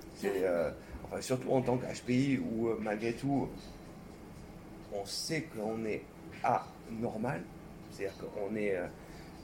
enfin, 1.05 1.20
surtout 1.20 1.51
en 1.53 1.62
tant 1.62 1.76
qu'HPI 1.76 2.38
où 2.38 2.70
malgré 2.80 3.12
tout 3.12 3.49
on 4.92 5.05
sait 5.05 5.42
qu'on 5.42 5.84
est 5.84 6.03
anormal. 6.42 7.42
C'est-à-dire 7.90 8.16
qu'on 8.18 8.57
est 8.57 8.76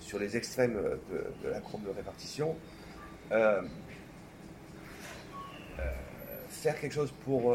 sur 0.01 0.18
les 0.18 0.36
extrêmes 0.36 0.74
de, 0.74 1.48
la 1.48 1.61
courbe 1.61 1.84
de 1.84 1.90
répartition. 1.90 2.57
faire 6.48 6.78
quelque 6.80 6.92
chose 6.92 7.12
pour 7.24 7.55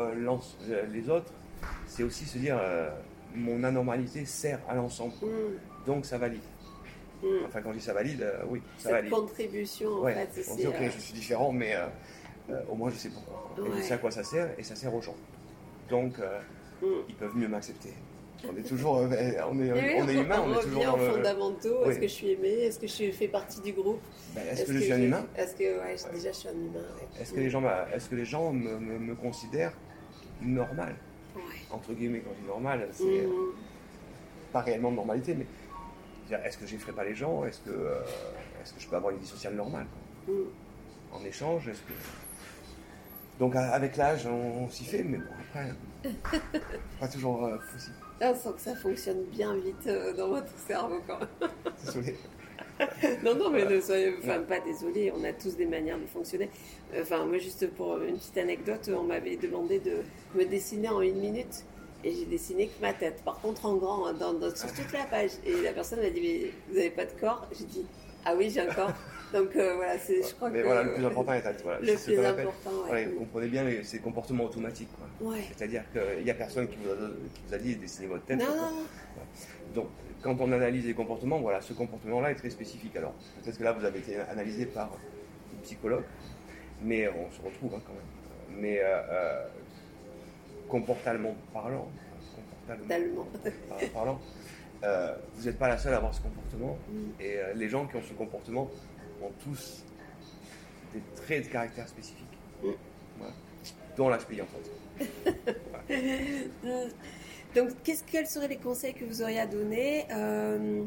les 0.92 1.10
autres, 1.10 1.32
c'est 1.88 2.04
aussi 2.04 2.26
se 2.26 2.38
dire 2.38 2.60
mon 3.36 3.64
anormalité 3.64 4.26
sert 4.26 4.60
à 4.68 4.76
l'ensemble, 4.76 5.14
mm. 5.22 5.86
donc 5.86 6.06
ça 6.06 6.18
valide. 6.18 6.42
Mm. 7.26 7.46
Enfin, 7.46 7.62
quand 7.62 7.72
je 7.72 7.78
dis 7.80 7.84
ça 7.84 7.94
valide, 7.94 8.26
oui, 8.48 8.62
ça 8.78 9.02
Cette 9.02 9.10
contribution, 9.10 10.04
en 10.04 10.06
fait, 10.06 10.30
on 10.52 10.56
dit, 10.56 10.68
ok, 10.68 10.76
je 10.84 11.00
suis 11.00 11.14
différent, 11.14 11.52
mais 11.52 11.76
au 12.70 12.76
moins 12.76 12.92
je 12.92 12.98
sais 12.98 13.10
pourquoi. 13.10 13.52
Et 13.66 13.78
je 13.78 13.82
sais 13.82 13.94
à 13.94 13.98
quoi 13.98 14.12
ça 14.12 14.24
sert, 14.24 14.50
et 14.58 14.64
ça 14.64 14.76
sert 14.76 14.94
aux 14.94 15.02
gens. 15.02 15.16
Donc, 15.90 16.20
mm. 16.82 16.86
ils 17.10 17.16
peuvent 17.16 17.36
mieux 17.36 17.48
m'accepter. 17.48 17.94
On 18.48 18.58
est 18.58 18.64
toujours, 18.64 18.98
on 18.98 19.12
est, 19.12 19.42
on 19.42 19.60
est 19.60 20.14
humain, 20.14 20.44
on, 20.46 20.54
est 20.54 20.64
toujours 20.64 20.84
dans 20.84 20.98
le... 20.98 21.12
fondamentaux. 21.12 21.86
Est-ce 21.86 22.00
que 22.00 22.08
je 22.08 22.14
suis 22.14 22.32
aimé? 22.32 22.50
Est-ce 22.50 22.80
que 22.80 22.88
je 22.88 23.12
fais 23.12 23.28
partie 23.28 23.62
du 23.62 23.74
groupe? 23.74 24.02
Ben, 24.36 24.42
Est-ce 24.48 24.66
que, 24.66 24.74
je 24.74 24.80
suis 24.80 24.94
un 24.94 25.02
humain? 25.02 25.26
Est-ce 25.36 25.56
que, 25.56 25.64
ouais, 25.64 25.96
déjà 26.14 26.32
je 26.32 26.38
suis 26.38 26.50
un 26.50 26.54
humain 26.54 26.86
Est-ce 27.20 27.34
que 27.34 27.40
les 27.40 27.50
gens, 27.50 27.64
est-ce 27.94 28.10
que 28.10 28.16
les 28.16 28.26
gens 28.26 28.54
me, 28.54 28.78
me, 28.80 29.16
considèrent 29.16 29.74
normal? 30.42 30.96
Entre 31.72 31.94
guillemets, 31.94 32.20
quand 32.20 32.32
je 32.38 32.42
dis 32.42 32.48
normal, 32.48 32.88
c'est 32.92 33.04
mm. 33.04 33.54
pas 34.54 34.62
réellement 34.62 34.92
de 34.92 34.98
normalité, 34.98 35.36
mais 35.36 35.46
est-ce 36.32 36.58
que 36.58 36.66
j'effraie 36.66 36.92
pas 36.92 37.04
les 37.04 37.16
gens 37.16 37.46
Est-ce 37.46 37.60
que, 37.60 37.70
euh, 37.70 38.00
est-ce 38.62 38.74
que 38.74 38.80
je 38.80 38.88
peux 38.88 38.96
avoir 38.96 39.14
une 39.14 39.20
vie 39.20 39.28
sociale 39.28 39.56
normale 39.56 39.86
mm. 40.28 40.32
En 41.14 41.24
échange, 41.24 41.68
est-ce 41.70 41.82
que 41.82 41.94
donc 43.40 43.56
avec 43.56 43.98
l'âge, 43.98 44.26
on, 44.28 44.70
s'y 44.70 44.86
fait, 44.86 45.04
mais 45.04 45.18
bon, 45.18 45.26
après, 45.40 46.10
pas 47.00 47.08
toujours 47.08 47.46
euh, 47.46 47.58
possible. 47.72 47.96
on 48.22 48.34
sent 48.34 48.50
que 48.56 48.62
ça 48.62 48.76
fonctionne 48.76 49.24
bien 49.26 49.56
vite 49.56 49.88
euh, 49.88 50.14
dans 50.14 50.30
votre 50.30 50.58
cerveau 50.58 51.02
quand 51.06 51.20
même. 51.42 51.50
Désolé. 51.84 52.16
non, 53.26 53.36
non, 53.36 53.50
mais 53.50 53.66
ne 53.66 53.82
soyez 53.82 54.16
enfin, 54.20 54.40
pas 54.40 54.62
désolé, 54.62 55.12
on 55.14 55.24
a 55.26 55.34
tous 55.34 55.58
des 55.58 55.66
manières 55.66 56.00
de 56.00 56.06
fonctionner. 56.06 56.50
Enfin, 56.98 57.26
moi, 57.26 57.38
juste 57.38 57.70
pour 57.72 57.98
une 58.02 58.16
petite 58.16 58.38
anecdote, 58.38 58.90
on 58.98 59.04
m'avait 59.04 59.36
demandé 59.36 59.80
de 59.80 60.04
me 60.34 60.46
dessiner 60.46 60.88
en 60.88 61.02
une 61.02 61.20
minute 61.20 61.66
et 62.04 62.12
j'ai 62.12 62.26
dessiné 62.26 62.68
que 62.68 62.82
ma 62.82 62.94
tête. 62.94 63.24
Par 63.24 63.40
contre, 63.40 63.66
en 63.66 63.76
grand, 63.76 64.14
dans, 64.14 64.34
sur 64.56 64.72
toute 64.72 64.92
la 64.94 65.06
page. 65.06 65.32
Et 65.46 65.62
la 65.62 65.74
personne 65.74 66.02
m'a 66.02 66.10
dit 66.10 66.22
Mais 66.22 66.52
vous 66.70 66.76
n'avez 66.76 66.90
pas 66.92 67.06
de 67.06 67.20
corps? 67.20 67.48
J'ai 67.58 67.66
dit 67.66 67.86
Ah 68.26 68.36
oui, 68.36 68.50
j'ai 68.50 68.62
un 68.62 68.74
corps. 68.74 68.94
Donc 69.34 69.56
euh, 69.56 69.76
voilà, 69.76 69.98
c'est, 69.98 70.22
je 70.22 70.34
crois 70.36 70.50
mais 70.50 70.62
que. 70.62 70.66
voilà, 70.66 70.84
le 70.84 70.94
plus 70.94 71.06
important 71.06 71.34
est 71.34 71.62
voilà, 71.64 71.80
Le 71.80 71.96
plus 71.96 72.20
important, 72.20 72.70
Vous 73.12 73.20
comprenez 73.20 73.48
bien 73.48 73.64
les, 73.64 73.84
ces 73.84 74.00
comportements 74.00 74.46
automatiques. 74.46 74.90
C'est-à-dire 75.58 75.84
qu'il 75.92 76.24
n'y 76.24 76.32
a 76.32 76.36
personne 76.36 76.68
qui 76.68 76.78
vous, 76.78 76.92
a, 76.92 76.96
qui 77.34 77.42
vous 77.48 77.54
a 77.54 77.58
dit 77.58 77.76
dessiner 77.76 78.08
votre 78.08 78.26
tête. 78.26 78.40
Non. 78.40 78.86
Donc, 79.74 79.88
quand 80.22 80.40
on 80.40 80.52
analyse 80.52 80.86
les 80.86 80.94
comportements, 80.94 81.40
voilà, 81.40 81.60
ce 81.62 81.74
comportement-là 81.74 82.32
est 82.32 82.36
très 82.36 82.50
spécifique. 82.50 82.96
Alors, 82.96 83.14
peut-être 83.44 83.58
que 83.58 83.64
là, 83.64 83.74
vous 83.74 83.84
avez 83.84 84.00
été 84.00 84.18
analysé 84.18 84.68
par 84.68 84.92
une 85.54 85.60
psychologue, 85.62 86.04
mais 86.82 87.10
on 87.10 87.32
se 87.32 87.42
retrouve 87.42 87.74
hein, 87.76 87.82
quand 87.86 87.94
même. 87.94 88.60
Mais 88.62 88.80
euh, 88.82 89.44
comportalement 90.68 91.36
parlant, 91.54 91.88
parlant, 93.94 94.20
euh, 94.84 95.16
vous 95.36 95.46
n'êtes 95.46 95.58
pas 95.58 95.68
la 95.68 95.78
seule 95.78 95.94
à 95.94 95.98
avoir 95.98 96.14
ce 96.14 96.22
comportement. 96.22 96.78
Mm. 96.90 97.22
Et 97.22 97.38
euh, 97.38 97.54
les 97.54 97.70
gens 97.70 97.88
qui 97.88 97.96
ont 97.96 98.02
ce 98.02 98.14
comportement 98.14 98.70
ont 99.22 99.32
tous 99.44 99.84
des 100.94 101.02
traits 101.16 101.46
de 101.46 101.52
caractère 101.52 101.88
spécifiques. 101.88 102.26
Mm. 102.64 102.70
Dont 103.98 104.10
l'HPI 104.10 104.42
en 104.42 104.48
fait. 104.48 105.56
Donc, 107.56 107.70
quels 107.84 108.28
seraient 108.28 108.50
les 108.50 108.58
conseils 108.58 108.94
que 108.94 109.06
vous 109.06 109.22
auriez 109.22 109.40
à 109.40 109.48
donner 109.48 110.06
euh, 110.12 110.84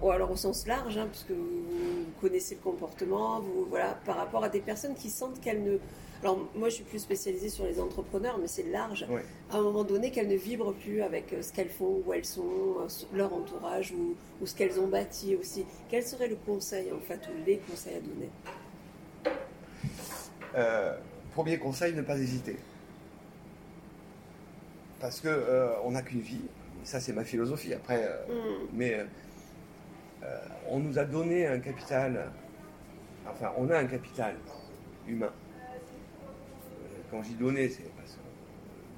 ou 0.00 0.10
alors 0.10 0.30
au 0.30 0.36
sens 0.36 0.66
large, 0.66 0.96
hein, 0.96 1.08
puisque 1.10 1.32
vous 1.32 2.06
connaissez 2.20 2.54
le 2.54 2.60
comportement, 2.62 3.40
vous, 3.40 3.66
voilà, 3.68 3.98
par 4.06 4.16
rapport 4.16 4.44
à 4.44 4.48
des 4.48 4.60
personnes 4.60 4.94
qui 4.94 5.10
sentent 5.10 5.40
qu'elles 5.40 5.62
ne 5.62 5.78
alors 6.22 6.38
moi 6.54 6.68
je 6.68 6.74
suis 6.76 6.84
plus 6.84 6.98
spécialisée 6.98 7.48
sur 7.48 7.64
les 7.64 7.80
entrepreneurs, 7.80 8.38
mais 8.38 8.46
c'est 8.46 8.70
large. 8.70 9.06
À 9.50 9.56
un 9.56 9.62
moment 9.62 9.84
donné, 9.84 10.10
qu'elles 10.10 10.28
ne 10.28 10.36
vibrent 10.36 10.74
plus 10.74 11.02
avec 11.02 11.32
euh, 11.32 11.42
ce 11.42 11.52
qu'elles 11.52 11.70
font, 11.70 12.02
où 12.04 12.12
elles 12.12 12.26
sont, 12.26 12.76
euh, 12.80 12.88
leur 13.14 13.32
entourage 13.32 13.92
ou, 13.92 14.16
ce 14.44 14.54
qu'elles 14.54 14.78
ont 14.78 14.86
bâti 14.86 15.34
aussi. 15.36 15.64
Quel 15.88 16.02
serait 16.02 16.28
le 16.28 16.36
conseil 16.36 16.92
en 16.92 17.00
fait, 17.00 17.20
ou 17.28 17.44
les 17.46 17.58
conseils 17.58 17.96
à 17.96 18.00
donner? 18.00 18.30
Euh, 20.56 20.96
Premier 21.32 21.58
conseil, 21.58 21.94
ne 21.94 22.02
pas 22.02 22.18
hésiter. 22.18 22.56
Parce 25.00 25.20
que 25.20 25.72
on 25.84 25.92
n'a 25.92 26.02
qu'une 26.02 26.20
vie. 26.20 26.42
Ça 26.84 27.00
c'est 27.00 27.12
ma 27.12 27.24
philosophie. 27.24 27.72
Après, 27.72 28.04
hmm. 28.28 28.66
mais 28.74 29.06
on 30.68 30.80
nous 30.80 30.98
a 30.98 31.04
donné 31.04 31.46
un 31.46 31.60
capital. 31.60 32.30
Enfin, 33.26 33.52
on 33.56 33.70
a 33.70 33.78
un 33.78 33.86
capital 33.86 34.34
humain 35.06 35.30
quand 37.10 37.22
j'y 37.22 37.34
donnais, 37.34 37.68
c'est 37.68 37.90
parce 37.96 38.18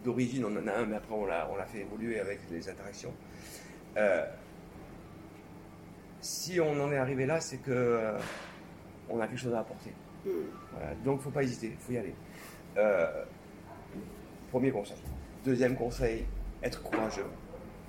d'origine 0.05 0.45
on 0.45 0.57
en 0.57 0.67
a 0.67 0.73
un, 0.73 0.87
mais 0.87 0.97
après 0.97 1.15
on 1.15 1.27
l'a, 1.27 1.67
fait 1.67 1.81
évoluer 1.81 2.21
avec 2.21 2.41
les 2.51 2.69
interactions. 2.69 3.13
Euh, 3.97 4.25
si 6.21 6.61
on 6.61 6.81
en 6.81 6.93
est 6.93 6.97
arrivé 6.97 7.27
là, 7.27 7.41
c'est 7.41 7.59
que 7.59 7.71
euh, 7.71 8.19
on 9.09 9.21
a 9.21 9.27
quelque 9.27 9.41
chose 9.41 9.55
à 9.55 9.61
apporter. 9.61 9.93
Hmm. 10.25 11.03
Donc 11.05 11.21
faut 11.21 11.31
pas 11.31 11.43
hésiter, 11.43 11.69
il 11.69 11.77
faut 11.77 11.93
y 11.93 11.99
aller. 11.99 12.15
Euh, 12.77 13.25
premier 14.51 14.71
conseil. 14.71 14.99
Deuxième 15.45 15.77
conseil, 15.77 16.25
être 16.63 16.83
courageux. 16.83 17.27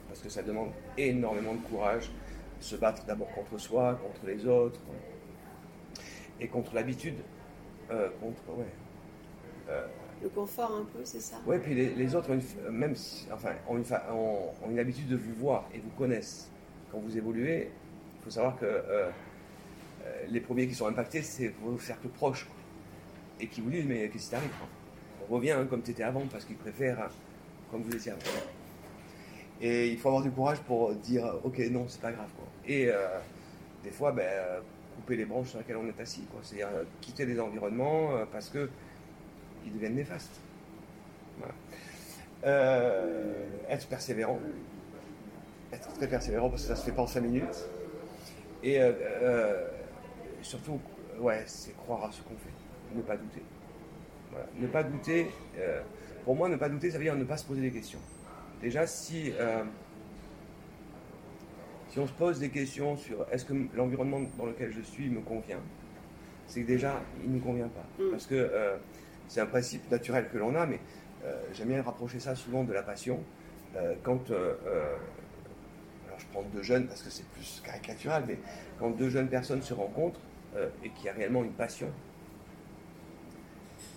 Parce 0.07 0.21
que 0.21 0.29
ça 0.29 0.43
demande 0.43 0.71
énormément 0.97 1.53
de 1.53 1.61
courage. 1.61 2.11
Se 2.59 2.75
battre 2.75 3.03
d'abord 3.05 3.29
contre 3.31 3.57
soi, 3.57 3.95
contre 3.95 4.25
les 4.25 4.45
autres, 4.45 4.79
et 6.39 6.47
contre 6.47 6.73
l'habitude, 6.75 7.17
contre 7.89 8.41
ouais, 8.57 8.65
le 10.23 10.29
confort 10.29 10.71
un 10.71 10.85
peu, 10.85 11.03
c'est 11.03 11.19
ça 11.19 11.35
Oui, 11.45 11.57
puis 11.61 11.75
les, 11.75 12.15
autres, 12.15 12.29
même 12.71 12.95
enfin, 13.31 13.51
ont 13.67 13.77
une, 13.77 14.71
une, 14.71 14.79
habitude 14.79 15.07
de 15.09 15.17
vous 15.17 15.33
voir 15.33 15.65
et 15.73 15.79
vous 15.79 15.89
connaissent. 15.97 16.49
Quand 16.91 16.99
vous 16.99 17.17
évoluez, 17.17 17.69
il 18.19 18.23
faut 18.23 18.29
savoir 18.29 18.57
que 18.57 18.65
euh, 18.65 19.09
euh, 20.05 20.25
les 20.29 20.39
premiers 20.39 20.67
qui 20.67 20.73
sont 20.73 20.87
impactés, 20.87 21.21
c'est 21.21 21.53
vos 21.61 21.77
cercles 21.77 22.07
proches. 22.07 22.47
Et 23.39 23.47
qui 23.47 23.59
vous 23.59 23.69
disent, 23.69 23.85
mais 23.85 24.07
qu'est-ce 24.09 24.25
qui 24.25 24.31
t'arrive 24.31 24.49
On 25.29 25.33
revient 25.33 25.51
hein, 25.51 25.67
comme 25.69 25.81
tu 25.81 25.91
étais 25.91 26.03
avant, 26.03 26.25
parce 26.31 26.45
qu'ils 26.45 26.55
préfèrent 26.55 27.01
hein, 27.01 27.09
comme 27.69 27.81
vous 27.81 27.93
étiez 27.93 28.13
avant. 28.13 28.21
Et 29.59 29.89
il 29.89 29.97
faut 29.97 30.07
avoir 30.07 30.23
du 30.23 30.31
courage 30.31 30.59
pour 30.59 30.93
dire, 30.95 31.35
ok, 31.43 31.59
non, 31.69 31.85
c'est 31.89 32.01
pas 32.01 32.11
grave. 32.11 32.29
Et 32.65 32.87
euh, 32.87 33.19
des 33.83 33.91
fois, 33.91 34.13
ben, 34.13 34.61
couper 34.95 35.17
les 35.17 35.25
branches 35.25 35.49
sur 35.49 35.57
lesquelles 35.59 35.77
on 35.77 35.87
est 35.87 35.99
assis. 35.99 36.23
C'est-à-dire 36.43 36.69
quitter 37.01 37.25
des 37.25 37.39
environnements 37.39 38.25
parce 38.31 38.49
que 38.49 38.69
ils 39.65 39.73
deviennent 39.73 39.95
néfastes. 39.95 40.39
Euh, 42.45 43.31
être 43.69 43.87
persévérant. 43.87 44.39
Être 45.71 45.93
très 45.93 46.07
persévérant 46.07 46.49
parce 46.49 46.63
que 46.63 46.67
ça 46.67 46.75
se 46.75 46.85
fait 46.85 46.91
pas 46.91 47.03
en 47.03 47.07
5 47.07 47.21
minutes. 47.21 47.65
Et 48.63 48.79
euh, 48.79 48.91
euh, 49.21 49.67
surtout, 50.41 50.79
ouais, 51.19 51.43
c'est 51.45 51.75
croire 51.77 52.05
à 52.05 52.11
ce 52.11 52.21
qu'on 52.21 52.35
fait. 52.35 52.95
Ne 52.95 53.01
pas 53.01 53.17
douter. 53.17 53.41
Ne 54.59 54.67
pas 54.67 54.83
douter. 54.83 55.27
pour 56.25 56.35
moi, 56.35 56.49
ne 56.49 56.55
pas 56.55 56.69
douter, 56.69 56.91
ça 56.91 56.97
veut 56.97 57.03
dire 57.03 57.15
ne 57.15 57.23
pas 57.23 57.37
se 57.37 57.45
poser 57.45 57.61
des 57.61 57.71
questions. 57.71 57.99
Déjà, 58.61 58.87
si, 58.87 59.31
si 61.89 61.99
on 61.99 62.07
se 62.07 62.13
pose 62.13 62.39
des 62.39 62.49
questions 62.49 62.97
sur 62.97 63.25
est-ce 63.31 63.45
que 63.45 63.53
l'environnement 63.75 64.21
dans 64.37 64.45
lequel 64.45 64.71
je 64.71 64.81
suis 64.81 65.09
me 65.09 65.21
convient, 65.21 65.59
c'est 66.47 66.61
que 66.63 66.67
déjà, 66.67 67.01
il 67.23 67.29
ne 67.29 67.35
nous 67.35 67.41
convient 67.41 67.69
pas. 67.69 67.85
Mm. 68.03 68.11
Parce 68.11 68.25
que 68.25 68.49
c'est 69.27 69.41
un 69.41 69.45
principe 69.45 69.89
naturel 69.91 70.29
que 70.31 70.37
l'on 70.37 70.55
a, 70.55 70.65
mais 70.65 70.79
euh, 71.25 71.41
j'aime 71.53 71.69
bien 71.69 71.81
rapprocher 71.81 72.19
ça 72.19 72.35
souvent 72.35 72.63
de 72.63 72.73
la 72.73 72.83
passion. 72.83 73.19
Euh, 73.75 73.95
quand, 74.03 74.29
euh, 74.31 74.53
alors 76.07 76.19
je 76.19 76.25
prends 76.31 76.43
deux 76.53 76.61
jeunes 76.61 76.87
parce 76.87 77.01
que 77.01 77.09
c'est 77.09 77.25
plus 77.29 77.61
caricatural, 77.65 78.25
mais 78.27 78.37
quand 78.79 78.89
deux 78.91 79.09
jeunes 79.09 79.29
personnes 79.29 79.61
se 79.61 79.73
rencontrent 79.73 80.19
et 80.83 80.89
qu'il 80.91 81.05
y 81.05 81.09
a 81.09 81.13
réellement 81.13 81.43
une 81.43 81.53
passion, 81.53 81.87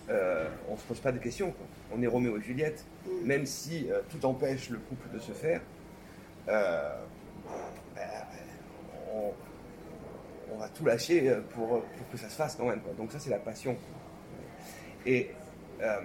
on 0.09 0.71
ne 0.73 0.77
se 0.77 0.83
pose 0.87 0.99
pas 0.99 1.11
de 1.11 1.19
questions. 1.19 1.53
On 1.95 2.01
est 2.01 2.07
Roméo 2.07 2.37
et 2.37 2.41
Juliette, 2.41 2.83
même 3.23 3.45
si 3.45 3.87
tout 4.09 4.25
empêche 4.25 4.71
le 4.71 4.79
couple 4.79 5.07
de 5.13 5.19
se 5.19 5.33
faire. 5.33 5.61
Ben, 6.47 6.93
on, 10.51 10.57
va 10.57 10.67
tout 10.69 10.85
lâcher 10.85 11.31
pour, 11.53 11.83
que 12.11 12.17
ça 12.17 12.27
se 12.27 12.35
fasse 12.35 12.55
quand 12.55 12.65
même. 12.65 12.81
Donc 12.97 13.11
ça, 13.11 13.19
c'est 13.19 13.29
la 13.29 13.37
passion. 13.37 13.77
Et 15.07 15.29
euh, 15.81 15.85
euh, 15.85 16.01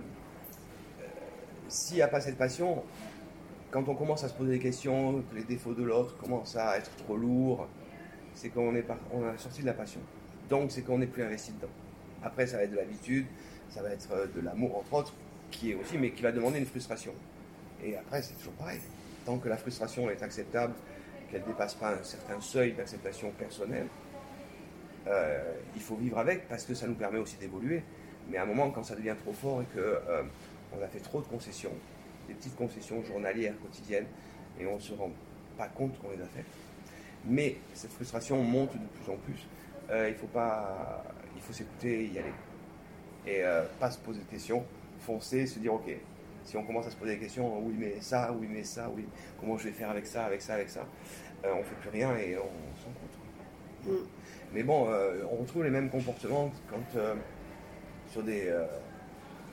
s'il 1.68 1.96
n'y 1.96 2.02
a 2.02 2.08
pas 2.08 2.20
cette 2.20 2.38
passion, 2.38 2.84
quand 3.72 3.88
on 3.88 3.96
commence 3.96 4.22
à 4.22 4.28
se 4.28 4.34
poser 4.34 4.52
des 4.52 4.58
questions, 4.60 5.22
que 5.22 5.34
les 5.34 5.42
défauts 5.42 5.74
de 5.74 5.82
l'autre 5.82 6.16
commencent 6.16 6.56
à 6.56 6.78
être 6.78 6.94
trop 6.96 7.16
lourds, 7.16 7.66
c'est 8.34 8.50
qu'on 8.50 8.76
est 8.76 8.86
on 9.12 9.26
a 9.26 9.36
sorti 9.36 9.62
de 9.62 9.66
la 9.66 9.72
passion. 9.72 10.00
Donc 10.48 10.70
c'est 10.70 10.82
qu'on 10.82 10.98
n'est 10.98 11.08
plus 11.08 11.24
investi 11.24 11.50
dedans. 11.52 11.72
Après, 12.22 12.46
ça 12.46 12.58
va 12.58 12.62
être 12.62 12.70
de 12.70 12.76
l'habitude, 12.76 13.26
ça 13.70 13.82
va 13.82 13.90
être 13.90 14.08
euh, 14.12 14.26
de 14.32 14.40
l'amour 14.40 14.78
entre 14.78 14.94
autres, 14.94 15.14
qui 15.50 15.72
est 15.72 15.74
aussi, 15.74 15.98
mais 15.98 16.12
qui 16.12 16.22
va 16.22 16.30
demander 16.30 16.60
une 16.60 16.66
frustration. 16.66 17.12
Et 17.82 17.96
après, 17.96 18.22
c'est 18.22 18.34
toujours 18.34 18.52
pareil. 18.52 18.78
Tant 19.26 19.38
que 19.38 19.48
la 19.48 19.56
frustration 19.56 20.08
est 20.10 20.22
acceptable, 20.22 20.74
qu'elle 21.28 21.40
ne 21.40 21.46
dépasse 21.46 21.74
pas 21.74 21.94
un 21.94 22.04
certain 22.04 22.40
seuil 22.40 22.72
d'acceptation 22.74 23.32
personnelle, 23.32 23.88
il 25.74 25.82
faut 25.82 25.96
vivre 25.96 26.18
avec 26.18 26.48
parce 26.48 26.64
que 26.64 26.74
ça 26.74 26.86
nous 26.86 26.94
permet 26.94 27.18
aussi 27.18 27.36
d'évoluer. 27.36 27.82
Mais 28.30 28.38
à 28.38 28.42
un 28.42 28.46
moment, 28.46 28.70
quand 28.70 28.82
ça 28.82 28.94
devient 28.94 29.14
trop 29.22 29.32
fort 29.32 29.62
et 29.62 29.66
qu'on 29.66 29.80
euh, 29.80 30.84
a 30.84 30.88
fait 30.88 31.00
trop 31.00 31.20
de 31.20 31.26
concessions, 31.26 31.72
des 32.28 32.34
petites 32.34 32.56
concessions 32.56 33.02
journalières, 33.04 33.54
quotidiennes, 33.60 34.06
et 34.60 34.66
on 34.66 34.76
ne 34.76 34.80
se 34.80 34.92
rend 34.92 35.10
pas 35.56 35.68
compte 35.68 35.98
qu'on 36.00 36.10
les 36.10 36.22
a 36.22 36.26
faites. 36.26 36.46
Mais 37.26 37.56
cette 37.74 37.92
frustration 37.92 38.42
monte 38.42 38.72
de 38.72 38.86
plus 39.00 39.12
en 39.12 39.16
plus. 39.16 39.46
Euh, 39.90 40.08
il 40.08 40.14
faut 40.14 40.26
pas, 40.26 41.04
il 41.36 41.42
faut 41.42 41.52
s'écouter 41.52 42.04
et 42.04 42.06
y 42.06 42.18
aller. 42.18 42.32
Et 43.24 43.42
pas 43.78 43.88
se 43.88 43.98
poser 43.98 44.18
de 44.18 44.24
questions, 44.24 44.64
foncer, 44.98 45.46
se 45.46 45.60
dire 45.60 45.72
ok, 45.72 45.96
si 46.42 46.56
on 46.56 46.64
commence 46.64 46.88
à 46.88 46.90
se 46.90 46.96
poser 46.96 47.14
des 47.14 47.20
questions, 47.20 47.56
oui 47.60 47.72
mais 47.78 48.00
ça, 48.00 48.34
oui 48.36 48.48
mais 48.50 48.64
ça, 48.64 48.90
oui, 48.92 49.06
comment 49.38 49.56
je 49.56 49.66
vais 49.66 49.70
faire 49.70 49.90
avec 49.90 50.06
ça, 50.06 50.24
avec 50.24 50.42
ça, 50.42 50.54
avec 50.54 50.68
ça, 50.68 50.84
on 51.44 51.58
ne 51.58 51.62
fait 51.62 51.76
plus 51.76 51.90
rien 51.90 52.16
et 52.16 52.36
on 52.36 52.80
s'en 52.82 52.90
compte. 52.90 53.22
Mm. 53.86 54.06
Mais 54.54 54.62
bon, 54.62 54.86
euh, 54.88 55.22
on 55.30 55.36
retrouve 55.36 55.64
les 55.64 55.70
mêmes 55.70 55.88
comportements 55.88 56.50
quand 56.68 56.98
euh, 56.98 57.14
sur, 58.12 58.22
des, 58.22 58.48
euh, 58.48 58.66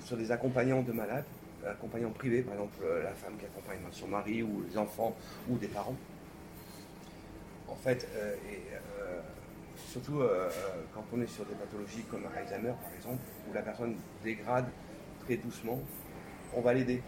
sur 0.05 0.17
des 0.17 0.31
accompagnants 0.31 0.81
de 0.81 0.91
malades, 0.91 1.23
accompagnants 1.65 2.11
privés, 2.11 2.41
par 2.41 2.53
exemple 2.53 2.77
la 3.03 3.11
femme 3.11 3.37
qui 3.37 3.45
accompagne 3.45 3.79
son 3.91 4.07
mari 4.07 4.43
ou 4.43 4.63
les 4.69 4.77
enfants 4.77 5.15
ou 5.49 5.57
des 5.57 5.67
parents. 5.67 5.95
En 7.67 7.75
fait, 7.75 8.07
et, 8.49 8.61
surtout 9.87 10.21
quand 10.93 11.03
on 11.13 11.21
est 11.21 11.27
sur 11.27 11.45
des 11.45 11.55
pathologies 11.55 12.03
comme 12.09 12.23
Alzheimer 12.35 12.73
par 12.81 12.93
exemple, 12.95 13.21
où 13.49 13.53
la 13.53 13.61
personne 13.61 13.95
dégrade 14.23 14.65
très 15.25 15.37
doucement, 15.37 15.79
on 16.53 16.61
va 16.61 16.73
l'aider. 16.73 17.01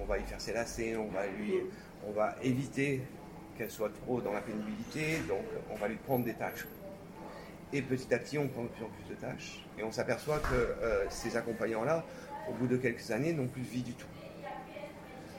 On 0.00 0.04
va 0.04 0.18
lui 0.18 0.24
faire 0.24 0.40
ses 0.40 0.52
lacets, 0.52 0.96
on 0.96 1.08
va 1.08 1.26
lui, 1.26 1.54
on 2.06 2.12
va 2.12 2.36
éviter 2.42 3.02
qu'elle 3.56 3.70
soit 3.70 3.92
trop 4.02 4.20
dans 4.20 4.32
la 4.32 4.40
pénibilité, 4.40 5.18
donc 5.28 5.44
on 5.70 5.76
va 5.76 5.88
lui 5.88 5.96
prendre 5.96 6.24
des 6.24 6.34
tâches. 6.34 6.66
Et 7.72 7.82
petit 7.82 8.14
à 8.14 8.18
petit, 8.18 8.38
on 8.38 8.46
prend 8.46 8.62
de 8.62 8.68
plus 8.68 8.84
en 8.84 8.88
plus 8.88 9.14
de 9.14 9.20
tâches, 9.20 9.66
et 9.76 9.82
on 9.82 9.90
s'aperçoit 9.90 10.38
que 10.38 10.54
euh, 10.54 11.04
ces 11.10 11.36
accompagnants-là, 11.36 12.04
au 12.48 12.52
bout 12.52 12.68
de 12.68 12.76
quelques 12.76 13.10
années, 13.10 13.32
n'ont 13.32 13.48
plus 13.48 13.62
de 13.62 13.66
vie 13.66 13.82
du 13.82 13.94
tout. 13.94 14.06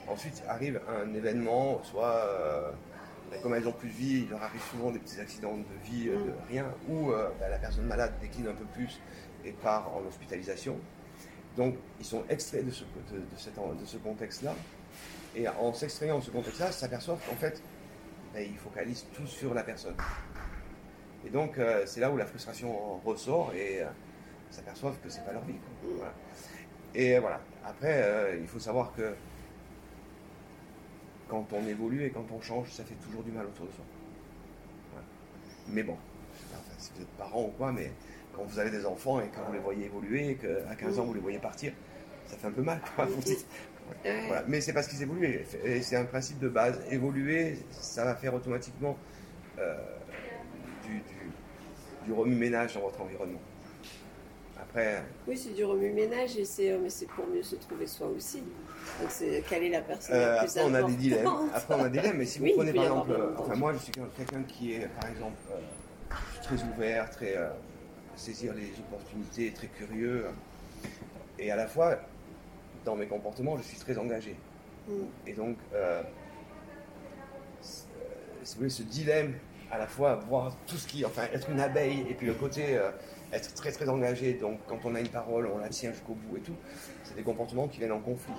Ensuite 0.06 0.42
arrive 0.46 0.80
un 0.88 1.14
événement, 1.14 1.82
soit 1.84 2.16
euh, 2.16 2.70
ben, 3.30 3.40
comme 3.40 3.54
elles 3.54 3.64
n'ont 3.64 3.72
plus 3.72 3.88
de 3.88 3.94
vie, 3.94 4.20
il 4.24 4.28
leur 4.28 4.42
arrive 4.42 4.60
souvent 4.70 4.90
des 4.90 4.98
petits 4.98 5.18
accidents 5.20 5.56
de 5.56 5.90
vie, 5.90 6.08
euh, 6.08 6.18
de 6.18 6.32
rien, 6.50 6.66
ou 6.88 7.12
ben, 7.40 7.48
la 7.50 7.58
personne 7.58 7.86
malade 7.86 8.12
décline 8.20 8.48
un 8.48 8.54
peu 8.54 8.64
plus 8.74 9.00
et 9.44 9.52
part 9.52 9.90
en 9.94 10.06
hospitalisation. 10.06 10.78
Donc 11.56 11.76
ils 11.98 12.04
sont 12.04 12.24
extraits 12.28 12.64
de 12.64 12.70
ce, 12.70 12.84
contexte-là, 13.98 14.54
et 15.34 15.48
en 15.48 15.72
s'extrayant 15.72 16.18
de 16.18 16.24
ce 16.24 16.30
contexte-là, 16.30 16.72
s'aperçoivent 16.72 17.20
qu'en 17.26 17.36
fait, 17.36 17.62
ils 18.38 18.58
focalisent 18.58 19.06
tout 19.14 19.26
sur 19.26 19.54
la 19.54 19.62
personne. 19.62 19.96
Et 21.26 21.30
donc, 21.30 21.58
euh, 21.58 21.82
c'est 21.86 22.00
là 22.00 22.10
où 22.10 22.16
la 22.16 22.26
frustration 22.26 22.98
ressort 23.04 23.52
et 23.54 23.82
euh, 23.82 23.86
s'aperçoivent 24.50 24.98
que 25.02 25.08
c'est 25.08 25.24
pas 25.24 25.32
leur 25.32 25.44
vie. 25.44 25.56
Et 26.94 27.18
voilà. 27.18 27.40
Après, 27.64 28.02
euh, 28.02 28.36
il 28.40 28.46
faut 28.46 28.58
savoir 28.58 28.92
que 28.94 29.14
quand 31.28 31.52
on 31.52 31.66
évolue 31.66 32.04
et 32.04 32.10
quand 32.10 32.26
on 32.32 32.40
change, 32.40 32.70
ça 32.70 32.84
fait 32.84 32.94
toujours 32.94 33.22
du 33.22 33.30
mal 33.30 33.46
autour 33.46 33.66
de 33.66 33.72
soi. 33.72 33.84
Mais 35.68 35.82
bon, 35.82 35.96
si 36.78 36.90
vous 36.94 37.02
êtes 37.02 37.08
parent 37.18 37.42
ou 37.42 37.52
quoi, 37.58 37.72
mais 37.72 37.92
quand 38.32 38.44
vous 38.44 38.58
avez 38.58 38.70
des 38.70 38.86
enfants 38.86 39.20
et 39.20 39.28
quand 39.34 39.42
vous 39.46 39.52
les 39.52 39.58
voyez 39.58 39.84
évoluer, 39.84 40.36
qu'à 40.36 40.74
15 40.74 40.98
ans 40.98 41.04
vous 41.04 41.12
les 41.12 41.20
voyez 41.20 41.38
partir, 41.38 41.72
ça 42.26 42.36
fait 42.38 42.46
un 42.46 42.52
peu 42.52 42.62
mal. 42.62 42.80
Quoi. 42.96 43.06
Mais 44.46 44.60
c'est 44.60 44.72
parce 44.72 44.86
qu'ils 44.86 45.02
évoluent. 45.02 45.44
Et 45.64 45.82
c'est 45.82 45.96
un 45.96 46.04
principe 46.04 46.38
de 46.38 46.48
base. 46.48 46.80
Évoluer, 46.90 47.58
ça 47.70 48.04
va 48.04 48.14
faire 48.14 48.34
automatiquement 48.34 48.96
euh, 49.58 49.76
du, 52.08 52.12
remue-ménage 52.12 52.74
dans 52.74 52.80
votre 52.80 53.00
environnement. 53.00 53.40
Après. 54.60 55.02
Oui, 55.26 55.36
c'est 55.36 55.54
du 55.54 55.64
remue-ménage 55.64 56.36
et 56.36 56.44
c'est, 56.44 56.72
euh, 56.72 56.78
mais 56.82 56.90
c'est 56.90 57.06
pour 57.06 57.26
mieux 57.26 57.42
se 57.42 57.56
trouver 57.56 57.86
soi 57.86 58.08
aussi. 58.08 58.38
Donc, 59.00 59.10
c'est 59.10 59.42
quelle 59.48 59.64
est 59.64 59.70
la 59.70 59.82
personne 59.82 60.16
la 60.16 60.36
euh, 60.36 60.38
plus 60.40 60.58
après, 60.58 60.70
on 60.70 60.74
a 60.74 60.82
des 60.82 60.96
dilemmes. 60.96 61.50
Après, 61.54 61.74
on 61.74 61.84
a 61.84 61.88
des 61.88 62.00
dilemmes. 62.00 62.18
Mais 62.18 62.26
si 62.26 62.38
vous 62.38 62.48
prenez 62.56 62.72
par 62.72 62.84
exemple. 62.84 63.34
enfin, 63.38 63.54
moi, 63.54 63.72
je 63.74 63.78
suis 63.78 63.92
quelqu'un 63.92 64.42
qui 64.42 64.72
est, 64.72 64.88
par 65.00 65.10
exemple, 65.10 65.36
très 66.42 66.56
ouvert, 66.64 67.10
très. 67.10 67.36
saisir 68.16 68.52
les 68.54 68.72
opportunités, 68.80 69.52
très 69.52 69.68
curieux. 69.68 70.26
Et 71.38 71.50
à 71.50 71.56
la 71.56 71.68
fois, 71.68 71.98
dans 72.84 72.96
mes 72.96 73.06
comportements, 73.06 73.56
je 73.56 73.62
suis 73.62 73.78
très 73.78 73.96
engagé. 73.96 74.34
Mm. 74.88 74.92
Et 75.26 75.32
donc, 75.32 75.56
euh, 75.74 76.02
vous 77.60 78.54
voulez, 78.56 78.70
ce 78.70 78.82
dilemme 78.82 79.34
à 79.70 79.78
la 79.78 79.86
fois 79.86 80.16
voir 80.28 80.56
tout 80.66 80.76
ce 80.76 80.86
qui, 80.86 81.04
enfin, 81.04 81.22
être 81.32 81.50
une 81.50 81.60
abeille 81.60 82.06
et 82.08 82.14
puis 82.14 82.26
le 82.26 82.34
côté 82.34 82.76
euh, 82.76 82.90
être 83.32 83.54
très 83.54 83.72
très 83.72 83.88
engagé. 83.88 84.34
Donc, 84.34 84.60
quand 84.66 84.78
on 84.84 84.94
a 84.94 85.00
une 85.00 85.08
parole, 85.08 85.46
on 85.46 85.58
la 85.58 85.68
tient 85.68 85.92
jusqu'au 85.92 86.14
bout 86.14 86.38
et 86.38 86.40
tout. 86.40 86.56
C'est 87.04 87.14
des 87.14 87.22
comportements 87.22 87.68
qui 87.68 87.78
viennent 87.78 87.92
en 87.92 88.00
conflit. 88.00 88.32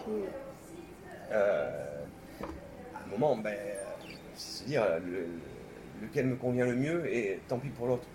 Euh, 1.32 2.04
à 2.42 3.06
un 3.06 3.10
moment, 3.12 3.38
ben, 3.38 3.56
c'est 4.36 4.64
se 4.64 4.64
dire 4.66 4.84
lequel 6.02 6.28
me 6.28 6.36
convient 6.36 6.66
le 6.66 6.76
mieux 6.76 7.14
et 7.14 7.40
tant 7.48 7.60
pis 7.60 7.70
pour 7.70 7.88
l'autre. 7.88 8.08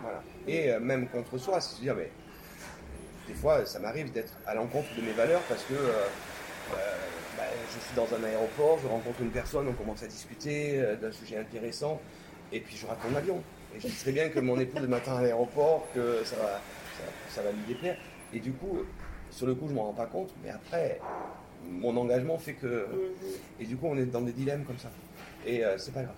Voilà. 0.00 0.22
Et 0.46 0.78
même 0.78 1.08
contre 1.08 1.38
soi, 1.38 1.60
c'est 1.60 1.76
se 1.76 1.80
dire, 1.80 1.94
mais 1.94 2.10
des 3.30 3.36
fois, 3.36 3.64
ça 3.64 3.78
m'arrive 3.78 4.10
d'être 4.10 4.32
à 4.44 4.54
l'encontre 4.56 4.88
de 4.96 5.02
mes 5.02 5.12
valeurs 5.12 5.42
parce 5.48 5.62
que 5.62 5.74
euh, 5.74 5.76
euh, 5.76 6.06
bah, 7.36 7.44
je 7.74 7.80
suis 7.80 7.94
dans 7.94 8.06
un 8.14 8.24
aéroport, 8.24 8.78
je 8.82 8.88
rencontre 8.88 9.20
une 9.20 9.30
personne, 9.30 9.68
on 9.68 9.72
commence 9.72 10.02
à 10.02 10.06
discuter 10.06 10.78
euh, 10.78 10.96
d'un 10.96 11.12
sujet 11.12 11.38
intéressant, 11.38 12.00
et 12.52 12.60
puis 12.60 12.76
je 12.76 12.86
rate 12.86 12.98
mon 13.08 13.16
avion. 13.16 13.42
Et 13.74 13.80
je 13.80 13.88
sais 13.88 14.02
très 14.02 14.12
bien 14.12 14.28
que 14.28 14.40
mon 14.40 14.58
épouse 14.58 14.86
m'attend 14.88 15.16
à 15.16 15.22
l'aéroport, 15.22 15.86
que 15.94 16.24
ça 16.24 16.36
va, 16.36 16.60
ça, 17.28 17.42
va 17.42 17.52
lui 17.52 17.62
déplaire. 17.68 17.96
Et 18.32 18.40
du 18.40 18.52
coup, 18.52 18.78
sur 19.30 19.46
le 19.46 19.54
coup, 19.54 19.66
je 19.66 19.72
ne 19.72 19.76
m'en 19.76 19.84
rends 19.84 19.92
pas 19.92 20.06
compte, 20.06 20.30
mais 20.42 20.50
après, 20.50 21.00
mon 21.68 21.96
engagement 21.96 22.36
fait 22.38 22.54
que. 22.54 22.86
Et 23.60 23.64
du 23.64 23.76
coup, 23.76 23.86
on 23.86 23.96
est 23.96 24.06
dans 24.06 24.22
des 24.22 24.32
dilemmes 24.32 24.64
comme 24.64 24.78
ça. 24.78 24.90
Et 25.46 25.62
c'est 25.78 25.94
pas 25.94 26.02
grave. 26.02 26.16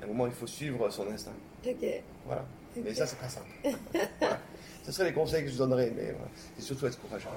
À 0.00 0.04
un 0.04 0.08
moment, 0.08 0.26
il 0.26 0.32
faut 0.32 0.46
suivre 0.46 0.88
son 0.90 1.10
instinct. 1.10 1.32
Ok. 1.66 1.84
Voilà. 2.24 2.44
Mais 2.76 2.94
ça, 2.94 3.06
c'est 3.06 3.18
pas 3.18 3.28
simple. 3.28 3.50
voilà. 4.20 4.38
Ce 4.84 4.92
seraient 4.92 5.08
les 5.08 5.14
conseils 5.14 5.44
que 5.44 5.50
je 5.50 5.58
donnerais, 5.58 5.92
mais 5.94 6.14
c'est 6.56 6.62
surtout 6.62 6.86
être 6.86 7.00
courageux. 7.00 7.28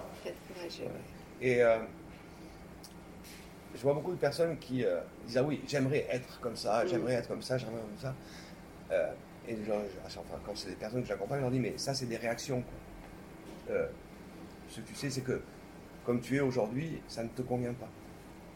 Et 1.41 1.61
euh, 1.61 1.77
je 3.75 3.81
vois 3.81 3.93
beaucoup 3.93 4.11
de 4.11 4.17
personnes 4.17 4.57
qui 4.57 4.85
euh, 4.85 4.99
disent 5.25 5.37
Ah 5.37 5.43
oui, 5.43 5.61
j'aimerais 5.67 6.05
être 6.09 6.39
comme 6.39 6.55
ça, 6.55 6.83
mm. 6.83 6.87
j'aimerais 6.87 7.13
être 7.13 7.27
comme 7.27 7.41
ça, 7.41 7.57
j'aimerais 7.57 7.77
être 7.77 7.89
comme 7.89 7.99
ça. 7.99 8.15
Euh, 8.91 9.11
et 9.47 9.57
enfin, 10.05 10.21
quand 10.45 10.55
c'est 10.55 10.69
des 10.69 10.75
personnes 10.75 11.01
que 11.01 11.07
j'accompagne, 11.07 11.39
je 11.39 11.43
leur 11.43 11.51
dis 11.51 11.59
Mais 11.59 11.73
ça, 11.77 11.93
c'est 11.93 12.05
des 12.05 12.17
réactions. 12.17 12.63
ce 13.67 14.79
que 14.79 14.87
tu 14.87 14.95
sais, 14.95 15.09
c'est 15.09 15.21
que 15.21 15.41
comme 16.05 16.21
tu 16.21 16.37
es 16.37 16.39
aujourd'hui, 16.39 17.01
ça 17.07 17.23
ne 17.23 17.29
te 17.29 17.41
convient 17.41 17.73
pas. 17.73 17.89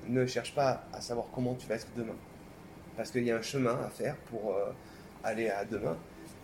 Ne 0.08 0.26
cherche 0.26 0.54
pas 0.56 0.84
à 0.94 1.02
savoir 1.02 1.28
comment 1.34 1.56
tu 1.56 1.68
vas 1.68 1.76
être 1.76 1.88
demain. 1.96 2.16
Parce 2.96 3.12
qu'il 3.12 3.24
y 3.24 3.32
a 3.32 3.38
un 3.38 3.42
chemin 3.42 3.78
à 3.86 3.90
faire 3.90 4.16
pour 4.30 4.56
aller 5.24 5.50
à 5.50 5.66
demain. 5.66 5.98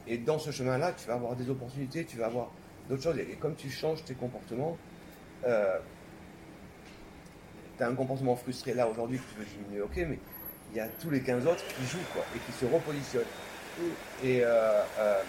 Et 0.07 0.17
dans 0.17 0.37
ce 0.37 0.51
chemin-là, 0.51 0.93
tu 0.93 1.07
vas 1.07 1.15
avoir 1.15 1.35
des 1.35 1.49
opportunités, 1.49 2.05
tu 2.05 2.17
vas 2.17 2.25
avoir 2.25 2.51
d'autres 2.89 3.03
choses. 3.03 3.17
Et 3.17 3.35
comme 3.39 3.55
tu 3.55 3.69
changes 3.69 4.03
tes 4.03 4.13
comportements, 4.13 4.77
euh, 5.45 5.77
tu 7.77 7.83
as 7.83 7.87
un 7.87 7.95
comportement 7.95 8.35
frustré 8.35 8.73
là 8.73 8.87
aujourd'hui 8.87 9.17
que 9.17 9.23
tu 9.23 9.39
veux 9.39 9.45
diminuer, 9.45 9.81
ok, 9.81 9.95
mais 9.97 10.19
il 10.71 10.77
y 10.77 10.79
a 10.79 10.87
tous 10.87 11.09
les 11.09 11.21
15 11.21 11.45
autres 11.47 11.65
qui 11.67 11.85
jouent 11.85 12.05
quoi, 12.13 12.23
et 12.35 12.39
qui 12.39 12.51
se 12.51 12.65
repositionnent. 12.65 13.23
Et 14.23 14.43
euh, 14.43 14.81
euh, 14.99 15.21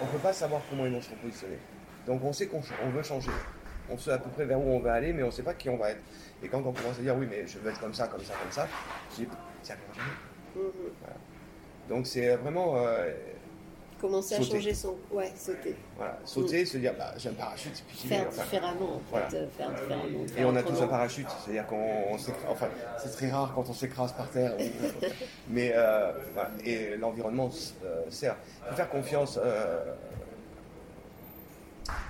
on 0.00 0.06
ne 0.06 0.10
peut 0.10 0.18
pas 0.18 0.32
savoir 0.32 0.62
comment 0.68 0.86
ils 0.86 0.92
vont 0.92 1.02
se 1.02 1.10
repositionner. 1.10 1.58
Donc 2.06 2.22
on 2.24 2.32
sait 2.32 2.46
qu'on 2.46 2.60
veut 2.60 3.02
changer. 3.02 3.30
On 3.88 3.96
sait 3.96 4.12
à 4.12 4.18
peu 4.18 4.30
près 4.30 4.44
vers 4.44 4.58
où 4.60 4.68
on 4.68 4.80
va 4.80 4.94
aller, 4.94 5.12
mais 5.12 5.22
on 5.22 5.26
ne 5.26 5.30
sait 5.30 5.42
pas 5.42 5.54
qui 5.54 5.68
on 5.68 5.76
va 5.76 5.90
être. 5.90 6.00
Et 6.42 6.48
quand 6.48 6.58
on 6.58 6.72
commence 6.72 6.98
à 6.98 7.02
dire 7.02 7.16
oui, 7.16 7.26
mais 7.30 7.46
je 7.46 7.58
veux 7.58 7.70
être 7.70 7.80
comme 7.80 7.94
ça, 7.94 8.08
comme 8.08 8.22
ça, 8.22 8.34
comme 8.42 8.52
ça, 8.52 8.68
je 9.12 9.24
dis, 9.24 9.28
tiens, 9.62 9.76
voilà. 10.54 11.16
Donc 11.88 12.06
c'est 12.06 12.36
vraiment. 12.36 12.76
Euh, 12.76 13.12
Commencer 14.00 14.34
à 14.34 14.42
changer 14.42 14.74
son. 14.74 14.94
Ouais, 15.10 15.32
sauter. 15.36 15.74
Voilà, 15.96 16.18
sauter, 16.24 16.62
mm. 16.62 16.66
se 16.66 16.78
dire, 16.78 16.94
bah, 16.98 17.14
j'ai 17.16 17.30
un 17.30 17.34
parachute, 17.34 17.82
puis 17.88 18.08
Faire 18.08 18.28
différemment, 18.28 18.96
en 18.96 19.00
fait. 19.16 19.36
Euh, 19.36 19.46
faire 19.56 19.70
différemment. 19.70 20.26
Et 20.36 20.44
on 20.44 20.54
a 20.54 20.62
tous 20.62 20.82
un 20.82 20.86
parachute, 20.86 21.26
c'est-à-dire 21.42 21.66
qu'on. 21.66 22.14
Enfin, 22.14 22.68
c'est 22.98 23.10
très 23.10 23.30
rare 23.30 23.52
quand 23.54 23.68
on 23.68 23.72
s'écrase 23.72 24.12
par 24.12 24.28
terre. 24.30 24.52
mais, 25.48 25.72
euh, 25.74 26.12
voilà. 26.34 26.50
Et 26.64 26.96
l'environnement 26.96 27.50
sert. 28.10 28.36
Il 28.64 28.70
faut 28.70 28.76
faire 28.76 28.90
confiance 28.90 29.38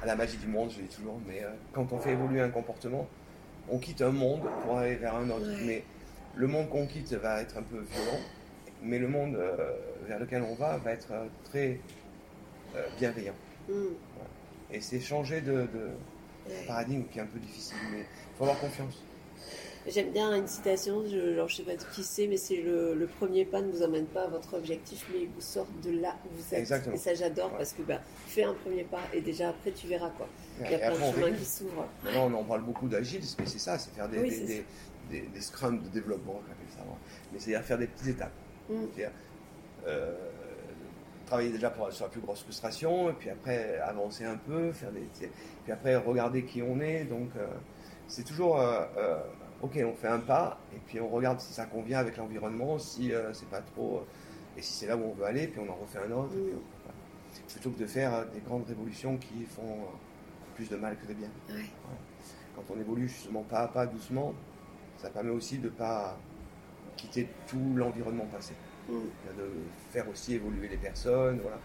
à 0.03 0.07
la 0.07 0.17
magie 0.17 0.39
du 0.39 0.49
monde, 0.49 0.71
je 0.71 0.83
dis 0.83 0.89
toujours, 0.89 1.21
mais 1.27 1.43
quand 1.73 1.93
on 1.93 1.99
fait 1.99 2.13
évoluer 2.13 2.41
un 2.41 2.51
comportement, 2.51 3.07
on 3.71 3.79
quitte 3.79 4.03
un 4.03 4.11
monde 4.11 4.43
pour 4.65 4.79
aller 4.79 4.97
vers 4.97 5.15
un 5.15 5.31
autre. 5.31 5.47
Mais 5.65 5.85
le 6.35 6.47
monde 6.47 6.69
qu'on 6.69 6.87
quitte 6.87 7.13
va 7.13 7.43
être 7.43 7.57
un 7.59 7.63
peu 7.63 7.79
violent 7.79 8.19
mais 8.83 8.99
le 8.99 9.09
monde 9.09 9.37
euh, 9.37 9.75
vers 10.07 10.19
lequel 10.19 10.43
on 10.43 10.55
va 10.55 10.77
va 10.79 10.93
être 10.93 11.13
euh, 11.13 11.27
très 11.45 11.81
euh, 12.75 12.87
bienveillant. 12.99 13.35
Mm. 13.69 13.73
Et 14.73 14.81
c'est 14.81 15.01
changer 15.01 15.41
de, 15.41 15.67
paradigme 16.67 17.05
qui 17.11 17.19
est 17.19 17.23
un 17.23 17.27
peu 17.27 17.39
difficile, 17.39 17.77
mais 17.93 18.01
il 18.01 18.37
faut 18.37 18.45
avoir 18.45 18.59
confiance. 18.61 19.03
J'aime 19.89 20.11
bien 20.11 20.35
une 20.35 20.49
citation, 20.49 21.05
je, 21.07 21.37
genre, 21.37 21.49
je 21.49 21.57
sais 21.57 21.63
pas 21.63 21.77
qui 21.77 22.03
c'est, 22.03 22.27
mais 22.27 22.37
c'est 22.37 22.57
le, 22.57 23.09
premier 23.19 23.45
pas 23.45 23.63
ne 23.63 23.71
vous 23.71 23.85
emmène 23.85 24.07
pas 24.07 24.25
à 24.25 24.27
votre 24.27 24.55
objectif, 24.55 25.07
mais 25.13 25.23
il 25.23 25.29
vous 25.29 25.41
sort 25.41 25.69
de 25.85 26.01
là 26.01 26.17
où 26.25 26.35
vous 26.37 26.55
êtes. 26.55 26.59
Exactement. 26.59 26.97
Et 26.97 26.99
ça, 26.99 27.15
j'adore 27.15 27.51
parce 27.57 27.73
que 27.73 27.83
bah, 27.83 28.01
fais 28.27 28.43
un 28.43 28.55
premier 28.55 28.83
pas 28.83 29.03
et 29.15 29.21
déjà 29.21 29.51
après, 29.51 29.71
tu 29.71 29.87
verras 29.87 30.11
quoi. 30.11 30.29
Il 30.65 30.71
y 30.71 30.75
a 30.75 30.79
plein 30.79 30.91
de 30.91 31.15
chemins 31.15 31.37
qui 31.37 31.45
s'ouvrent. 31.45 31.87
On 32.17 32.35
en 32.35 32.43
parle 32.43 32.63
beaucoup 32.63 32.89
d'agile, 32.89 33.23
mais 33.39 33.47
c'est 33.47 33.61
ça, 33.61 33.79
c'est 33.79 33.95
faire 33.95 34.09
des, 34.09 34.23
des, 34.23 34.65
des, 35.09 35.21
des, 35.21 35.41
scrums 35.41 35.81
de 35.81 35.89
développement, 35.89 36.43
ça. 36.77 36.83
Mais 37.33 37.39
c'est-à-dire 37.39 37.65
faire 37.65 37.79
des 37.79 37.87
petites 37.87 38.09
étapes. 38.09 38.33
Mm. 38.69 38.87
Euh, 39.87 40.15
travailler 41.27 41.51
déjà 41.51 41.75
sur 41.91 42.05
la 42.05 42.11
plus 42.11 42.21
grosse 42.21 42.43
frustration, 42.43 43.11
et 43.11 43.13
puis 43.13 43.31
après 43.31 43.79
avancer 43.81 44.25
un 44.25 44.37
peu, 44.37 44.71
faire 44.71 44.93
des, 44.93 45.09
puis 45.65 45.73
après 45.73 45.97
regarder 45.97 46.45
qui 46.45 46.63
on 46.63 46.79
est. 46.81 47.05
Donc, 47.05 47.31
euh, 47.37 47.47
c'est 48.07 48.23
toujours. 48.23 48.61
Euh, 48.61 49.19
ok, 49.61 49.77
on 49.85 49.95
fait 49.95 50.07
un 50.07 50.21
pas, 50.21 50.61
et 50.73 50.79
puis 50.87 51.01
on 51.01 51.09
regarde 51.09 51.41
si 51.41 51.53
ça 51.53 51.67
convient 51.67 51.99
avec 51.99 52.17
l'environnement, 52.17 52.79
si 52.79 53.13
c'est 53.33 53.49
pas 53.49 53.61
trop, 53.61 54.05
et 54.57 54.63
si 54.63 54.73
c'est 54.73 54.87
là 54.87 54.97
où 54.97 55.03
on 55.03 55.15
veut 55.15 55.25
aller, 55.25 55.49
puis 55.49 55.61
on 55.61 55.71
en 55.71 55.75
refait 55.75 55.99
un 55.99 56.13
autre. 56.13 56.35
Plutôt 57.49 57.71
que 57.71 57.81
de 57.81 57.87
faire 57.87 58.25
des 58.27 58.41
grandes 58.41 58.67
révolutions 58.69 59.17
qui 59.17 59.45
font 59.45 59.79
plus 60.55 60.69
de 60.69 60.77
mal 60.77 60.97
que 60.97 61.07
de 61.07 61.15
bien. 61.15 61.29
Quand 62.55 62.63
on 62.71 62.81
évolue 62.81 63.09
justement 63.09 63.43
pas 63.43 63.61
à 63.61 63.69
pas, 63.69 63.87
doucement, 63.87 64.33
ça 64.99 65.11
permet 65.11 65.31
aussi 65.31 65.59
de 65.59 65.65
ne 65.65 65.71
pas 65.71 66.17
quitter 66.97 67.29
tout 67.47 67.75
l'environnement 67.75 68.27
passé. 68.27 68.55
De 68.89 69.51
faire 69.91 70.09
aussi 70.09 70.35
évoluer 70.35 70.69
les 70.69 70.77
personnes, 70.77 71.41
voilà. 71.43 71.59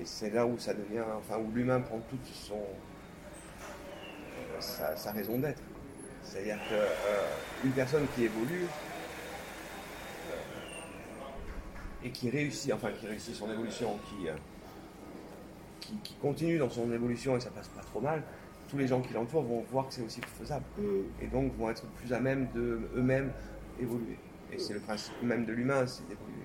Et 0.00 0.04
c'est 0.04 0.30
là 0.30 0.46
où 0.46 0.56
ça 0.58 0.74
devient, 0.74 1.02
enfin, 1.18 1.38
où 1.38 1.50
l'humain 1.52 1.80
prend 1.80 1.98
toute 2.08 2.24
son, 2.26 2.62
sa 4.60 5.12
raison 5.12 5.38
d'être. 5.38 5.62
C'est-à-dire 6.28 6.58
qu'une 6.68 7.70
euh, 7.70 7.74
personne 7.74 8.06
qui 8.14 8.24
évolue 8.24 8.66
euh, 10.30 10.34
et 12.04 12.10
qui 12.10 12.28
réussit, 12.28 12.72
enfin 12.72 12.90
qui 12.92 13.06
réussit 13.06 13.34
son 13.34 13.50
évolution, 13.50 13.98
euh, 14.26 14.34
qui, 15.80 15.94
qui, 16.04 16.14
continue 16.14 16.58
dans 16.58 16.68
son 16.68 16.92
évolution 16.92 17.36
et 17.36 17.40
ça 17.40 17.50
passe 17.50 17.68
pas 17.68 17.80
trop 17.80 18.00
mal, 18.00 18.22
tous 18.68 18.76
les 18.76 18.86
gens 18.86 19.00
qui 19.00 19.14
l'entourent 19.14 19.42
vont 19.42 19.64
voir 19.70 19.88
que 19.88 19.94
c'est 19.94 20.02
aussi 20.02 20.20
faisable. 20.38 20.66
Mm. 20.76 21.22
Et 21.22 21.26
donc 21.28 21.56
vont 21.56 21.70
être 21.70 21.86
plus 21.86 22.12
à 22.12 22.20
même 22.20 22.48
de 22.54 22.80
eux-mêmes 22.94 23.32
évoluer. 23.80 24.18
Et 24.52 24.58
c'est 24.58 24.74
le 24.74 24.80
principe 24.80 25.14
même 25.22 25.46
de 25.46 25.52
l'humain, 25.52 25.86
c'est 25.86 26.06
d'évoluer. 26.08 26.44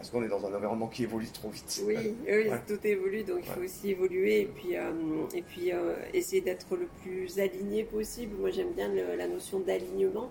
Parce 0.00 0.08
qu'on 0.08 0.22
est 0.22 0.28
dans 0.28 0.42
un 0.46 0.54
environnement 0.54 0.86
qui 0.86 1.02
évolue 1.02 1.26
trop 1.26 1.50
vite. 1.50 1.82
Oui, 1.84 2.14
tout 2.66 2.86
évolue, 2.86 3.22
donc 3.22 3.40
il 3.42 3.52
faut 3.52 3.60
aussi 3.60 3.90
évoluer 3.90 4.40
et 4.40 4.46
puis, 4.46 4.74
euh, 4.74 4.92
et 5.34 5.42
puis 5.42 5.72
euh, 5.74 5.94
essayer 6.14 6.40
d'être 6.40 6.74
le 6.74 6.86
plus 7.02 7.38
aligné 7.38 7.84
possible. 7.84 8.34
Moi, 8.40 8.48
j'aime 8.48 8.72
bien 8.72 8.88
la 8.88 9.28
notion 9.28 9.60
d'alignement 9.60 10.30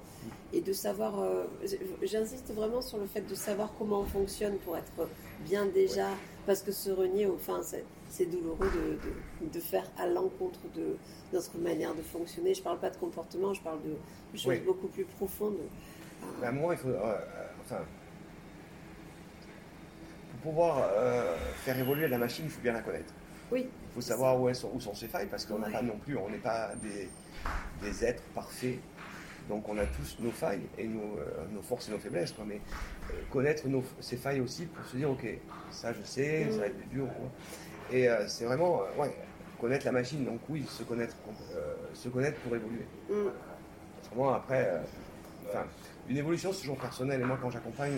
et 0.53 0.61
de 0.61 0.73
savoir. 0.73 1.19
Euh, 1.19 1.43
j'insiste 2.01 2.51
vraiment 2.51 2.82
sur 2.82 2.97
le 2.97 3.05
fait 3.05 3.21
de 3.21 3.36
savoir 3.36 3.71
comment 3.77 3.99
on 3.99 4.05
fonctionne 4.05 4.57
pour 4.65 4.75
être 4.75 5.07
bien 5.45 5.67
déjà, 5.67 6.07
parce 6.47 6.63
que 6.63 6.71
se 6.71 6.89
renier, 6.89 7.27
enfin, 7.27 7.61
c'est 8.09 8.25
douloureux 8.25 8.71
de, 8.71 9.47
de, 9.53 9.59
faire 9.59 9.86
à 9.99 10.07
l'encontre 10.07 10.61
de 10.75 10.97
notre 11.32 11.59
manière 11.59 11.93
de 11.93 12.01
fonctionner. 12.01 12.55
Je 12.55 12.61
ne 12.61 12.63
parle 12.63 12.80
pas 12.80 12.89
de 12.89 12.97
comportement, 12.97 13.53
je 13.53 13.61
parle 13.61 13.82
de 13.84 14.38
choses 14.38 14.61
beaucoup 14.65 14.88
plus 14.88 15.05
profondes. 15.05 15.57
Moi, 16.51 16.73
il 16.73 16.77
faut. 16.80 16.89
enfin, 17.61 17.84
pouvoir 20.41 20.89
euh, 20.91 21.35
faire 21.63 21.77
évoluer 21.77 22.07
la 22.07 22.17
machine, 22.17 22.45
il 22.45 22.51
faut 22.51 22.61
bien 22.61 22.73
la 22.73 22.81
connaître. 22.81 23.13
Oui. 23.51 23.67
Il 23.67 23.93
faut 23.93 24.01
savoir 24.01 24.39
où, 24.39 24.53
sont, 24.53 24.71
où 24.73 24.79
sont 24.79 24.93
ses 24.93 25.07
failles, 25.07 25.27
parce 25.27 25.45
qu'on 25.45 25.59
n'a 25.59 25.69
pas 25.69 25.81
non 25.81 25.97
plus, 25.97 26.17
on 26.17 26.29
n'est 26.29 26.37
pas 26.37 26.71
des, 26.75 27.09
des, 27.81 28.05
êtres 28.05 28.23
parfaits. 28.35 28.79
Donc 29.47 29.67
on 29.67 29.77
a 29.79 29.85
tous 29.85 30.17
nos 30.19 30.29
failles 30.29 30.61
et 30.77 30.87
nos, 30.87 31.17
euh, 31.17 31.45
nos 31.51 31.61
forces 31.61 31.89
et 31.89 31.91
nos 31.91 31.97
faiblesses. 31.97 32.31
Quoi. 32.33 32.45
Mais 32.47 32.61
euh, 33.11 33.13
connaître 33.31 33.67
nos, 33.67 33.83
ses 33.99 34.17
failles 34.17 34.41
aussi 34.41 34.65
pour 34.67 34.85
se 34.85 34.97
dire, 34.97 35.09
ok, 35.09 35.25
ça 35.71 35.91
je 35.91 36.03
sais, 36.03 36.47
ça 36.51 36.57
va 36.59 36.67
être 36.67 36.89
dur. 36.89 37.07
Et 37.91 38.07
c'est 38.27 38.45
vraiment, 38.45 38.83
ouais, 38.99 39.15
connaître 39.59 39.85
la 39.85 39.91
machine. 39.91 40.23
Donc 40.23 40.41
oui, 40.49 40.63
se 40.69 40.83
connaître, 40.83 41.15
se 41.95 42.09
connaître 42.09 42.39
pour 42.41 42.55
évoluer. 42.55 42.85
Mm. 43.09 43.29
Autrement, 44.03 44.33
après, 44.35 44.79
enfin, 45.49 45.65
une 46.07 46.17
évolution 46.17 46.53
c'est 46.53 46.61
toujours 46.61 46.77
personnel. 46.77 47.19
Et 47.19 47.23
moi, 47.23 47.39
quand 47.41 47.49
j'accompagne 47.49 47.97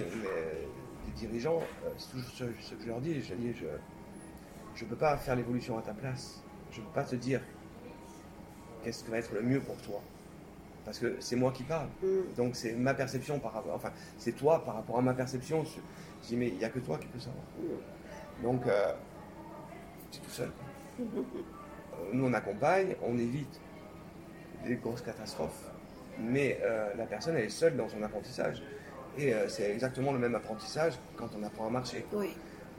dirigeants, 1.16 1.59
euh, 1.86 1.89
c'est 1.97 2.12
toujours 2.12 2.30
ce, 2.34 2.43
que 2.76 2.82
je 2.82 2.88
leur 2.88 2.99
dis. 2.99 3.22
Je 3.22 3.34
dis, 3.36 3.53
je 4.76 4.84
ne 4.84 4.89
peux 4.89 4.95
pas 4.95 5.18
faire 5.18 5.36
l'évolution 5.36 5.78
à 5.78 5.82
ta 5.82 5.93
place. 5.93 6.41
Je 6.72 6.80
ne 6.80 6.86
peux 6.86 6.91
pas 6.91 7.03
te 7.03 7.16
dire 7.16 7.41
qu'est-ce 8.84 9.03
qui 9.03 9.12
va 9.12 9.18
être 9.18 9.34
le 9.34 9.41
mieux 9.41 9.59
pour 9.59 9.78
toi. 9.78 10.01
Parce 10.86 10.97
que 10.97 11.18
c'est 11.20 11.36
moi 11.36 11.51
qui 11.51 11.64
parle. 11.64 11.88
Mm. 12.01 12.36
Donc 12.38 12.55
c'est 12.55 12.74
ma 12.74 12.93
perception 12.93 13.39
par 13.39 13.53
rapport. 13.53 13.76
Enfin, 13.76 13.91
c'est 14.18 14.34
toi 14.34 14.64
par 14.64 14.76
rapport 14.76 14.97
à 14.97 15.01
ma 15.01 15.14
perception. 15.14 15.64
Je 15.64 16.28
dis, 16.28 16.38
mais 16.38 16.47
il 16.47 16.57
n'y 16.57 16.66
a 16.66 16.70
que 16.70 16.80
toi 16.80 16.97
qui 16.97 17.07
peux 17.07 17.20
savoir. 17.20 17.43
Mm. 17.59 18.43
Donc, 18.43 18.66
euh, 18.66 18.93
tu 20.12 20.18
es 20.18 20.22
tout 20.22 20.32
seul. 20.32 20.51
Euh, 20.99 21.03
nous, 22.14 22.26
on 22.26 22.34
accompagne, 22.34 22.95
on 23.03 23.18
évite 23.18 23.59
des 24.66 24.76
grosses 24.76 25.01
catastrophes. 25.01 25.70
Mais 26.20 26.59
la 26.97 27.05
personne, 27.05 27.36
elle 27.36 27.45
est 27.45 27.49
seule 27.49 27.76
dans 27.76 27.89
son 27.89 28.03
apprentissage. 28.03 28.62
Et 29.18 29.34
euh, 29.34 29.47
c'est 29.49 29.70
exactement 29.72 30.14
le 30.14 30.20
même 30.20 30.36
apprentissage 30.36 30.93
quand 31.16 31.30
on 31.38 31.43
apprend 31.43 31.68
à 31.68 31.70
marcher. 31.70 32.05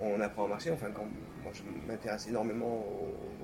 On 0.00 0.20
apprend 0.20 0.46
à 0.46 0.48
marcher, 0.48 0.70
enfin, 0.70 0.88
quand 0.94 1.06
moi 1.42 1.52
je 1.52 1.62
m'intéresse 1.86 2.26
énormément 2.28 2.84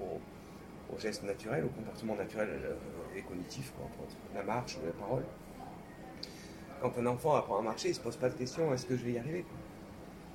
aux, 0.00 0.98
gestes 0.98 1.22
naturels, 1.22 1.64
au 1.64 1.68
comportement 1.68 2.16
naturel 2.16 2.48
euh, 2.50 2.74
et 3.16 3.22
cognitif, 3.22 3.72
quoi, 3.76 3.86
la 4.34 4.42
marche, 4.42 4.78
la 4.84 4.92
parole. 4.92 5.22
Quand 6.80 6.96
un 6.98 7.06
enfant 7.06 7.36
apprend 7.36 7.58
à 7.58 7.62
marcher, 7.62 7.88
il 7.88 7.90
ne 7.92 7.96
se 7.96 8.00
pose 8.00 8.16
pas 8.16 8.28
de 8.30 8.34
question 8.34 8.72
est-ce 8.72 8.86
que 8.86 8.96
je 8.96 9.04
vais 9.04 9.12
y 9.12 9.18
arriver 9.18 9.44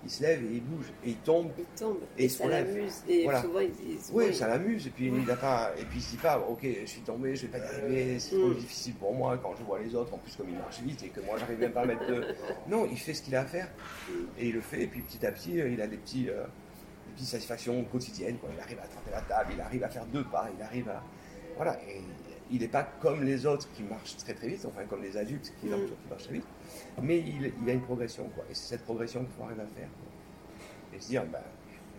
il 0.04 0.10
se 0.10 0.22
lève 0.24 0.44
et 0.44 0.56
il 0.56 0.64
bouge 0.64 0.86
et 1.06 1.10
il 1.10 1.16
tombe. 1.18 1.52
Il 1.58 1.66
tombe 1.80 2.00
et, 2.18 2.28
ça 2.30 2.48
l'amuse. 2.48 3.04
Et 3.08 3.28
souvent 3.42 3.60
ils 3.60 3.72
disent. 3.72 4.12
Oui, 4.14 4.34
ça 4.34 4.48
l'amuse. 4.48 4.88
Et 4.88 4.90
puis 4.90 5.12
il 5.16 5.32
a 5.32 5.36
pas. 5.36 5.72
Et 5.78 5.86
puis 5.86 6.00
il 6.00 6.02
se 6.02 6.12
dit 6.12 6.18
pas, 6.18 6.40
ok, 6.40 6.66
je 6.82 6.86
suis 6.86 7.02
tombé, 7.02 7.36
je 7.36 7.48
vais 7.48 7.58
pas 7.58 7.66
y 7.66 7.68
arriver, 7.68 8.20
c'est 8.20 8.36
trop 8.36 8.50
mm. 8.50 8.56
difficile 8.56 8.94
pour 8.96 9.14
moi 9.14 9.38
quand 9.42 9.56
je 9.58 9.64
vois 9.64 9.80
les 9.80 9.96
autres, 9.96 10.14
en 10.14 10.18
plus 10.18 10.36
comme 10.36 10.50
ils 10.50 10.58
marchent 10.58 10.82
vite 10.82 11.04
et 11.04 11.10
que 11.10 11.22
moi 11.22 11.38
j'arrive 11.38 11.60
même 11.60 11.72
pas 11.72 11.82
à 11.82 11.86
mettre 11.86 12.06
de. 12.08 12.24
Non, 12.68 12.88
il 12.90 12.98
fait 12.98 13.14
ce 13.14 13.22
qu'il 13.22 13.36
a 13.36 13.42
à 13.42 13.46
faire 13.46 13.70
mm. 14.10 14.14
et 14.40 14.48
il 14.48 14.54
le 14.54 14.62
fait. 14.62 14.84
Et 14.84 14.88
puis 14.88 15.02
petit 15.02 15.26
à 15.26 15.32
petit, 15.32 15.54
il 15.54 15.82
a 15.82 15.88
des 15.88 15.98
petits. 15.98 16.30
Euh, 16.30 16.44
des 17.08 17.14
petites 17.14 17.28
satisfactions 17.28 17.84
quotidiennes. 17.86 18.38
Quoi. 18.38 18.50
Il 18.54 18.60
arrive 18.60 18.80
à 18.80 18.84
attraper 18.84 19.12
la 19.12 19.22
table, 19.22 19.52
il 19.54 19.62
arrive 19.62 19.84
à 19.84 19.90
faire 19.90 20.06
deux 20.08 20.24
pas, 20.24 20.50
il 20.58 20.64
arrive 20.64 20.90
à. 20.90 21.04
Voilà. 21.56 21.80
Et 21.88 22.02
il 22.54 22.62
n'est 22.62 22.68
pas 22.68 22.84
comme 22.84 23.24
les 23.24 23.46
autres 23.48 23.68
qui 23.74 23.82
marchent 23.82 24.16
très 24.18 24.36
très 24.36 24.48
vite, 24.48 24.64
enfin 24.66 24.86
comme 24.86 25.02
les 25.02 25.18
adultes 25.18 25.52
qui, 25.60 25.68
mm. 25.68 25.90
marchent 26.10 26.24
très 26.26 26.34
vite, 26.34 26.46
mais 27.02 27.18
il, 27.20 27.52
il, 27.62 27.70
a 27.70 27.74
une 27.74 27.82
progression, 27.82 28.30
quoi. 28.36 28.44
Et 28.50 28.54
c'est 28.54 28.76
cette 28.76 28.84
progression 28.84 29.22
qu'il 29.22 29.34
faut 29.34 29.44
arriver 29.44 29.64
à 29.64 29.80
faire. 29.80 29.90
Et 30.96 31.02
se 31.02 31.08
dire, 31.08 31.26
ben, 31.26 31.42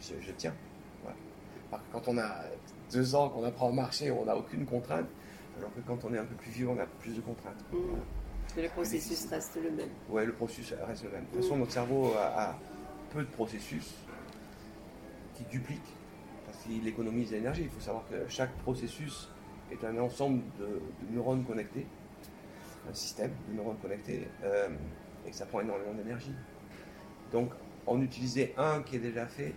je, 0.00 0.30
tiens. 0.36 0.54
quand 1.90 2.06
on 2.06 2.18
a 2.18 2.44
deux 2.92 3.14
ans, 3.16 3.30
qu'on 3.30 3.42
apprend 3.42 3.70
à 3.70 3.72
marcher, 3.72 4.12
on 4.12 4.24
n'a 4.24 4.36
aucune 4.36 4.64
contrainte, 4.64 5.06
alors 5.58 5.74
que 5.74 5.80
quand 5.80 6.04
on 6.04 6.14
est 6.14 6.18
un 6.18 6.24
peu 6.24 6.36
plus 6.36 6.52
vieux, 6.52 6.68
on 6.68 6.78
a 6.78 6.86
plus 6.86 7.16
de 7.16 7.20
contraintes. 7.20 7.64
Mm. 7.72 8.60
le 8.62 8.68
processus 8.68 9.26
reste 9.26 9.56
le 9.56 9.72
même. 9.72 9.90
Oui, 10.08 10.24
le 10.24 10.32
processus 10.32 10.72
reste 10.86 11.02
le 11.02 11.10
même. 11.10 11.24
De 11.24 11.30
toute 11.30 11.42
façon, 11.42 11.56
notre 11.56 11.72
cerveau 11.72 12.12
a, 12.16 12.56
peu 13.12 13.22
de 13.22 13.30
processus 13.30 13.94
qui 15.34 15.44
dupliquent, 15.44 15.80
parce 16.46 16.58
qu'il 16.58 16.86
économise 16.86 17.32
l'énergie. 17.32 17.62
Il 17.62 17.70
faut 17.70 17.80
savoir 17.80 18.04
que 18.08 18.28
chaque 18.28 18.52
processus 18.58 19.28
est 19.70 19.84
un 19.84 19.98
ensemble 19.98 20.42
de, 20.58 20.80
neurones 21.10 21.44
connectés, 21.44 21.86
un 22.88 22.94
système 22.94 23.32
de 23.48 23.56
neurones 23.56 23.78
connectés, 23.78 24.28
euh, 24.42 24.68
et 25.26 25.30
que 25.30 25.36
ça 25.36 25.46
prend 25.46 25.60
énormément 25.60 25.94
d'énergie. 25.94 26.34
Donc, 27.32 27.50
en 27.86 28.00
utiliser 28.00 28.54
un 28.56 28.82
qui 28.82 28.96
est 28.96 29.00
déjà 29.00 29.26
fait, 29.26 29.54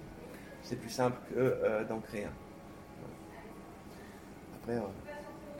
c'est 0.62 0.78
plus 0.78 0.89
simple 0.89 1.18
que 1.30 1.39
euh, 1.39 1.84
d'en 1.86 1.99
créer 1.99 2.26
un. 2.26 2.34
Après, 4.55 4.78
euh, 4.78 4.82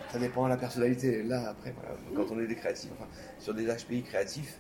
ça 0.10 0.20
dépend 0.20 0.46
de 0.46 0.50
la 0.50 0.58
personnalité. 0.58 1.24
Là, 1.24 1.50
après, 1.50 1.74
quand 2.16 2.26
on 2.32 2.40
est 2.40 2.48
des 2.48 2.56
créatifs, 2.56 2.92
enfin, 2.94 3.08
sur 3.40 3.54
des 3.54 3.66
HPI 3.66 4.04
créatifs, 4.04 4.60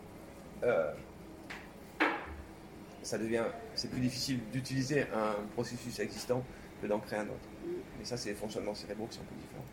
ça 3.01 3.17
devient, 3.17 3.43
c'est 3.73 3.89
plus 3.89 4.01
difficile 4.01 4.39
d'utiliser 4.51 5.03
un 5.03 5.35
processus 5.53 5.99
existant 5.99 6.43
que 6.81 6.87
d'en 6.87 6.99
créer 6.99 7.19
un 7.19 7.27
autre. 7.27 7.49
Mais 7.97 8.05
ça, 8.05 8.17
c'est 8.17 8.29
les 8.29 8.35
fonctionnements 8.35 8.75
cérébraux 8.75 9.07
qui 9.07 9.15
sont 9.15 9.23
un 9.23 9.25
peu 9.25 9.35
différents. 9.35 9.63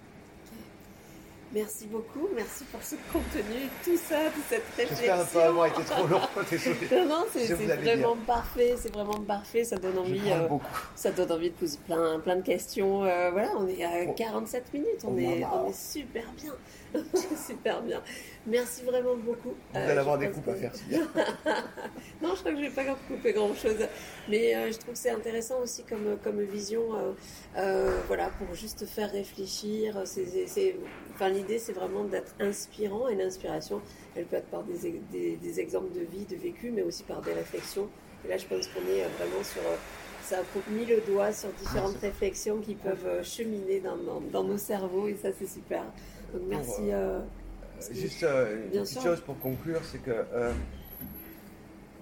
Merci 1.54 1.86
beaucoup, 1.86 2.28
merci 2.34 2.64
pour 2.64 2.82
ce 2.82 2.96
contenu, 3.12 3.68
tout 3.84 3.96
ça, 3.96 4.16
toute 4.34 4.42
cette 4.48 4.64
réflexion. 4.76 5.06
J'espère 5.06 5.26
pas 5.42 5.46
avoir 5.46 5.66
été 5.66 5.84
trop 5.84 6.06
long, 6.08 6.18
non, 6.92 7.06
non, 7.06 7.24
c'est 7.32 7.46
vraiment 7.54 8.16
parfait, 8.26 8.74
c'est 8.76 8.92
vraiment 8.92 9.20
parfait, 9.20 9.62
ça 9.62 9.76
donne 9.76 9.98
envie, 9.98 10.32
euh, 10.32 10.48
ça 10.96 11.12
donne 11.12 11.30
envie 11.30 11.50
de 11.50 11.54
poser 11.54 11.78
plein, 11.86 12.18
plein 12.18 12.36
de 12.36 12.42
questions. 12.42 13.04
Euh, 13.04 13.30
voilà, 13.30 13.50
on 13.56 13.68
est 13.68 13.84
à 13.84 14.04
47 14.06 14.74
minutes, 14.74 15.04
on, 15.04 15.16
est, 15.16 15.44
on 15.44 15.68
est 15.68 15.72
super 15.72 16.24
bien. 16.36 16.52
Super 17.46 17.82
bien. 17.82 18.00
Merci 18.46 18.82
vraiment 18.84 19.16
beaucoup. 19.16 19.54
Vous 19.72 19.78
allez 19.78 19.92
euh, 19.92 20.00
avoir 20.00 20.18
des 20.18 20.28
coupes 20.28 20.48
à 20.48 20.54
faire, 20.54 20.74
si 20.74 20.84
bien. 20.88 21.00
non, 22.22 22.34
je 22.34 22.40
crois 22.40 22.52
que 22.52 22.58
je 22.58 22.62
vais 22.62 22.70
pas 22.70 22.84
couper 23.08 23.32
grand-chose. 23.32 23.78
Mais 24.28 24.54
euh, 24.54 24.70
je 24.70 24.78
trouve 24.78 24.92
que 24.92 24.98
c'est 24.98 25.10
intéressant 25.10 25.60
aussi 25.60 25.82
comme, 25.84 26.18
comme 26.22 26.42
vision, 26.42 26.82
euh, 27.56 28.00
voilà, 28.06 28.28
pour 28.38 28.54
juste 28.54 28.84
faire 28.84 29.10
réfléchir. 29.10 30.02
C'est, 30.04 30.76
enfin, 31.14 31.30
l'idée, 31.30 31.58
c'est 31.58 31.72
vraiment 31.72 32.04
d'être 32.04 32.34
inspirant 32.38 33.08
et 33.08 33.14
l'inspiration, 33.14 33.80
elle 34.14 34.26
peut 34.26 34.36
être 34.36 34.48
par 34.48 34.62
des, 34.62 35.00
des, 35.36 35.60
exemples 35.60 35.92
de 35.94 36.04
vie, 36.04 36.26
de 36.26 36.36
vécu, 36.36 36.70
mais 36.70 36.82
aussi 36.82 37.02
par 37.02 37.22
des 37.22 37.32
réflexions. 37.32 37.88
Et 38.26 38.28
là, 38.28 38.36
je 38.36 38.46
pense 38.46 38.66
qu'on 38.68 38.80
est 38.80 39.04
vraiment 39.18 39.42
sur. 39.42 39.62
Ça 40.22 40.38
a 40.38 40.70
mis 40.70 40.86
le 40.86 41.02
doigt 41.02 41.32
sur 41.32 41.50
différentes 41.50 41.98
réflexions 41.98 42.58
qui 42.58 42.74
peuvent 42.74 43.22
cheminer 43.22 43.80
dans, 43.80 44.20
dans, 44.32 44.42
nos 44.42 44.56
cerveaux 44.56 45.06
et 45.06 45.16
ça, 45.16 45.28
c'est 45.38 45.46
super. 45.46 45.82
Donc, 46.32 46.42
merci. 46.48 46.90
Juste 47.92 48.22
une 48.22 48.82
petite 48.82 49.02
chose 49.02 49.20
pour 49.20 49.38
conclure, 49.40 49.80
c'est 49.84 49.98
que 49.98 50.24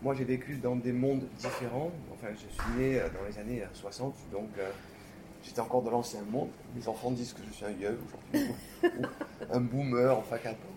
moi, 0.03 0.15
j'ai 0.15 0.25
vécu 0.25 0.57
dans 0.57 0.75
des 0.75 0.93
mondes 0.93 1.25
différents. 1.39 1.93
Enfin, 2.13 2.29
je 2.33 2.39
suis 2.39 2.73
né 2.77 2.99
euh, 2.99 3.09
dans 3.09 3.25
les 3.25 3.39
années 3.39 3.63
60, 3.73 4.15
euh, 4.15 4.33
donc 4.37 4.49
euh, 4.59 4.69
j'étais 5.45 5.61
encore 5.61 5.83
dans 5.83 5.93
l'ancien 5.93 6.23
monde. 6.23 6.51
Mes 6.75 6.89
enfants 6.89 7.13
disent 7.13 7.33
que 7.33 7.43
je 7.49 7.53
suis 7.53 7.65
un 7.65 7.71
vieux 7.71 7.99
aujourd'hui, 8.05 8.55
ou 8.83 9.07
un 9.53 9.61
boomer, 9.61 10.17
enfin 10.19 10.39
qu'importe. 10.39 10.73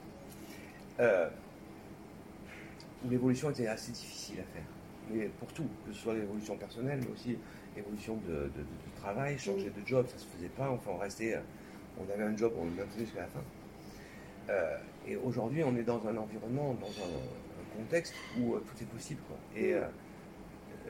Euh, 0.99 1.27
où 3.03 3.09
l'évolution 3.09 3.49
était 3.49 3.67
assez 3.67 3.91
difficile 3.91 4.41
à 4.41 4.53
faire. 4.53 4.67
Mais 5.11 5.25
pour 5.39 5.51
tout, 5.53 5.67
que 5.87 5.93
ce 5.93 6.01
soit 6.01 6.13
l'évolution 6.13 6.55
personnelle, 6.55 6.99
mais 7.01 7.11
aussi 7.11 7.37
l'évolution 7.75 8.19
de, 8.27 8.51
travail, 9.01 9.37
changer 9.39 9.71
de 9.71 9.87
job, 9.87 10.05
ça 10.07 10.19
se 10.19 10.25
faisait 10.25 10.49
pas. 10.49 10.69
Enfin, 10.69 10.91
on 10.93 10.97
restait, 10.97 11.39
on 11.99 12.13
avait 12.13 12.23
un 12.23 12.37
job, 12.37 12.53
on 12.59 12.65
le 12.65 12.71
maintenait 12.71 13.05
jusqu'à 13.05 13.21
la 13.21 13.27
fin. 13.27 13.41
Et 15.07 15.15
aujourd'hui, 15.15 15.63
on 15.63 15.75
est 15.75 15.83
dans 15.83 16.05
un 16.07 16.17
environnement, 16.17 16.73
dans 16.73 16.87
un, 16.87 17.77
contexte 17.77 18.13
où 18.39 18.53
euh, 18.53 18.59
tout 18.59 18.83
est 18.83 18.87
possible. 18.87 19.21
Quoi. 19.27 19.37
Et 19.55 19.73
euh, 19.73 19.81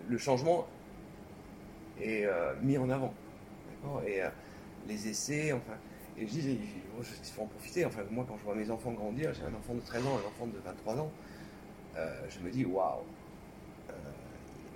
le 0.07 0.17
changement 0.17 0.67
est 1.99 2.25
euh, 2.25 2.53
mis 2.61 2.77
en 2.77 2.89
avant. 2.89 3.13
Et 4.07 4.21
les 4.87 5.07
essais, 5.09 5.51
enfin. 5.51 5.77
Et 6.17 6.25
je 6.25 6.31
dis, 6.31 6.59
il 6.59 7.31
faut 7.31 7.43
en 7.43 7.47
profiter. 7.47 7.85
Enfin, 7.85 8.01
moi, 8.09 8.25
quand 8.27 8.35
je 8.37 8.43
vois 8.43 8.55
mes 8.55 8.71
enfants 8.71 8.93
grandir, 8.93 9.31
j'ai 9.33 9.43
un 9.43 9.53
enfant 9.53 9.75
de 9.75 9.81
13 9.81 10.05
ans, 10.07 10.17
un 10.23 10.27
enfant 10.27 10.47
de 10.47 10.57
23 10.57 10.99
ans, 10.99 11.11
je 11.95 12.39
me 12.39 12.49
dis, 12.49 12.65
waouh, 12.65 13.03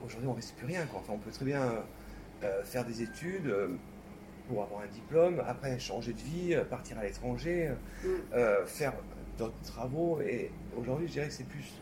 aujourd'hui, 0.05 0.27
on 0.27 0.33
ne 0.33 0.35
reste 0.35 0.55
plus 0.57 0.67
rien. 0.67 0.85
Quoi. 0.85 0.99
Enfin, 0.99 1.13
on 1.13 1.17
peut 1.17 1.31
très 1.31 1.45
bien 1.45 1.83
faire 2.65 2.85
des 2.85 3.01
études 3.01 3.51
pour 4.47 4.61
avoir 4.61 4.81
un 4.81 4.87
diplôme, 4.87 5.41
après 5.47 5.79
changer 5.79 6.13
de 6.13 6.21
vie, 6.21 6.55
partir 6.69 6.99
à 6.99 7.03
l'étranger, 7.03 7.71
mm. 8.03 8.07
faire 8.67 8.93
d'autres 9.39 9.61
travaux. 9.63 10.19
Et 10.21 10.51
aujourd'hui, 10.77 11.07
je 11.07 11.13
dirais 11.13 11.27
que 11.27 11.33
c'est 11.33 11.47
plus 11.47 11.73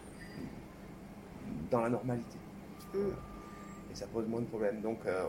dans 1.70 1.82
la 1.82 1.89
normalité. 1.89 2.38
Mm. 2.93 2.97
Et 3.91 3.95
ça 3.95 4.08
pose 4.08 4.28
moins 4.28 4.41
de 4.41 4.45
problèmes. 4.45 4.82
Donc, 4.82 4.99
euh, 5.05 5.24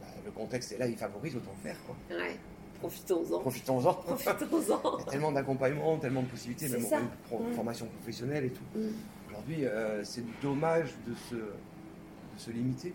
bah, 0.00 0.06
le 0.24 0.30
contexte 0.30 0.72
est 0.72 0.78
là, 0.78 0.86
il 0.86 0.96
favorise, 0.96 1.36
autant 1.36 1.54
faire. 1.62 1.76
Quoi. 1.86 1.96
Ouais. 2.16 2.36
Profitons-en. 2.78 3.38
Profitons-en. 3.40 3.94
Profitons-en. 4.16 4.98
il 4.98 5.04
y 5.04 5.08
a 5.08 5.10
tellement 5.10 5.32
d'accompagnement, 5.32 5.98
tellement 5.98 6.22
de 6.22 6.28
possibilités, 6.28 6.68
même 6.68 7.08
pour 7.28 7.40
une 7.40 7.50
mm. 7.50 7.54
formation 7.54 7.86
professionnelle 7.86 8.44
et 8.44 8.50
tout. 8.50 8.78
Mm. 8.78 8.88
Aujourd'hui, 9.30 9.64
euh, 9.64 10.04
c'est 10.04 10.24
dommage 10.42 10.94
de 11.06 11.14
se, 11.14 11.34
de 11.34 12.38
se 12.38 12.50
limiter. 12.50 12.92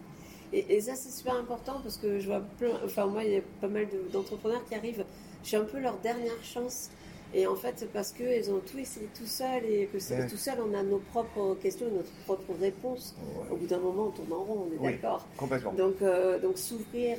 Et, 0.53 0.75
et 0.75 0.81
ça, 0.81 0.95
c'est 0.95 1.11
super 1.11 1.35
important 1.35 1.79
parce 1.81 1.97
que 1.97 2.19
je 2.19 2.27
vois 2.27 2.41
plein, 2.59 2.71
enfin, 2.83 3.07
moi, 3.07 3.23
il 3.23 3.31
y 3.31 3.37
a 3.37 3.41
pas 3.59 3.67
mal 3.67 3.87
d'entrepreneurs 4.11 4.63
qui 4.65 4.75
arrivent. 4.75 5.05
Je 5.43 5.47
suis 5.47 5.57
un 5.57 5.63
peu 5.63 5.79
leur 5.79 5.97
dernière 5.99 6.43
chance 6.43 6.91
et 7.33 7.47
en 7.47 7.55
fait, 7.55 7.87
parce 7.93 8.11
qu'elles 8.11 8.51
ont 8.51 8.59
tout 8.59 8.77
essayé 8.77 9.07
tout 9.17 9.25
seul 9.25 9.63
et 9.65 9.85
que 9.91 9.99
c'est 9.99 10.27
tout 10.27 10.37
seul, 10.37 10.57
on 10.59 10.77
a 10.77 10.83
nos 10.83 10.97
propres 10.97 11.55
questions, 11.61 11.87
notre 11.89 12.11
propre 12.25 12.53
réponse. 12.59 13.15
Au 13.49 13.55
bout 13.55 13.67
d'un 13.67 13.79
moment, 13.79 14.07
on 14.07 14.11
tourne 14.11 14.33
en 14.33 14.43
rond, 14.43 14.67
on 14.69 14.85
est 14.85 14.91
d'accord. 14.91 15.25
Complètement. 15.37 15.71
Donc, 15.73 16.01
euh, 16.01 16.39
donc 16.39 16.57
s'ouvrir 16.57 17.17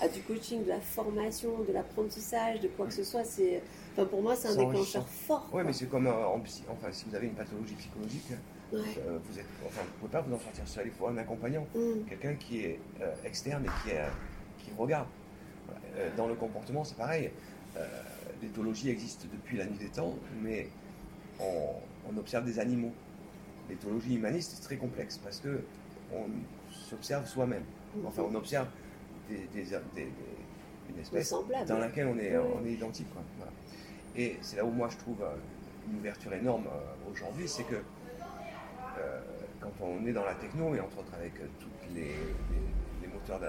à, 0.00 0.08
du 0.08 0.20
coaching, 0.22 0.64
de 0.64 0.68
la 0.68 0.80
formation, 0.80 1.60
de 1.66 1.72
l'apprentissage, 1.72 2.60
de 2.60 2.68
quoi 2.68 2.86
que 2.86 2.92
ce 2.92 3.04
soit, 3.04 3.24
c'est, 3.24 3.62
enfin, 3.92 4.04
pour 4.06 4.20
moi, 4.20 4.34
c'est 4.34 4.48
un 4.48 4.56
déclencheur 4.56 5.06
fort. 5.06 5.48
Oui, 5.52 5.62
mais 5.64 5.72
c'est 5.72 5.86
comme 5.86 6.08
euh, 6.08 6.26
en, 6.26 6.42
enfin, 6.68 6.88
si 6.90 7.04
vous 7.08 7.14
avez 7.14 7.28
une 7.28 7.34
pathologie 7.34 7.74
psychologique, 7.74 8.32
euh, 8.74 8.78
vous 9.24 9.38
êtes, 9.38 9.46
enfin, 9.64 9.82
vous 9.82 9.98
pouvez 10.00 10.12
pas 10.12 10.22
vous 10.22 10.34
en 10.34 10.40
sortir 10.40 10.66
seul. 10.66 10.86
Il 10.86 10.92
faut 10.92 11.06
un 11.06 11.18
accompagnant, 11.18 11.66
mm. 11.74 12.08
quelqu'un 12.08 12.34
qui 12.34 12.60
est 12.64 12.80
externe 13.24 13.64
et 13.64 13.70
qui, 13.82 13.94
est, 13.94 14.02
qui 14.58 14.70
regarde. 14.76 15.06
Dans 16.16 16.26
le 16.26 16.34
comportement, 16.34 16.84
c'est 16.84 16.96
pareil 16.96 17.30
l'éthologie 18.42 18.90
existe 18.90 19.26
depuis 19.32 19.56
la 19.56 19.66
nuit 19.66 19.78
des 19.78 19.88
temps, 19.88 20.14
mais 20.42 20.68
on, 21.40 22.18
observe 22.18 22.44
des 22.44 22.58
animaux. 22.58 22.92
L'éthologie 23.70 24.16
humaniste 24.16 24.58
est 24.58 24.62
très 24.62 24.76
complexe 24.76 25.16
parce 25.16 25.38
que 25.40 25.62
on 26.12 26.26
s'observe 26.70 27.26
soi-même. 27.26 27.62
Enfin, 28.04 28.22
on 28.28 28.34
observe 28.34 28.66
des, 29.28 29.48
une 30.90 30.98
espèce 31.00 31.34
dans 31.66 31.78
laquelle 31.78 32.08
on 32.08 32.18
est, 32.18 32.36
on 32.36 32.64
est 32.66 32.72
identique. 32.72 33.06
Et 34.14 34.36
c'est 34.42 34.56
là 34.56 34.64
où 34.64 34.70
moi 34.70 34.88
je 34.90 34.98
trouve 34.98 35.22
euh, 35.22 35.34
une 35.90 35.98
ouverture 35.98 36.34
énorme 36.34 36.66
euh, 36.66 37.10
aujourd'hui, 37.10 37.48
c'est 37.48 37.64
que 37.64 37.76
euh, 37.76 39.20
quand 39.58 39.72
on 39.80 40.04
est 40.04 40.12
dans 40.12 40.24
la 40.24 40.34
techno 40.34 40.74
et 40.74 40.80
entre 40.80 40.98
autres 40.98 41.14
avec 41.14 41.32
tous 41.58 41.94
les, 41.94 42.14
les, 43.00 43.08
moteurs 43.08 43.40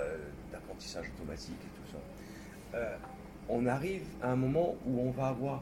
d'apprentissage 0.51 1.09
automatique 1.17 1.57
et 1.59 1.91
tout 1.91 1.97
ça, 1.97 2.77
on 3.49 3.65
arrive 3.65 4.05
à 4.21 4.31
un 4.31 4.35
moment 4.35 4.75
où 4.85 4.99
on 4.99 5.11
va 5.11 5.27
avoir 5.27 5.61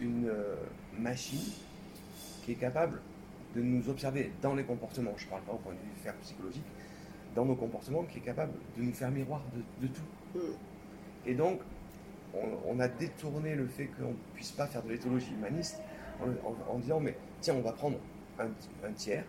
une 0.00 0.28
euh, 0.28 0.54
machine 0.98 1.52
qui 2.44 2.52
est 2.52 2.56
capable 2.56 3.00
de 3.54 3.62
nous 3.62 3.88
observer 3.88 4.32
dans 4.42 4.54
les 4.54 4.64
comportements, 4.64 5.12
je 5.16 5.24
ne 5.24 5.30
parle 5.30 5.42
pas 5.42 5.52
au 5.52 5.56
point 5.56 5.72
de 5.72 5.78
vue 5.78 6.02
faire 6.02 6.14
psychologique, 6.16 6.64
dans 7.34 7.44
nos 7.44 7.54
comportements, 7.54 8.04
qui 8.04 8.18
est 8.18 8.22
capable 8.22 8.52
de 8.76 8.82
nous 8.82 8.92
faire 8.92 9.10
miroir 9.10 9.42
de, 9.80 9.86
tout. 9.86 10.00
Mm. 10.34 10.40
Et 11.26 11.34
donc, 11.34 11.60
on, 12.66 12.78
a 12.78 12.88
détourné 12.88 13.54
le 13.54 13.66
fait 13.66 13.86
qu'on 13.86 14.08
ne 14.08 14.34
puisse 14.34 14.52
pas 14.52 14.66
faire 14.66 14.82
de 14.82 14.90
l'éthologie 14.90 15.32
humaniste 15.32 15.80
en, 16.20 16.78
disant, 16.78 17.00
mais 17.00 17.16
tiens, 17.40 17.54
on 17.54 17.62
va 17.62 17.72
prendre 17.72 17.98
un, 18.38 18.92
tiers, 18.92 19.24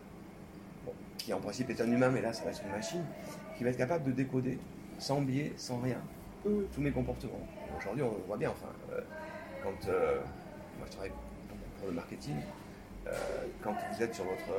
qui 1.17 1.33
en 1.33 1.39
principe 1.39 1.69
est 1.69 1.81
un 1.81 1.91
humain, 1.91 2.09
mais 2.09 2.21
là, 2.21 2.33
ça 2.33 2.43
reste 2.43 2.63
une 2.63 2.71
machine, 2.71 3.03
qui 3.57 3.63
va 3.63 3.69
être 3.69 3.77
capable 3.77 4.05
de 4.05 4.11
décoder 4.11 4.57
sans 4.97 5.21
biais, 5.21 5.53
sans 5.55 5.79
rien, 5.79 6.01
Tous 6.43 6.81
mes 6.81 6.91
comportements. 6.91 7.45
Aujourd'hui, 7.77 8.03
on 8.03 8.11
voit 8.25 8.37
bien, 8.37 8.51
enfin, 8.51 8.71
euh, 8.93 9.01
quand 9.61 9.89
euh, 9.89 10.19
moi 10.77 10.85
je 10.85 10.91
travaille 10.91 11.11
pour 11.79 11.87
le 11.89 11.93
marketing, 11.93 12.37
euh, 13.07 13.11
quand 13.61 13.75
vous 13.91 14.01
êtes 14.01 14.15
sur 14.15 14.23
votre 14.23 14.53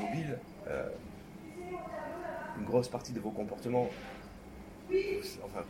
mobile, 0.00 0.38
une 2.58 2.64
grosse 2.64 2.88
partie 2.88 3.12
de 3.12 3.18
vos 3.20 3.30
comportements 3.30 3.88
enfin, 5.44 5.64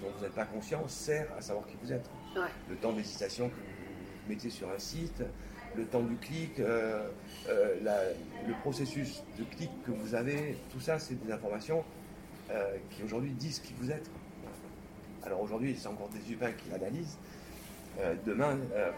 dont 0.00 0.08
vous 0.16 0.24
n'êtes 0.24 0.34
pas 0.34 0.46
conscient 0.46 0.86
sert 0.88 1.26
à 1.36 1.42
savoir 1.42 1.66
qui 1.66 1.76
vous 1.82 1.92
êtes. 1.92 2.08
Le 2.68 2.76
temps 2.76 2.92
d'hésitation 2.92 3.48
que 3.48 3.54
vous 3.54 4.28
mettez 4.28 4.48
sur 4.48 4.70
un 4.70 4.78
site, 4.78 5.22
le 5.76 5.84
temps 5.84 6.00
du 6.00 6.16
clic, 6.16 6.58
le 6.58 8.54
processus 8.62 9.22
de 9.38 9.44
clic 9.44 9.70
que 9.84 9.90
vous 9.90 10.14
avez, 10.14 10.56
tout 10.72 10.80
ça, 10.80 10.98
c'est 10.98 11.22
des 11.22 11.30
informations 11.30 11.84
qui 12.90 13.02
aujourd'hui 13.02 13.32
disent 13.32 13.60
qui 13.60 13.74
vous 13.74 13.90
êtes. 13.90 14.10
Alors 15.24 15.42
aujourd'hui, 15.42 15.76
c'est 15.78 15.88
encore 15.88 16.08
des 16.08 16.32
humains 16.32 16.52
qui 16.52 16.70
l'analysent. 16.70 17.18
Euh, 17.98 18.14
demain, 18.24 18.58
euh, 18.72 18.90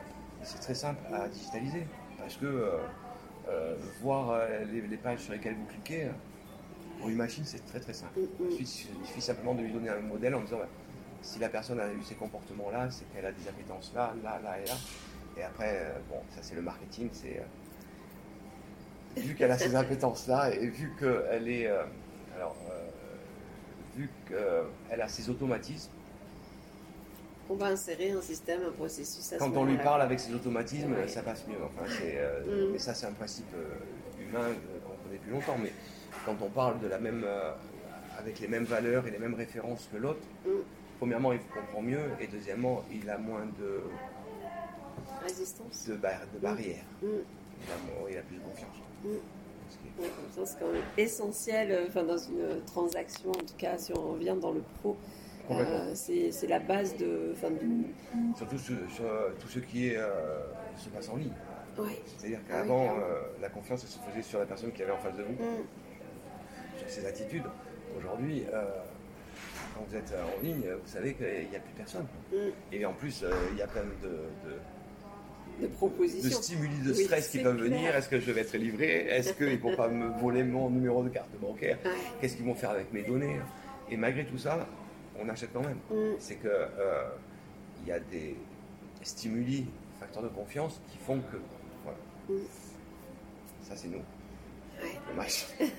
c'est 0.43 0.61
très 0.61 0.75
simple 0.75 1.01
à 1.13 1.29
digitaliser 1.29 1.87
parce 2.19 2.37
que 2.37 2.71
euh, 3.49 3.75
voir 4.01 4.39
les, 4.71 4.97
pages 4.97 5.21
sur 5.21 5.33
lesquelles 5.33 5.57
vous 5.57 5.67
cliquez, 5.67 6.09
pour 6.99 7.09
une 7.09 7.17
machine, 7.17 7.45
c'est 7.45 7.65
très 7.67 7.81
très 7.81 7.93
simple. 7.93 8.21
Mm, 8.21 8.45
mm. 8.45 8.51
Il 8.61 8.67
suffit, 8.67 9.21
simplement 9.21 9.55
de 9.55 9.63
lui 9.63 9.73
donner 9.73 9.89
un 9.89 10.01
modèle 10.01 10.35
en 10.35 10.41
disant 10.43 10.59
bah, 10.59 10.69
si 11.23 11.39
la 11.39 11.49
personne 11.49 11.81
a 11.81 11.93
eu 11.93 12.03
ces 12.03 12.15
comportements-là, 12.15 12.91
c'est 12.91 13.05
qu'elle 13.13 13.27
a 13.27 13.33
des 13.33 13.49
appétences 13.49 13.93
là, 13.95 14.15
là, 14.23 14.41
là 14.43 14.61
et 14.61 14.67
là. 14.67 14.75
Et 15.37 15.43
après, 15.43 15.93
bon, 16.09 16.19
ça 16.31 16.41
c'est 16.43 16.55
le 16.55 16.63
marketing, 16.63 17.09
c'est 17.13 17.43
vu 19.17 19.35
qu'elle 19.35 19.51
a 19.51 19.59
ces 19.59 19.75
appétences-là 19.75 20.55
et 20.55 20.67
vu 20.69 20.93
qu'elle 20.99 21.49
est, 21.49 21.67
alors, 22.37 22.57
vu 23.97 24.09
qu'elle 24.29 25.01
a 25.01 25.09
ces 25.09 25.29
automatismes, 25.31 25.91
on 27.53 27.57
va 27.57 27.67
insérer 27.67 28.11
un 28.13 28.23
système, 28.23 28.63
un 28.67 28.73
processus. 28.73 29.35
Quand 29.39 29.55
on 29.57 29.65
lui 29.65 29.77
parle 29.77 30.01
avec 30.01 30.19
ses 30.19 30.35
automatismes, 30.35 30.95
ça 31.07 31.23
passe 31.23 31.47
mieux. 31.47 31.57
Enfin, 31.63 31.85
euh, 32.03 32.69
mm. 32.69 32.73
Mais 32.73 32.79
ça, 32.79 32.95
c'est 32.95 33.07
un 33.07 33.13
principe 33.13 33.53
euh, 33.55 34.23
humain 34.23 34.49
euh, 34.49 34.79
qu'on 34.85 34.97
connaît 35.05 35.19
depuis 35.19 35.31
longtemps. 35.31 35.57
Mais 35.63 35.73
quand 36.25 36.37
on 36.41 36.49
parle 36.49 36.81
de 36.81 36.89
la 36.89 36.99
même, 36.99 37.25
avec 38.19 38.41
les 38.41 38.49
mêmes 38.49 38.65
valeurs 38.65 39.07
et 39.07 39.11
les 39.11 39.19
mêmes 39.19 39.35
références 39.35 39.89
que 39.93 39.99
l'autre, 39.99 40.21
mm. 40.47 40.51
premièrement, 40.99 41.33
il 41.33 41.41
comprend 41.41 41.83
mieux, 41.83 42.11
et 42.21 42.27
deuxièmement, 42.27 42.85
il 42.91 43.09
a 43.11 43.19
moins 43.19 43.45
de 43.61 43.83
résistance, 45.23 45.87
de, 45.89 45.95
de 45.95 46.39
barrières. 46.41 46.85
Mm. 47.03 47.07
Il, 48.09 48.17
a, 48.19 48.23
plus 48.23 48.37
de 48.37 48.43
confiance. 48.43 48.75
c'est 50.45 50.59
quand 50.59 50.73
même 50.73 50.83
essentiel 50.97 51.87
enfin, 51.87 52.03
dans 52.03 52.19
une 52.19 52.61
transaction, 52.67 53.31
en 53.31 53.35
tout 53.35 53.55
cas 53.57 53.79
si 53.79 53.93
on 53.93 54.15
revient 54.15 54.35
dans 54.41 54.51
le 54.51 54.63
pro, 54.81 54.97
euh, 54.97 55.22
c'est 55.95 56.47
la 56.49 56.59
base 56.59 56.97
de. 56.97 57.35
Surtout 58.37 58.59
sur, 58.59 58.77
tout 59.41 59.49
ce 59.49 59.59
qui 59.59 59.89
est, 59.89 59.97
euh, 59.97 60.41
se 60.77 60.89
passe 60.89 61.09
en 61.09 61.17
ligne. 61.17 61.33
C'est-à-dire 62.07 62.41
ah 62.49 62.53
qu'avant, 62.53 62.97
euh, 62.99 63.21
la 63.41 63.49
confiance 63.49 63.87
se 63.87 63.99
faisait 64.11 64.23
sur 64.23 64.39
la 64.39 64.47
personne 64.47 64.73
qui 64.73 64.83
avait 64.83 64.93
en 64.93 64.99
face 64.99 65.17
de 65.17 65.23
vous, 65.23 65.33
mm. 65.33 66.79
sur 66.79 66.89
ses 66.89 67.07
attitudes. 67.07 67.45
Aujourd'hui, 67.99 68.45
quand 69.75 69.85
vous 69.89 69.97
êtes 69.97 70.13
en 70.13 70.43
ligne, 70.45 70.65
vous 70.71 70.89
savez 70.89 71.15
qu'il 71.15 71.49
n'y 71.51 71.57
a 71.57 71.61
plus 71.61 71.75
personne. 71.77 72.07
Mm. 72.33 72.37
Et 72.73 72.85
en 72.85 72.93
plus, 72.93 73.23
euh, 73.23 73.31
il 73.53 73.59
y 73.59 73.63
a 73.63 73.67
plein 73.67 73.83
de, 73.83 74.09
de, 74.09 75.67
De 75.67 75.67
propositions. 75.69 76.29
de 76.29 76.35
stimuli 76.35 76.79
de 76.85 76.93
Oui, 76.93 77.05
stress 77.05 77.29
qui 77.29 77.39
peuvent 77.39 77.57
clair. 77.57 77.71
venir. 77.71 77.97
Est-ce 77.97 78.09
que 78.09 78.21
je 78.21 78.31
vais 78.31 78.43
être 78.43 78.57
livré? 78.57 79.07
Est-ce 79.09 79.33
qu'ils 79.33 79.53
ne 79.53 79.57
vont 79.57 79.77
pas 79.77 79.89
me 79.89 80.09
voler 80.21 80.45
mon 80.45 80.71
numéro 80.71 81.03
de 81.03 81.09
carte 81.09 81.31
bancaire? 81.41 81.79
Ouais. 81.85 81.91
Qu'est-ce 82.21 82.37
qu'ils 82.37 82.47
vont 82.47 82.55
faire 82.55 82.71
avec 82.71 82.93
mes 82.93 83.03
données? 83.03 83.41
Et 83.91 83.97
malgré 83.97 84.25
tout 84.25 84.39
ça, 84.39 84.67
on 85.21 85.29
achète 85.29 85.51
quand 85.53 85.63
même. 85.63 85.79
Mm. 85.91 86.15
C'est 86.19 86.37
que 86.37 86.49
euh, 86.49 87.09
il 87.83 87.89
y 87.89 87.93
a 87.93 88.01
des 88.01 88.37
stimuli, 89.03 89.67
facteurs 90.01 90.23
de 90.23 90.29
confiance 90.29 90.81
qui 90.91 90.99
font 90.99 91.19
que. 91.21 91.37
Voilà. 91.85 91.99
Mm. 92.29 92.43
Ça, 93.63 93.77
c'est 93.77 93.89
nous. 93.89 93.99
Ouais. 94.83 94.99
Dommage. 95.09 95.47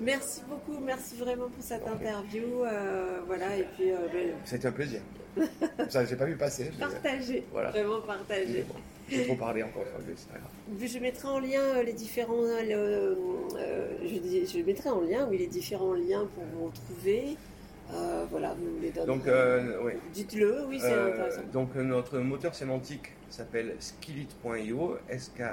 Merci 0.00 0.40
beaucoup, 0.48 0.78
merci 0.80 1.16
vraiment 1.16 1.48
pour 1.48 1.62
cette 1.62 1.86
interview. 1.86 2.64
euh, 2.64 3.20
voilà, 3.26 3.56
et 3.56 3.64
puis 3.76 3.92
euh, 3.92 4.08
ben, 4.12 4.30
C'était 4.44 4.68
un 4.68 4.72
plaisir. 4.72 5.00
Ça, 5.88 6.04
j'ai 6.04 6.16
pas 6.16 6.24
vu 6.26 6.36
passer. 6.36 6.70
partager, 6.78 7.44
Voilà. 7.52 7.70
vraiment 7.70 8.00
partager. 8.00 8.64
bon, 8.68 8.74
J'ai 9.08 9.26
trop 9.26 9.36
parlé 9.36 9.62
encore. 9.62 9.84
Je 10.80 10.98
mettrai 10.98 11.28
en 11.28 11.38
lien 11.38 11.60
euh, 11.60 11.82
les 11.82 11.92
différents. 11.92 12.42
je, 12.42 14.62
mettrai 14.64 14.90
en 14.90 15.00
lien, 15.00 15.26
oui, 15.30 15.38
les 15.38 15.46
différents 15.46 15.94
liens 15.94 16.26
pour 16.34 16.44
vous 16.54 16.66
retrouver. 16.66 17.36
Euh, 17.94 18.24
voilà, 18.30 18.54
vous 18.54 18.78
les 18.80 18.90
donnez. 18.90 19.06
Donc, 19.06 19.26
euh, 19.26 19.78
oui. 19.84 19.92
Dites-le, 20.12 20.64
oui, 20.66 20.78
c'est 20.80 20.92
Euh, 20.92 21.12
intéressant. 21.12 21.42
donc 21.52 21.74
notre 21.74 22.18
moteur 22.20 22.54
sémantique 22.54 23.12
s'appelle 23.28 23.74
skillit.io, 23.80 24.96
S-K-I-L-I-T.io. 25.08 25.52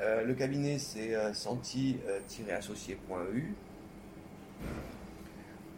Le 0.00 0.32
cabinet 0.34 0.78
c'est 0.78 1.14
senti-associé.eu. 1.34 3.54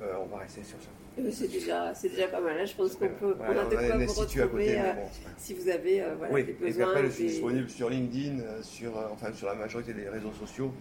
On 0.00 0.26
va 0.26 0.38
rester 0.38 0.62
sur 0.64 0.78
ça. 0.80 0.88
C'est 1.32 1.48
déjà, 1.48 1.92
c'est 1.94 2.10
déjà 2.10 2.28
pas 2.28 2.40
mal. 2.40 2.56
hein. 2.60 2.64
Je 2.64 2.76
pense 2.76 2.94
qu'on 2.94 3.08
peut, 3.08 3.32
Ouais, 3.32 3.46
on 3.48 3.58
a 3.58 3.64
de 3.64 3.74
on 3.74 3.78
a 3.80 3.88
quoi 3.88 3.96
vous 4.06 4.12
retrouver 4.20 4.78
euh, 4.78 4.92
bon, 4.92 5.08
si 5.36 5.52
vous 5.54 5.68
avez 5.68 6.00
euh, 6.00 6.14
voilà, 6.16 6.32
Oui, 6.32 6.44
des 6.44 6.52
et 6.52 6.54
puis 6.54 6.66
besoins. 6.66 6.90
après 6.90 7.06
je 7.06 7.10
suis 7.10 7.26
disponible 7.26 7.68
sur 7.68 7.90
LinkedIn, 7.90 8.62
sur, 8.62 8.96
enfin 9.12 9.32
sur 9.32 9.48
la 9.48 9.56
majorité 9.56 9.92
des 9.94 10.08
réseaux 10.08 10.32
sociaux, 10.32 10.72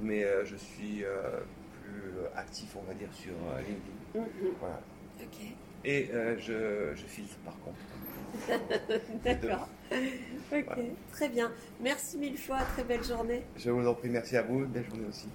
mais 0.00 0.24
euh, 0.24 0.44
je 0.44 0.56
suis 0.56 1.04
euh, 1.04 1.40
plus 1.82 2.12
actif 2.36 2.74
on 2.76 2.82
va 2.82 2.94
dire 2.94 3.08
sur 3.12 3.32
euh, 3.32 3.58
LinkedIn. 3.60 4.26
Mhm. 4.46 4.54
Voilà. 4.60 4.80
Ok, 5.20 5.38
Et 5.84 6.10
je, 6.38 6.92
je 6.94 7.04
filtre 7.06 7.36
par 7.44 7.54
contre. 7.60 7.78
d'accord. 9.24 9.68
Ok, 10.52 10.78
très 11.12 11.28
bien. 11.28 11.52
Merci 11.80 12.18
mille 12.18 12.38
fois. 12.38 12.60
Très 12.62 12.84
belle 12.84 13.04
journée. 13.04 13.42
Je 13.56 13.70
vous 13.70 13.86
en 13.86 13.94
prie, 13.94 14.08
merci 14.08 14.36
à 14.36 14.42
vous, 14.42 14.66
belle 14.66 14.86
journée 14.86 15.06
aussi. 15.08 15.28